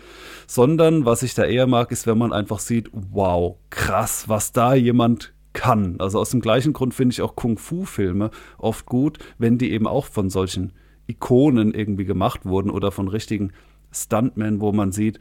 Sondern, 0.46 1.04
was 1.04 1.22
ich 1.22 1.34
da 1.34 1.44
eher 1.44 1.66
mag, 1.66 1.90
ist, 1.90 2.06
wenn 2.06 2.18
man 2.18 2.32
einfach 2.32 2.60
sieht, 2.60 2.90
wow, 2.92 3.56
krass, 3.70 4.28
was 4.28 4.52
da 4.52 4.74
jemand 4.74 5.32
kann. 5.52 5.96
Also 5.98 6.18
aus 6.18 6.30
dem 6.30 6.40
gleichen 6.40 6.72
Grund 6.72 6.94
finde 6.94 7.12
ich 7.12 7.22
auch 7.22 7.36
Kung-Fu-Filme 7.36 8.30
oft 8.58 8.86
gut, 8.86 9.18
wenn 9.38 9.58
die 9.58 9.72
eben 9.72 9.86
auch 9.86 10.06
von 10.06 10.30
solchen 10.30 10.72
Ikonen 11.10 11.74
irgendwie 11.74 12.04
gemacht 12.04 12.44
wurden 12.44 12.70
oder 12.70 12.90
von 12.90 13.08
richtigen 13.08 13.52
Stuntmen, 13.92 14.60
wo 14.60 14.72
man 14.72 14.92
sieht, 14.92 15.18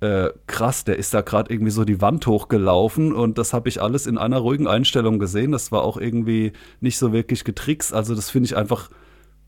äh, 0.00 0.30
krass, 0.46 0.84
der 0.84 0.96
ist 0.96 1.12
da 1.12 1.20
gerade 1.20 1.52
irgendwie 1.52 1.70
so 1.70 1.84
die 1.84 2.00
Wand 2.00 2.26
hochgelaufen 2.26 3.12
und 3.12 3.36
das 3.36 3.52
habe 3.52 3.68
ich 3.68 3.82
alles 3.82 4.06
in 4.06 4.16
einer 4.16 4.38
ruhigen 4.38 4.66
Einstellung 4.66 5.18
gesehen. 5.18 5.52
Das 5.52 5.72
war 5.72 5.82
auch 5.82 5.98
irgendwie 5.98 6.52
nicht 6.80 6.96
so 6.96 7.12
wirklich 7.12 7.44
getrickst. 7.44 7.92
Also 7.92 8.14
das 8.14 8.30
finde 8.30 8.46
ich 8.46 8.56
einfach 8.56 8.90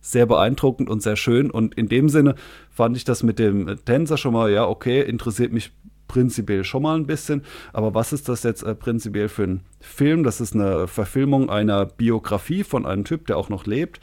sehr 0.03 0.27
beeindruckend 0.27 0.91
und 0.91 1.03
sehr 1.03 1.17
schön. 1.17 1.51
Und 1.51 1.75
in 1.75 1.89
dem 1.89 2.11
Sinne 2.11 2.35
fand 2.71 2.97
ich 2.97 3.05
das 3.05 3.23
mit 3.23 3.39
dem 3.39 3.79
Tänzer 3.87 4.19
schon 4.19 4.35
mal, 4.35 4.51
ja, 4.51 4.67
okay, 4.67 5.01
interessiert 5.01 5.53
mich 5.53 5.73
prinzipiell 6.09 6.65
schon 6.65 6.83
mal 6.83 6.97
ein 6.97 7.07
bisschen. 7.07 7.43
Aber 7.73 7.95
was 7.95 8.13
ist 8.13 8.29
das 8.29 8.43
jetzt 8.43 8.63
äh, 8.63 8.75
prinzipiell 8.75 9.31
für 9.31 9.45
ein 9.45 9.61
Film? 9.81 10.25
Das 10.25 10.43
ist 10.43 10.55
eine 10.55 10.87
Verfilmung 10.87 11.49
einer 11.49 11.87
Biografie 11.87 12.65
von 12.65 12.85
einem 12.85 13.05
Typ, 13.05 13.27
der 13.27 13.39
auch 13.39 13.49
noch 13.49 13.65
lebt. 13.65 14.01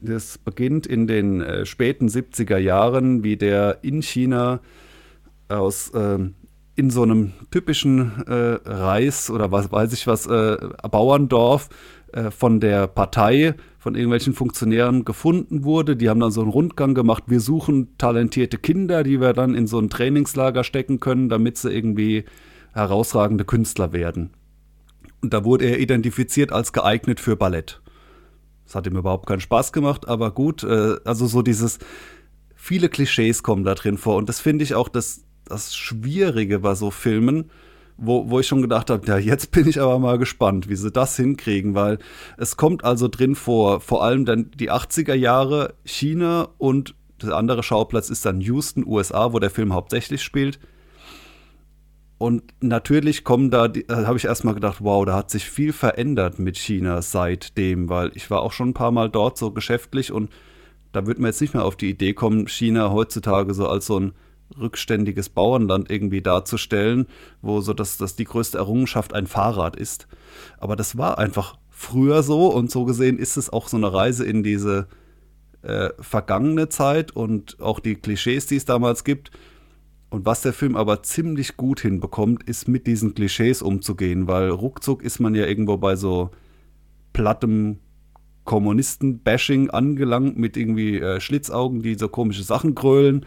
Das 0.00 0.38
beginnt 0.38 0.86
in 0.86 1.06
den 1.06 1.40
äh, 1.40 1.66
späten 1.66 2.08
70er 2.08 2.58
Jahren, 2.58 3.24
wie 3.24 3.36
der 3.36 3.78
in 3.82 4.02
China 4.02 4.60
aus 5.48 5.90
äh, 5.90 6.18
in 6.76 6.90
so 6.90 7.02
einem 7.02 7.32
typischen 7.50 8.24
äh, 8.26 8.58
Reis 8.64 9.30
oder 9.30 9.52
was 9.52 9.70
weiß 9.70 9.92
ich 9.92 10.06
was 10.06 10.26
äh, 10.26 10.56
Bauerndorf 10.90 11.68
äh, 12.12 12.30
von 12.30 12.60
der 12.60 12.86
Partei 12.86 13.54
von 13.78 13.94
irgendwelchen 13.94 14.32
Funktionären 14.32 15.04
gefunden 15.04 15.64
wurde. 15.64 15.96
Die 15.96 16.08
haben 16.08 16.20
dann 16.20 16.30
so 16.30 16.40
einen 16.40 16.50
Rundgang 16.50 16.94
gemacht. 16.94 17.24
Wir 17.26 17.40
suchen 17.40 17.96
talentierte 17.98 18.56
Kinder, 18.56 19.04
die 19.04 19.20
wir 19.20 19.34
dann 19.34 19.54
in 19.54 19.66
so 19.66 19.78
ein 19.78 19.90
Trainingslager 19.90 20.64
stecken 20.64 21.00
können, 21.00 21.28
damit 21.28 21.58
sie 21.58 21.70
irgendwie 21.70 22.24
herausragende 22.72 23.44
Künstler 23.44 23.92
werden. 23.92 24.30
Und 25.22 25.32
da 25.34 25.44
wurde 25.44 25.66
er 25.66 25.80
identifiziert 25.80 26.52
als 26.52 26.72
geeignet 26.72 27.20
für 27.20 27.36
Ballett. 27.36 27.80
Das 28.74 28.80
hat 28.80 28.88
ihm 28.88 28.96
überhaupt 28.96 29.26
keinen 29.26 29.40
Spaß 29.40 29.72
gemacht, 29.72 30.08
aber 30.08 30.32
gut, 30.32 30.64
äh, 30.64 30.96
also 31.04 31.28
so 31.28 31.42
dieses, 31.42 31.78
viele 32.56 32.88
Klischees 32.88 33.44
kommen 33.44 33.62
da 33.62 33.76
drin 33.76 33.98
vor 33.98 34.16
und 34.16 34.28
das 34.28 34.40
finde 34.40 34.64
ich 34.64 34.74
auch 34.74 34.88
das, 34.88 35.22
das 35.44 35.76
Schwierige 35.76 36.58
bei 36.58 36.74
so 36.74 36.90
Filmen, 36.90 37.52
wo, 37.96 38.28
wo 38.30 38.40
ich 38.40 38.48
schon 38.48 38.62
gedacht 38.62 38.90
habe, 38.90 39.06
ja, 39.06 39.16
jetzt 39.16 39.52
bin 39.52 39.68
ich 39.68 39.80
aber 39.80 40.00
mal 40.00 40.18
gespannt, 40.18 40.68
wie 40.68 40.74
sie 40.74 40.90
das 40.90 41.14
hinkriegen, 41.14 41.76
weil 41.76 41.98
es 42.36 42.56
kommt 42.56 42.82
also 42.82 43.06
drin 43.06 43.36
vor, 43.36 43.78
vor 43.78 44.02
allem 44.02 44.24
dann 44.24 44.50
die 44.50 44.72
80er 44.72 45.14
Jahre 45.14 45.74
China 45.84 46.48
und 46.58 46.96
der 47.22 47.36
andere 47.36 47.62
Schauplatz 47.62 48.10
ist 48.10 48.26
dann 48.26 48.40
Houston, 48.40 48.84
USA, 48.84 49.32
wo 49.32 49.38
der 49.38 49.50
Film 49.50 49.72
hauptsächlich 49.72 50.24
spielt. 50.24 50.58
Und 52.16 52.42
natürlich 52.60 53.24
kommen 53.24 53.50
da, 53.50 53.72
habe 53.90 54.16
ich 54.16 54.24
erstmal 54.24 54.54
gedacht, 54.54 54.78
wow, 54.80 55.04
da 55.04 55.14
hat 55.14 55.30
sich 55.30 55.44
viel 55.50 55.72
verändert 55.72 56.38
mit 56.38 56.56
China 56.56 57.02
seitdem, 57.02 57.88
weil 57.88 58.12
ich 58.14 58.30
war 58.30 58.42
auch 58.42 58.52
schon 58.52 58.70
ein 58.70 58.74
paar 58.74 58.92
Mal 58.92 59.10
dort 59.10 59.36
so 59.36 59.50
geschäftlich 59.50 60.12
und 60.12 60.30
da 60.92 61.06
würde 61.06 61.20
man 61.20 61.30
jetzt 61.30 61.40
nicht 61.40 61.54
mehr 61.54 61.64
auf 61.64 61.76
die 61.76 61.90
Idee 61.90 62.14
kommen, 62.14 62.46
China 62.46 62.92
heutzutage 62.92 63.52
so 63.52 63.68
als 63.68 63.86
so 63.86 63.98
ein 63.98 64.12
rückständiges 64.56 65.28
Bauernland 65.28 65.90
irgendwie 65.90 66.22
darzustellen, 66.22 67.06
wo 67.42 67.60
so 67.60 67.72
dass 67.72 67.96
das 67.96 68.14
die 68.14 68.24
größte 68.24 68.58
Errungenschaft 68.58 69.12
ein 69.12 69.26
Fahrrad 69.26 69.74
ist. 69.74 70.06
Aber 70.58 70.76
das 70.76 70.96
war 70.96 71.18
einfach 71.18 71.58
früher 71.70 72.22
so 72.22 72.46
und 72.46 72.70
so 72.70 72.84
gesehen 72.84 73.18
ist 73.18 73.36
es 73.36 73.50
auch 73.52 73.66
so 73.66 73.76
eine 73.76 73.92
Reise 73.92 74.24
in 74.24 74.44
diese 74.44 74.86
äh, 75.62 75.90
vergangene 75.98 76.68
Zeit 76.68 77.10
und 77.10 77.60
auch 77.60 77.80
die 77.80 77.96
Klischees, 77.96 78.46
die 78.46 78.56
es 78.56 78.64
damals 78.64 79.02
gibt, 79.02 79.32
und 80.14 80.26
was 80.26 80.42
der 80.42 80.52
Film 80.52 80.76
aber 80.76 81.02
ziemlich 81.02 81.56
gut 81.56 81.80
hinbekommt, 81.80 82.44
ist 82.44 82.68
mit 82.68 82.86
diesen 82.86 83.14
Klischees 83.14 83.62
umzugehen, 83.62 84.28
weil 84.28 84.48
ruckzuck 84.48 85.02
ist 85.02 85.18
man 85.18 85.34
ja 85.34 85.44
irgendwo 85.44 85.76
bei 85.76 85.96
so 85.96 86.30
plattem 87.12 87.78
Kommunisten-Bashing 88.44 89.70
angelangt 89.70 90.38
mit 90.38 90.56
irgendwie 90.56 91.00
äh, 91.00 91.20
Schlitzaugen, 91.20 91.82
die 91.82 91.96
so 91.96 92.08
komische 92.08 92.44
Sachen 92.44 92.76
grölen, 92.76 93.26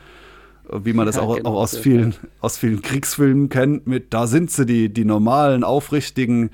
wie 0.72 0.94
man 0.94 1.06
das 1.06 1.18
ja, 1.18 1.24
auch, 1.24 1.36
genau, 1.36 1.50
auch 1.50 1.62
aus, 1.64 1.76
vielen, 1.76 2.16
aus 2.40 2.58
vielen 2.58 2.82
Kriegsfilmen 2.82 3.50
kennt, 3.50 3.86
mit 3.86 4.14
da 4.14 4.26
sind 4.26 4.50
sie, 4.50 4.66
die, 4.66 4.88
die 4.88 5.04
normalen, 5.04 5.66
aufrichtigen 5.66 6.52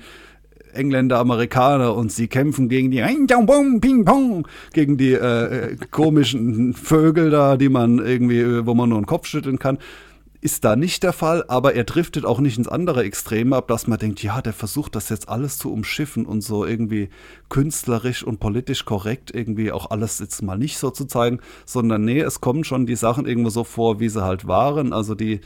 Engländer, 0.72 1.20
Amerikaner 1.20 1.94
und 1.94 2.10
sie 2.10 2.26
kämpfen 2.26 2.68
gegen 2.68 2.90
die 2.90 3.04
gegen 4.72 4.96
die 4.96 5.12
äh, 5.12 5.76
komischen 5.92 6.74
Vögel 6.74 7.30
da, 7.30 7.56
die 7.56 7.68
man 7.68 8.00
irgendwie, 8.00 8.66
wo 8.66 8.74
man 8.74 8.88
nur 8.88 9.00
den 9.00 9.06
Kopf 9.06 9.28
schütteln 9.28 9.60
kann 9.60 9.78
ist 10.44 10.62
da 10.62 10.76
nicht 10.76 11.02
der 11.02 11.14
Fall, 11.14 11.42
aber 11.48 11.74
er 11.74 11.84
driftet 11.84 12.26
auch 12.26 12.38
nicht 12.38 12.58
ins 12.58 12.68
andere 12.68 13.02
Extrem 13.02 13.54
ab, 13.54 13.66
dass 13.68 13.86
man 13.86 13.98
denkt, 13.98 14.22
ja, 14.22 14.42
der 14.42 14.52
versucht 14.52 14.94
das 14.94 15.08
jetzt 15.08 15.30
alles 15.30 15.56
zu 15.56 15.72
umschiffen 15.72 16.26
und 16.26 16.42
so 16.42 16.66
irgendwie 16.66 17.08
künstlerisch 17.48 18.22
und 18.22 18.40
politisch 18.40 18.84
korrekt 18.84 19.34
irgendwie 19.34 19.72
auch 19.72 19.90
alles 19.90 20.18
jetzt 20.18 20.42
mal 20.42 20.58
nicht 20.58 20.76
so 20.76 20.90
zu 20.90 21.06
zeigen, 21.06 21.40
sondern 21.64 22.04
nee, 22.04 22.20
es 22.20 22.42
kommen 22.42 22.62
schon 22.62 22.84
die 22.84 22.94
Sachen 22.94 23.24
irgendwo 23.24 23.48
so 23.48 23.64
vor, 23.64 24.00
wie 24.00 24.10
sie 24.10 24.22
halt 24.22 24.46
waren. 24.46 24.92
Also 24.92 25.14
die, 25.14 25.40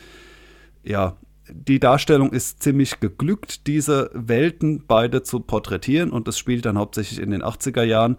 ja, 0.83 1.17
die 1.49 1.79
Darstellung 1.79 2.33
ist 2.33 2.61
ziemlich 2.65 2.99
geglückt, 2.99 3.69
diese 3.69 4.11
Welten 4.15 4.83
beide 4.89 5.23
zu 5.23 5.39
porträtieren 5.39 6.11
und 6.11 6.27
das 6.27 6.37
spielt 6.37 6.65
dann 6.67 6.77
hauptsächlich 6.77 7.21
in 7.21 7.31
den 7.31 7.45
80er 7.45 7.85
Jahren, 7.85 8.17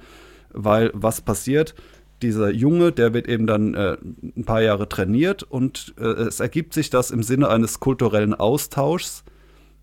weil 0.53 0.91
was 0.93 1.19
passiert? 1.19 1.75
Dieser 2.21 2.51
Junge, 2.51 2.91
der 2.91 3.13
wird 3.13 3.27
eben 3.27 3.47
dann 3.47 3.73
äh, 3.73 3.97
ein 4.35 4.45
paar 4.45 4.61
Jahre 4.61 4.89
trainiert 4.89 5.43
und 5.43 5.93
äh, 5.97 6.03
es 6.03 6.39
ergibt 6.39 6.73
sich 6.73 6.89
das 6.89 7.11
im 7.11 7.23
Sinne 7.23 7.49
eines 7.49 7.79
kulturellen 7.79 8.33
Austauschs, 8.33 9.23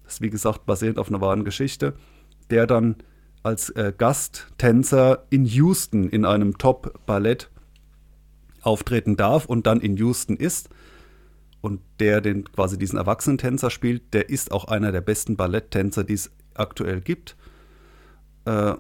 das 0.05 0.15
ist 0.15 0.21
wie 0.21 0.31
gesagt 0.31 0.67
basierend 0.67 0.99
auf 0.99 1.09
einer 1.09 1.21
wahren 1.21 1.45
Geschichte, 1.45 1.95
der 2.51 2.67
dann 2.67 2.97
als 3.43 3.71
äh, 3.71 3.93
Gasttänzer 3.97 5.25
in 5.31 5.45
Houston 5.45 6.09
in 6.09 6.25
einem 6.25 6.59
Top-Ballett 6.59 7.51
auftreten 8.63 9.17
darf 9.17 9.47
und 9.47 9.67
dann 9.67 9.81
in 9.81 9.97
Houston 9.97 10.37
ist. 10.37 10.69
Und 11.61 11.81
der 12.01 12.21
den 12.21 12.45
quasi 12.45 12.79
diesen 12.79 12.99
Erwachsenentänzer 12.99 13.71
spielt, 13.71 14.15
der 14.15 14.29
ist 14.29 14.53
auch 14.53 14.67
einer 14.67 14.93
der 14.93 15.01
besten 15.01 15.37
Balletttänzer, 15.37 16.05
die 16.05 16.15
es 16.15 16.31
aktuell 16.55 17.01
gibt. 17.01 17.37
Äh, 18.45 18.75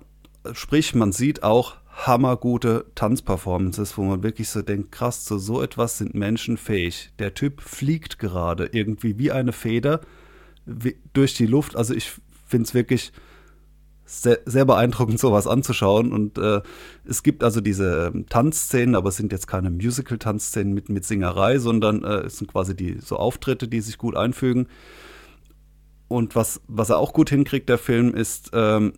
sprich, 0.52 0.94
man 0.94 1.12
sieht 1.12 1.42
auch, 1.42 1.76
hammergute 1.96 2.84
Tanzperformances, 2.94 3.96
wo 3.96 4.02
man 4.02 4.22
wirklich 4.22 4.50
so 4.50 4.60
denkt, 4.60 4.92
krass, 4.92 5.24
zu 5.24 5.38
so 5.38 5.62
etwas 5.62 5.96
sind 5.96 6.14
Menschen 6.14 6.58
fähig. 6.58 7.10
Der 7.18 7.32
Typ 7.32 7.62
fliegt 7.62 8.18
gerade 8.18 8.68
irgendwie 8.72 9.18
wie 9.18 9.32
eine 9.32 9.52
Feder 9.52 10.02
wie, 10.66 10.96
durch 11.14 11.34
die 11.34 11.46
Luft. 11.46 11.74
Also 11.74 11.94
ich 11.94 12.12
finde 12.46 12.64
es 12.64 12.74
wirklich 12.74 13.12
sehr, 14.04 14.40
sehr, 14.44 14.66
beeindruckend, 14.66 15.18
sowas 15.18 15.46
anzuschauen. 15.46 16.12
Und 16.12 16.36
äh, 16.38 16.60
es 17.06 17.22
gibt 17.22 17.42
also 17.42 17.62
diese 17.62 18.12
ähm, 18.14 18.26
Tanzszenen, 18.28 18.94
aber 18.94 19.08
es 19.08 19.16
sind 19.16 19.32
jetzt 19.32 19.48
keine 19.48 19.70
Musical-Tanzszenen 19.70 20.74
mit, 20.74 20.90
mit 20.90 21.04
Singerei, 21.04 21.58
sondern 21.58 22.04
äh, 22.04 22.26
es 22.26 22.36
sind 22.36 22.52
quasi 22.52 22.76
die 22.76 22.98
so 23.00 23.16
Auftritte, 23.16 23.68
die 23.68 23.80
sich 23.80 23.96
gut 23.96 24.16
einfügen. 24.16 24.68
Und 26.08 26.36
was, 26.36 26.60
was 26.68 26.90
er 26.90 26.98
auch 26.98 27.12
gut 27.12 27.30
hinkriegt, 27.30 27.68
der 27.68 27.78
Film, 27.78 28.14
ist, 28.14 28.50
ähm, 28.52 28.92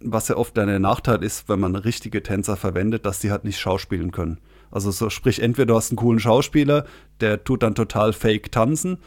was 0.00 0.28
ja 0.28 0.36
oft 0.36 0.56
der 0.56 0.78
Nachteil 0.78 1.22
ist, 1.22 1.48
wenn 1.48 1.60
man 1.60 1.74
richtige 1.74 2.22
Tänzer 2.22 2.56
verwendet, 2.56 3.04
dass 3.06 3.20
die 3.20 3.30
halt 3.30 3.44
nicht 3.44 3.58
schauspielen 3.58 4.12
können. 4.12 4.38
Also 4.70 4.90
so 4.90 5.10
sprich, 5.10 5.40
entweder 5.40 5.66
du 5.66 5.76
hast 5.76 5.90
einen 5.90 5.96
coolen 5.96 6.20
Schauspieler, 6.20 6.84
der 7.20 7.42
tut 7.44 7.62
dann 7.62 7.74
total 7.74 8.12
fake 8.12 8.52
tanzen, 8.52 8.98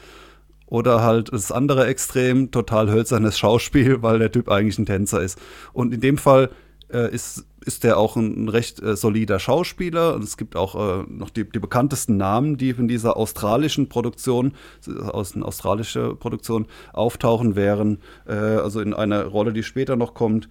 oder 0.72 1.02
halt 1.04 1.34
das 1.34 1.52
andere 1.52 1.86
Extrem, 1.88 2.50
total 2.50 2.90
hölzernes 2.90 3.38
Schauspiel, 3.38 4.02
weil 4.02 4.20
der 4.20 4.32
Typ 4.32 4.50
eigentlich 4.50 4.80
ein 4.80 4.86
Tänzer 4.86 5.22
ist. 5.22 5.38
Und 5.74 5.94
in 5.94 6.00
dem 6.00 6.18
Fall 6.18 6.50
äh, 6.94 7.14
ist, 7.14 7.46
ist 7.66 7.84
der 7.84 7.98
auch 7.98 8.16
ein, 8.16 8.48
recht 8.48 8.82
äh, 8.82 8.96
solider 8.96 9.38
Schauspieler. 9.38 10.16
Und 10.16 10.24
es 10.24 10.38
gibt 10.38 10.56
auch 10.56 10.76
äh, 10.76 11.04
noch 11.10 11.30
die, 11.30 11.44
die, 11.44 11.60
bekanntesten 11.60 12.16
Namen, 12.16 12.56
die 12.56 12.70
in 12.70 12.88
dieser 12.88 13.18
australischen 13.18 13.90
Produktion, 13.90 14.54
aus 14.88 15.36
einer 15.36 15.46
australischen 15.46 16.18
Produktion 16.18 16.68
auftauchen 16.94 17.58
wären. 17.58 18.00
Äh, 18.26 18.34
also 18.34 18.80
in 18.80 18.94
einer 18.94 19.26
Rolle, 19.26 19.52
die 19.52 19.64
später 19.64 19.98
noch 19.98 20.14
kommt, 20.14 20.48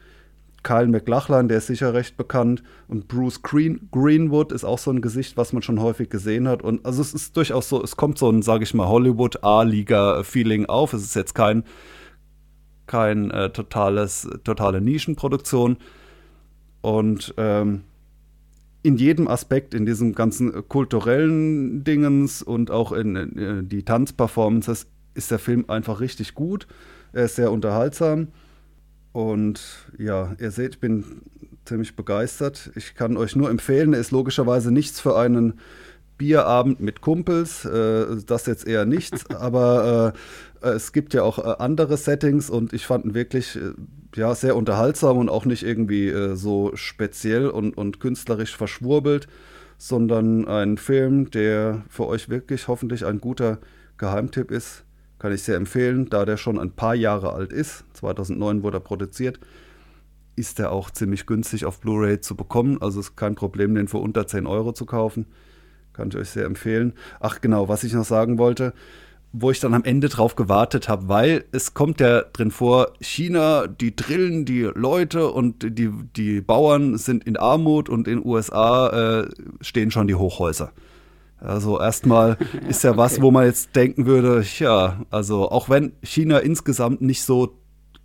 Kyle 0.62 0.88
McLachlan, 0.88 1.48
der 1.48 1.58
ist 1.58 1.68
sicher 1.68 1.94
recht 1.94 2.16
bekannt. 2.16 2.62
Und 2.88 3.08
Bruce 3.08 3.42
Green, 3.42 3.88
Greenwood 3.90 4.52
ist 4.52 4.64
auch 4.64 4.78
so 4.78 4.90
ein 4.90 5.00
Gesicht, 5.00 5.36
was 5.36 5.52
man 5.52 5.62
schon 5.62 5.80
häufig 5.80 6.10
gesehen 6.10 6.48
hat. 6.48 6.62
Und 6.62 6.84
also 6.84 7.00
es 7.00 7.14
ist 7.14 7.36
durchaus 7.36 7.68
so, 7.68 7.82
es 7.82 7.96
kommt 7.96 8.18
so 8.18 8.30
ein, 8.30 8.42
sage 8.42 8.64
ich 8.64 8.74
mal, 8.74 8.88
Hollywood 8.88 9.42
A-Liga-Feeling 9.42 10.66
auf. 10.66 10.92
Es 10.92 11.02
ist 11.02 11.14
jetzt 11.14 11.34
kein, 11.34 11.64
kein 12.86 13.30
äh, 13.30 13.50
totales, 13.50 14.28
totale 14.44 14.80
Nischenproduktion. 14.80 15.78
Und 16.82 17.34
ähm, 17.36 17.82
in 18.82 18.96
jedem 18.96 19.28
Aspekt, 19.28 19.74
in 19.74 19.84
diesem 19.86 20.14
ganzen 20.14 20.68
kulturellen 20.68 21.84
Dingens 21.84 22.42
und 22.42 22.70
auch 22.70 22.92
in, 22.92 23.16
in 23.16 23.38
äh, 23.38 23.62
die 23.62 23.84
Tanzperformances, 23.84 24.86
ist 25.14 25.30
der 25.30 25.38
Film 25.38 25.64
einfach 25.68 26.00
richtig 26.00 26.34
gut. 26.34 26.66
Er 27.12 27.24
ist 27.24 27.36
sehr 27.36 27.50
unterhaltsam. 27.50 28.28
Und 29.12 29.60
ja, 29.98 30.34
ihr 30.38 30.50
seht, 30.50 30.74
ich 30.74 30.80
bin 30.80 31.22
ziemlich 31.64 31.96
begeistert. 31.96 32.70
Ich 32.74 32.94
kann 32.94 33.16
euch 33.16 33.36
nur 33.36 33.50
empfehlen, 33.50 33.92
er 33.92 34.00
ist 34.00 34.10
logischerweise 34.10 34.72
nichts 34.72 35.00
für 35.00 35.16
einen 35.16 35.60
Bierabend 36.16 36.80
mit 36.80 37.00
Kumpels. 37.00 37.64
Äh, 37.64 38.22
das 38.26 38.46
jetzt 38.46 38.66
eher 38.66 38.84
nichts, 38.84 39.28
aber 39.30 40.14
äh, 40.62 40.68
es 40.68 40.92
gibt 40.92 41.14
ja 41.14 41.22
auch 41.22 41.38
äh, 41.38 41.56
andere 41.58 41.96
Settings 41.96 42.50
und 42.50 42.72
ich 42.72 42.86
fand 42.86 43.04
ihn 43.04 43.14
wirklich 43.14 43.56
äh, 43.56 43.72
ja, 44.14 44.34
sehr 44.34 44.56
unterhaltsam 44.56 45.18
und 45.18 45.28
auch 45.28 45.44
nicht 45.44 45.62
irgendwie 45.62 46.08
äh, 46.08 46.34
so 46.36 46.72
speziell 46.74 47.48
und, 47.48 47.76
und 47.76 48.00
künstlerisch 48.00 48.56
verschwurbelt, 48.56 49.28
sondern 49.78 50.46
ein 50.46 50.76
Film, 50.76 51.30
der 51.30 51.84
für 51.88 52.06
euch 52.06 52.28
wirklich 52.28 52.68
hoffentlich 52.68 53.06
ein 53.06 53.20
guter 53.20 53.58
Geheimtipp 53.96 54.50
ist 54.50 54.84
kann 55.20 55.32
ich 55.32 55.42
sehr 55.42 55.56
empfehlen, 55.56 56.08
da 56.08 56.24
der 56.24 56.38
schon 56.38 56.58
ein 56.58 56.72
paar 56.72 56.94
Jahre 56.94 57.34
alt 57.34 57.52
ist. 57.52 57.84
2009 57.92 58.62
wurde 58.62 58.78
er 58.78 58.80
produziert. 58.80 59.38
Ist 60.34 60.58
er 60.58 60.72
auch 60.72 60.90
ziemlich 60.90 61.26
günstig 61.26 61.66
auf 61.66 61.80
Blu-ray 61.80 62.20
zu 62.20 62.34
bekommen. 62.34 62.80
Also 62.80 63.00
ist 63.00 63.16
kein 63.16 63.34
Problem, 63.34 63.74
den 63.74 63.86
für 63.86 63.98
unter 63.98 64.26
10 64.26 64.46
Euro 64.46 64.72
zu 64.72 64.86
kaufen. 64.86 65.26
Kann 65.92 66.08
ich 66.08 66.16
euch 66.16 66.30
sehr 66.30 66.46
empfehlen. 66.46 66.94
Ach 67.20 67.42
genau, 67.42 67.68
was 67.68 67.84
ich 67.84 67.92
noch 67.92 68.06
sagen 68.06 68.38
wollte, 68.38 68.72
wo 69.32 69.50
ich 69.50 69.60
dann 69.60 69.74
am 69.74 69.84
Ende 69.84 70.08
drauf 70.08 70.36
gewartet 70.36 70.88
habe, 70.88 71.08
weil 71.08 71.44
es 71.52 71.74
kommt 71.74 72.00
ja 72.00 72.22
drin 72.22 72.50
vor, 72.50 72.94
China, 73.00 73.66
die 73.66 73.94
drillen 73.94 74.46
die 74.46 74.62
Leute 74.62 75.28
und 75.28 75.78
die, 75.78 75.90
die 76.16 76.40
Bauern 76.40 76.96
sind 76.96 77.24
in 77.24 77.36
Armut 77.36 77.90
und 77.90 78.08
in 78.08 78.20
den 78.20 78.26
USA 78.26 79.20
äh, 79.20 79.28
stehen 79.60 79.90
schon 79.90 80.08
die 80.08 80.14
Hochhäuser. 80.14 80.72
Also 81.40 81.80
erstmal 81.80 82.36
ist 82.68 82.84
ja 82.84 82.90
okay. 82.90 82.98
was, 82.98 83.20
wo 83.20 83.30
man 83.30 83.46
jetzt 83.46 83.74
denken 83.74 84.06
würde, 84.06 84.44
ja, 84.58 85.04
also 85.10 85.50
auch 85.50 85.68
wenn 85.68 85.92
China 86.02 86.38
insgesamt 86.38 87.00
nicht 87.00 87.22
so 87.22 87.56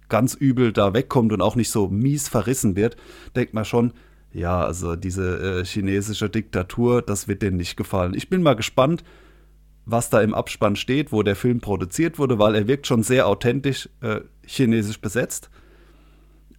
ganz 0.10 0.34
übel 0.36 0.72
da 0.72 0.94
wegkommt 0.94 1.34
und 1.34 1.42
auch 1.42 1.56
nicht 1.56 1.70
so 1.70 1.88
mies 1.88 2.30
verrissen 2.30 2.76
wird, 2.76 2.96
denkt 3.36 3.54
man 3.54 3.66
schon, 3.66 3.94
ja, 4.32 4.64
also 4.64 4.96
diese 4.96 5.62
äh, 5.62 5.66
chinesische 5.66 6.30
Diktatur, 6.30 7.02
das 7.02 7.28
wird 7.28 7.42
denen 7.42 7.58
nicht 7.58 7.78
gefallen. 7.78 8.14
Ich 8.14 8.30
bin 8.30 8.44
mal 8.44 8.56
gespannt, 8.56 9.04
was 9.86 10.10
da 10.10 10.22
im 10.22 10.34
Abspann 10.34 10.76
steht, 10.76 11.12
wo 11.12 11.24
der 11.24 11.36
Film 11.36 11.62
produziert 11.62 12.20
wurde, 12.20 12.40
weil 12.40 12.56
er 12.56 12.68
wirkt 12.68 12.88
schon 12.88 13.04
sehr 13.04 13.28
authentisch 13.28 13.88
äh, 14.02 14.22
chinesisch 14.46 15.00
besetzt. 15.00 15.50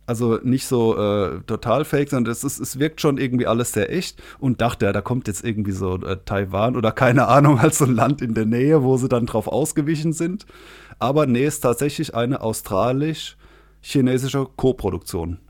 Also 0.07 0.39
nicht 0.43 0.67
so 0.67 0.97
äh, 0.97 1.41
total 1.47 1.85
fake, 1.85 2.09
sondern 2.11 2.31
es, 2.31 2.45
ist, 2.45 2.61
es 2.61 2.79
wirkt 2.79 3.01
schon 3.01 3.19
irgendwie 3.19 3.49
alles 3.49 3.73
sehr 3.73 3.93
echt 3.93 4.23
und 4.39 4.61
dachte, 4.61 4.87
ja, 4.87 4.93
da 4.93 5.01
kommt 5.01 5.27
jetzt 5.27 5.45
irgendwie 5.45 5.73
so 5.73 5.97
äh, 5.97 6.19
Taiwan 6.25 6.77
oder 6.77 6.93
keine 6.93 7.27
Ahnung, 7.29 7.59
als 7.59 7.79
so 7.79 7.87
ein 7.87 7.95
Land 7.95 8.23
in 8.23 8.35
der 8.35 8.47
Nähe, 8.47 8.85
wo 8.85 8.97
sie 8.97 9.09
dann 9.09 9.27
drauf 9.27 9.49
ausgewichen 9.49 10.13
sind. 10.13 10.47
Aber 11.01 11.27
nee, 11.27 11.45
ist 11.45 11.61
tatsächlich 11.61 12.15
eine 12.15 12.41
australisch-chinesische 12.41 14.47
Co-Produktion. 14.57 15.41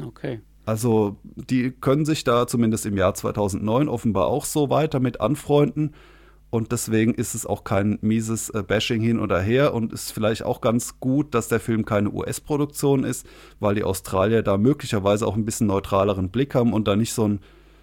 Okay. 0.00 0.42
Also 0.66 1.16
die 1.22 1.70
können 1.70 2.04
sich 2.04 2.24
da 2.24 2.46
zumindest 2.46 2.84
im 2.86 2.98
Jahr 2.98 3.14
2009 3.14 3.88
offenbar 3.88 4.26
auch 4.26 4.44
so 4.44 4.68
weiter 4.68 5.00
mit 5.00 5.20
anfreunden. 5.20 5.94
Und 6.50 6.70
deswegen 6.72 7.12
ist 7.12 7.34
es 7.34 7.44
auch 7.44 7.64
kein 7.64 7.98
mieses 8.02 8.50
äh, 8.50 8.62
Bashing 8.62 9.02
hin 9.02 9.18
oder 9.18 9.40
her 9.40 9.74
und 9.74 9.92
ist 9.92 10.12
vielleicht 10.12 10.44
auch 10.44 10.60
ganz 10.60 11.00
gut, 11.00 11.34
dass 11.34 11.48
der 11.48 11.60
Film 11.60 11.84
keine 11.84 12.10
US-Produktion 12.10 13.04
ist, 13.04 13.26
weil 13.58 13.74
die 13.74 13.84
Australier 13.84 14.42
da 14.42 14.56
möglicherweise 14.56 15.26
auch 15.26 15.36
ein 15.36 15.44
bisschen 15.44 15.66
neutraleren 15.66 16.30
Blick 16.30 16.54
haben 16.54 16.72
und 16.72 16.86
da 16.86 16.94
nicht 16.94 17.12
so 17.12 17.26
ein, 17.26 17.40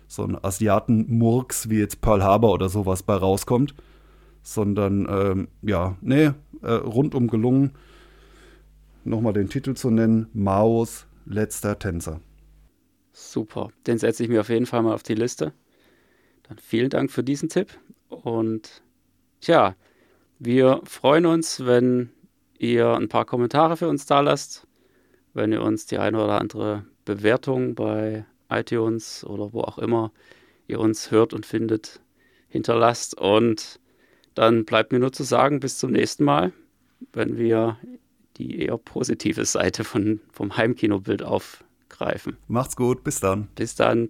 so 0.08 0.24
ein 0.24 0.38
Asiaten-Murks 0.42 1.70
wie 1.70 1.80
jetzt 1.80 2.02
Pearl 2.02 2.24
Harbor 2.24 2.54
oder 2.54 2.70
sowas 2.70 3.04
bei 3.04 3.16
rauskommt, 3.16 3.76
sondern 4.44 5.08
ähm, 5.10 5.48
ja, 5.62 5.98
nee, 6.02 6.32
äh, 6.62 6.72
rundum 6.72 7.28
gelungen. 7.28 7.72
Nochmal 9.04 9.34
den 9.34 9.50
Titel 9.50 9.74
zu 9.74 9.90
nennen: 9.90 10.28
Maos 10.34 11.06
letzter 11.26 11.78
Tänzer. 11.78 12.22
Super, 13.12 13.72
den 13.86 13.98
setze 13.98 14.24
ich 14.24 14.30
mir 14.30 14.42
auf 14.42 14.50
jeden 14.50 14.66
Fall 14.66 14.82
mal 14.82 14.94
auf 14.94 15.04
die 15.04 15.16
Liste. 15.16 15.54
Dann 16.44 16.58
vielen 16.58 16.90
Dank 16.90 17.12
für 17.12 17.24
diesen 17.24 17.50
Tipp. 17.50 17.78
Und 18.14 18.84
tja, 19.42 19.76
wir 20.40 20.82
freuen 20.86 21.26
uns, 21.26 21.66
wenn 21.66 22.10
ihr 22.58 22.94
ein 22.94 23.10
paar 23.10 23.26
Kommentare 23.26 23.78
für 23.78 23.88
uns 23.88 24.06
da 24.06 24.20
lasst, 24.22 24.68
wenn 25.34 25.52
ihr 25.52 25.62
uns 25.62 25.86
die 25.86 25.98
eine 25.98 26.24
oder 26.24 26.40
andere 26.40 26.86
Bewertung 27.06 27.76
bei 27.76 28.26
iTunes 28.50 29.24
oder 29.24 29.54
wo 29.54 29.62
auch 29.62 29.78
immer 29.78 30.12
ihr 30.68 30.80
uns 30.80 31.12
hört 31.12 31.34
und 31.34 31.46
findet, 31.46 32.02
hinterlasst. 32.50 33.18
Und 33.18 33.80
dann 34.36 34.66
bleibt 34.66 34.92
mir 34.92 35.00
nur 35.00 35.12
zu 35.12 35.24
sagen, 35.24 35.60
bis 35.60 35.78
zum 35.78 35.92
nächsten 35.92 36.24
Mal, 36.24 36.54
wenn 37.12 37.38
wir 37.38 37.78
die 38.38 38.62
eher 38.62 38.78
positive 38.78 39.46
Seite 39.46 39.84
von, 39.84 40.22
vom 40.32 40.58
Heimkinobild 40.58 41.22
aufgreifen. 41.24 42.38
Macht's 42.48 42.76
gut, 42.76 43.04
bis 43.04 43.20
dann. 43.20 43.48
Bis 43.56 43.76
dann. 43.76 44.10